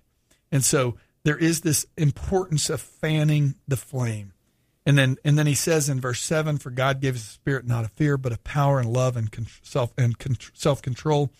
And 0.52 0.64
so 0.64 0.96
there 1.24 1.36
is 1.36 1.62
this 1.62 1.86
importance 1.96 2.70
of 2.70 2.80
fanning 2.80 3.56
the 3.66 3.76
flame. 3.76 4.32
And 4.86 4.96
then 4.98 5.16
and 5.24 5.36
then 5.36 5.46
he 5.46 5.54
says 5.54 5.88
in 5.88 6.00
verse 6.00 6.20
7 6.20 6.58
for 6.58 6.70
God 6.70 7.00
gives 7.00 7.22
a 7.22 7.26
spirit 7.26 7.66
not 7.66 7.84
of 7.84 7.92
fear 7.92 8.16
but 8.16 8.32
of 8.32 8.44
power 8.44 8.78
and 8.78 8.92
love 8.92 9.16
and 9.16 9.32
con- 9.32 9.46
self 9.62 9.92
and 9.98 10.18
con- 10.18 10.36
self-control. 10.52 11.30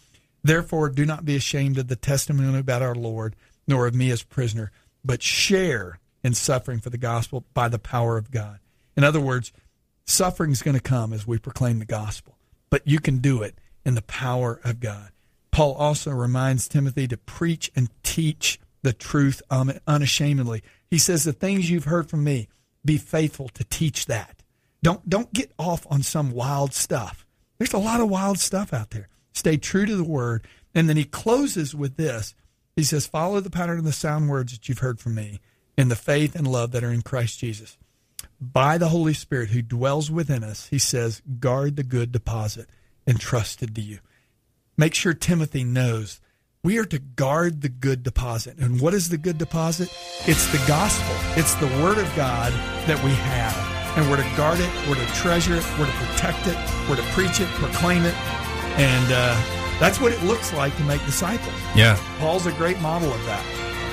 Therefore 0.44 0.90
do 0.90 1.04
not 1.04 1.24
be 1.24 1.34
ashamed 1.34 1.78
of 1.78 1.88
the 1.88 1.96
testimony 1.96 2.58
about 2.58 2.82
our 2.82 2.94
Lord 2.94 3.34
nor 3.66 3.86
of 3.86 3.94
me 3.94 4.10
as 4.10 4.22
prisoner 4.22 4.70
but 5.04 5.22
share 5.22 5.98
in 6.22 6.34
suffering 6.34 6.80
for 6.80 6.90
the 6.90 6.98
gospel 6.98 7.44
by 7.52 7.68
the 7.68 7.78
power 7.78 8.16
of 8.16 8.30
God. 8.30 8.58
In 8.96 9.04
other 9.04 9.20
words, 9.20 9.52
suffering 10.06 10.52
is 10.52 10.62
going 10.62 10.76
to 10.76 10.82
come 10.82 11.12
as 11.12 11.26
we 11.26 11.38
proclaim 11.38 11.78
the 11.78 11.84
gospel, 11.84 12.38
but 12.70 12.86
you 12.86 13.00
can 13.00 13.18
do 13.18 13.42
it 13.42 13.56
in 13.84 13.94
the 13.94 14.02
power 14.02 14.60
of 14.64 14.80
God. 14.80 15.10
Paul 15.50 15.74
also 15.74 16.10
reminds 16.10 16.68
Timothy 16.68 17.06
to 17.08 17.16
preach 17.16 17.70
and 17.76 17.90
teach 18.02 18.58
the 18.82 18.92
truth 18.92 19.42
unashamedly. 19.50 20.62
He 20.90 20.98
says, 20.98 21.24
The 21.24 21.32
things 21.32 21.70
you've 21.70 21.84
heard 21.84 22.08
from 22.08 22.24
me, 22.24 22.48
be 22.84 22.98
faithful 22.98 23.48
to 23.50 23.64
teach 23.64 24.06
that. 24.06 24.42
Don't, 24.82 25.08
don't 25.08 25.32
get 25.32 25.52
off 25.58 25.86
on 25.90 26.02
some 26.02 26.32
wild 26.32 26.74
stuff. 26.74 27.26
There's 27.58 27.72
a 27.72 27.78
lot 27.78 28.00
of 28.00 28.10
wild 28.10 28.38
stuff 28.38 28.72
out 28.72 28.90
there. 28.90 29.08
Stay 29.34 29.56
true 29.56 29.86
to 29.86 29.96
the 29.96 30.04
word. 30.04 30.46
And 30.74 30.88
then 30.88 30.96
he 30.96 31.04
closes 31.04 31.74
with 31.74 31.96
this. 31.96 32.34
He 32.76 32.82
says, 32.82 33.06
Follow 33.06 33.40
the 33.40 33.50
pattern 33.50 33.78
of 33.78 33.84
the 33.84 33.92
sound 33.92 34.28
words 34.28 34.52
that 34.52 34.68
you've 34.68 34.78
heard 34.78 34.98
from 34.98 35.14
me 35.14 35.40
in 35.76 35.88
the 35.88 35.96
faith 35.96 36.34
and 36.34 36.46
love 36.46 36.72
that 36.72 36.84
are 36.84 36.92
in 36.92 37.02
Christ 37.02 37.38
Jesus. 37.38 37.76
By 38.40 38.78
the 38.78 38.88
Holy 38.88 39.14
Spirit 39.14 39.50
who 39.50 39.62
dwells 39.62 40.10
within 40.10 40.42
us, 40.42 40.68
he 40.68 40.78
says, 40.78 41.22
Guard 41.40 41.76
the 41.76 41.82
good 41.82 42.10
deposit 42.12 42.68
entrusted 43.06 43.74
to 43.74 43.80
you 43.80 43.98
make 44.76 44.94
sure 44.94 45.14
Timothy 45.14 45.64
knows 45.64 46.20
we 46.62 46.78
are 46.78 46.84
to 46.86 46.98
guard 46.98 47.60
the 47.60 47.68
good 47.68 48.02
deposit. 48.02 48.58
And 48.58 48.80
what 48.80 48.94
is 48.94 49.10
the 49.10 49.18
good 49.18 49.36
deposit? 49.36 49.90
It's 50.26 50.50
the 50.50 50.62
gospel, 50.66 51.14
it's 51.38 51.54
the 51.56 51.66
word 51.82 51.98
of 51.98 52.10
God 52.16 52.52
that 52.86 53.02
we 53.04 53.10
have. 53.10 53.98
And 53.98 54.10
we're 54.10 54.16
to 54.16 54.36
guard 54.36 54.58
it, 54.58 54.70
we're 54.88 54.96
to 54.96 55.06
treasure 55.14 55.54
it, 55.54 55.64
we're 55.78 55.86
to 55.86 55.92
protect 55.92 56.46
it, 56.46 56.56
we're 56.88 56.96
to 56.96 57.02
preach 57.12 57.40
it, 57.40 57.48
proclaim 57.50 58.04
it. 58.04 58.14
And 58.76 59.12
uh, 59.12 59.34
that's 59.78 60.00
what 60.00 60.12
it 60.12 60.22
looks 60.22 60.52
like 60.52 60.76
to 60.76 60.82
make 60.84 61.04
disciples. 61.04 61.54
Yeah. 61.76 61.98
Paul's 62.18 62.46
a 62.46 62.52
great 62.52 62.80
model 62.80 63.12
of 63.12 63.24
that. 63.26 63.44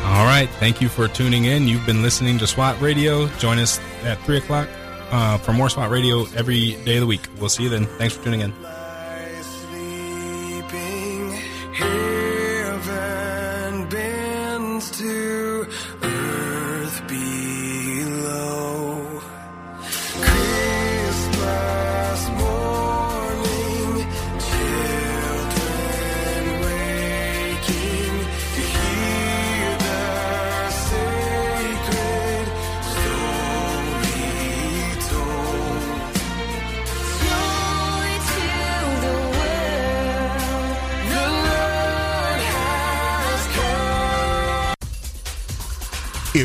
All 0.03 0.25
right. 0.25 0.49
Thank 0.59 0.81
you 0.81 0.89
for 0.89 1.07
tuning 1.07 1.45
in. 1.45 1.67
You've 1.67 1.85
been 1.85 2.01
listening 2.01 2.39
to 2.39 2.47
SWAT 2.47 2.79
Radio. 2.81 3.27
Join 3.37 3.59
us 3.59 3.79
at 4.03 4.19
3 4.23 4.37
o'clock 4.37 4.67
uh, 5.11 5.37
for 5.37 5.53
more 5.53 5.69
SWAT 5.69 5.89
Radio 5.89 6.25
every 6.35 6.71
day 6.85 6.95
of 6.95 7.01
the 7.01 7.07
week. 7.07 7.27
We'll 7.39 7.49
see 7.49 7.63
you 7.63 7.69
then. 7.69 7.85
Thanks 7.85 8.15
for 8.15 8.23
tuning 8.23 8.41
in. 8.41 8.53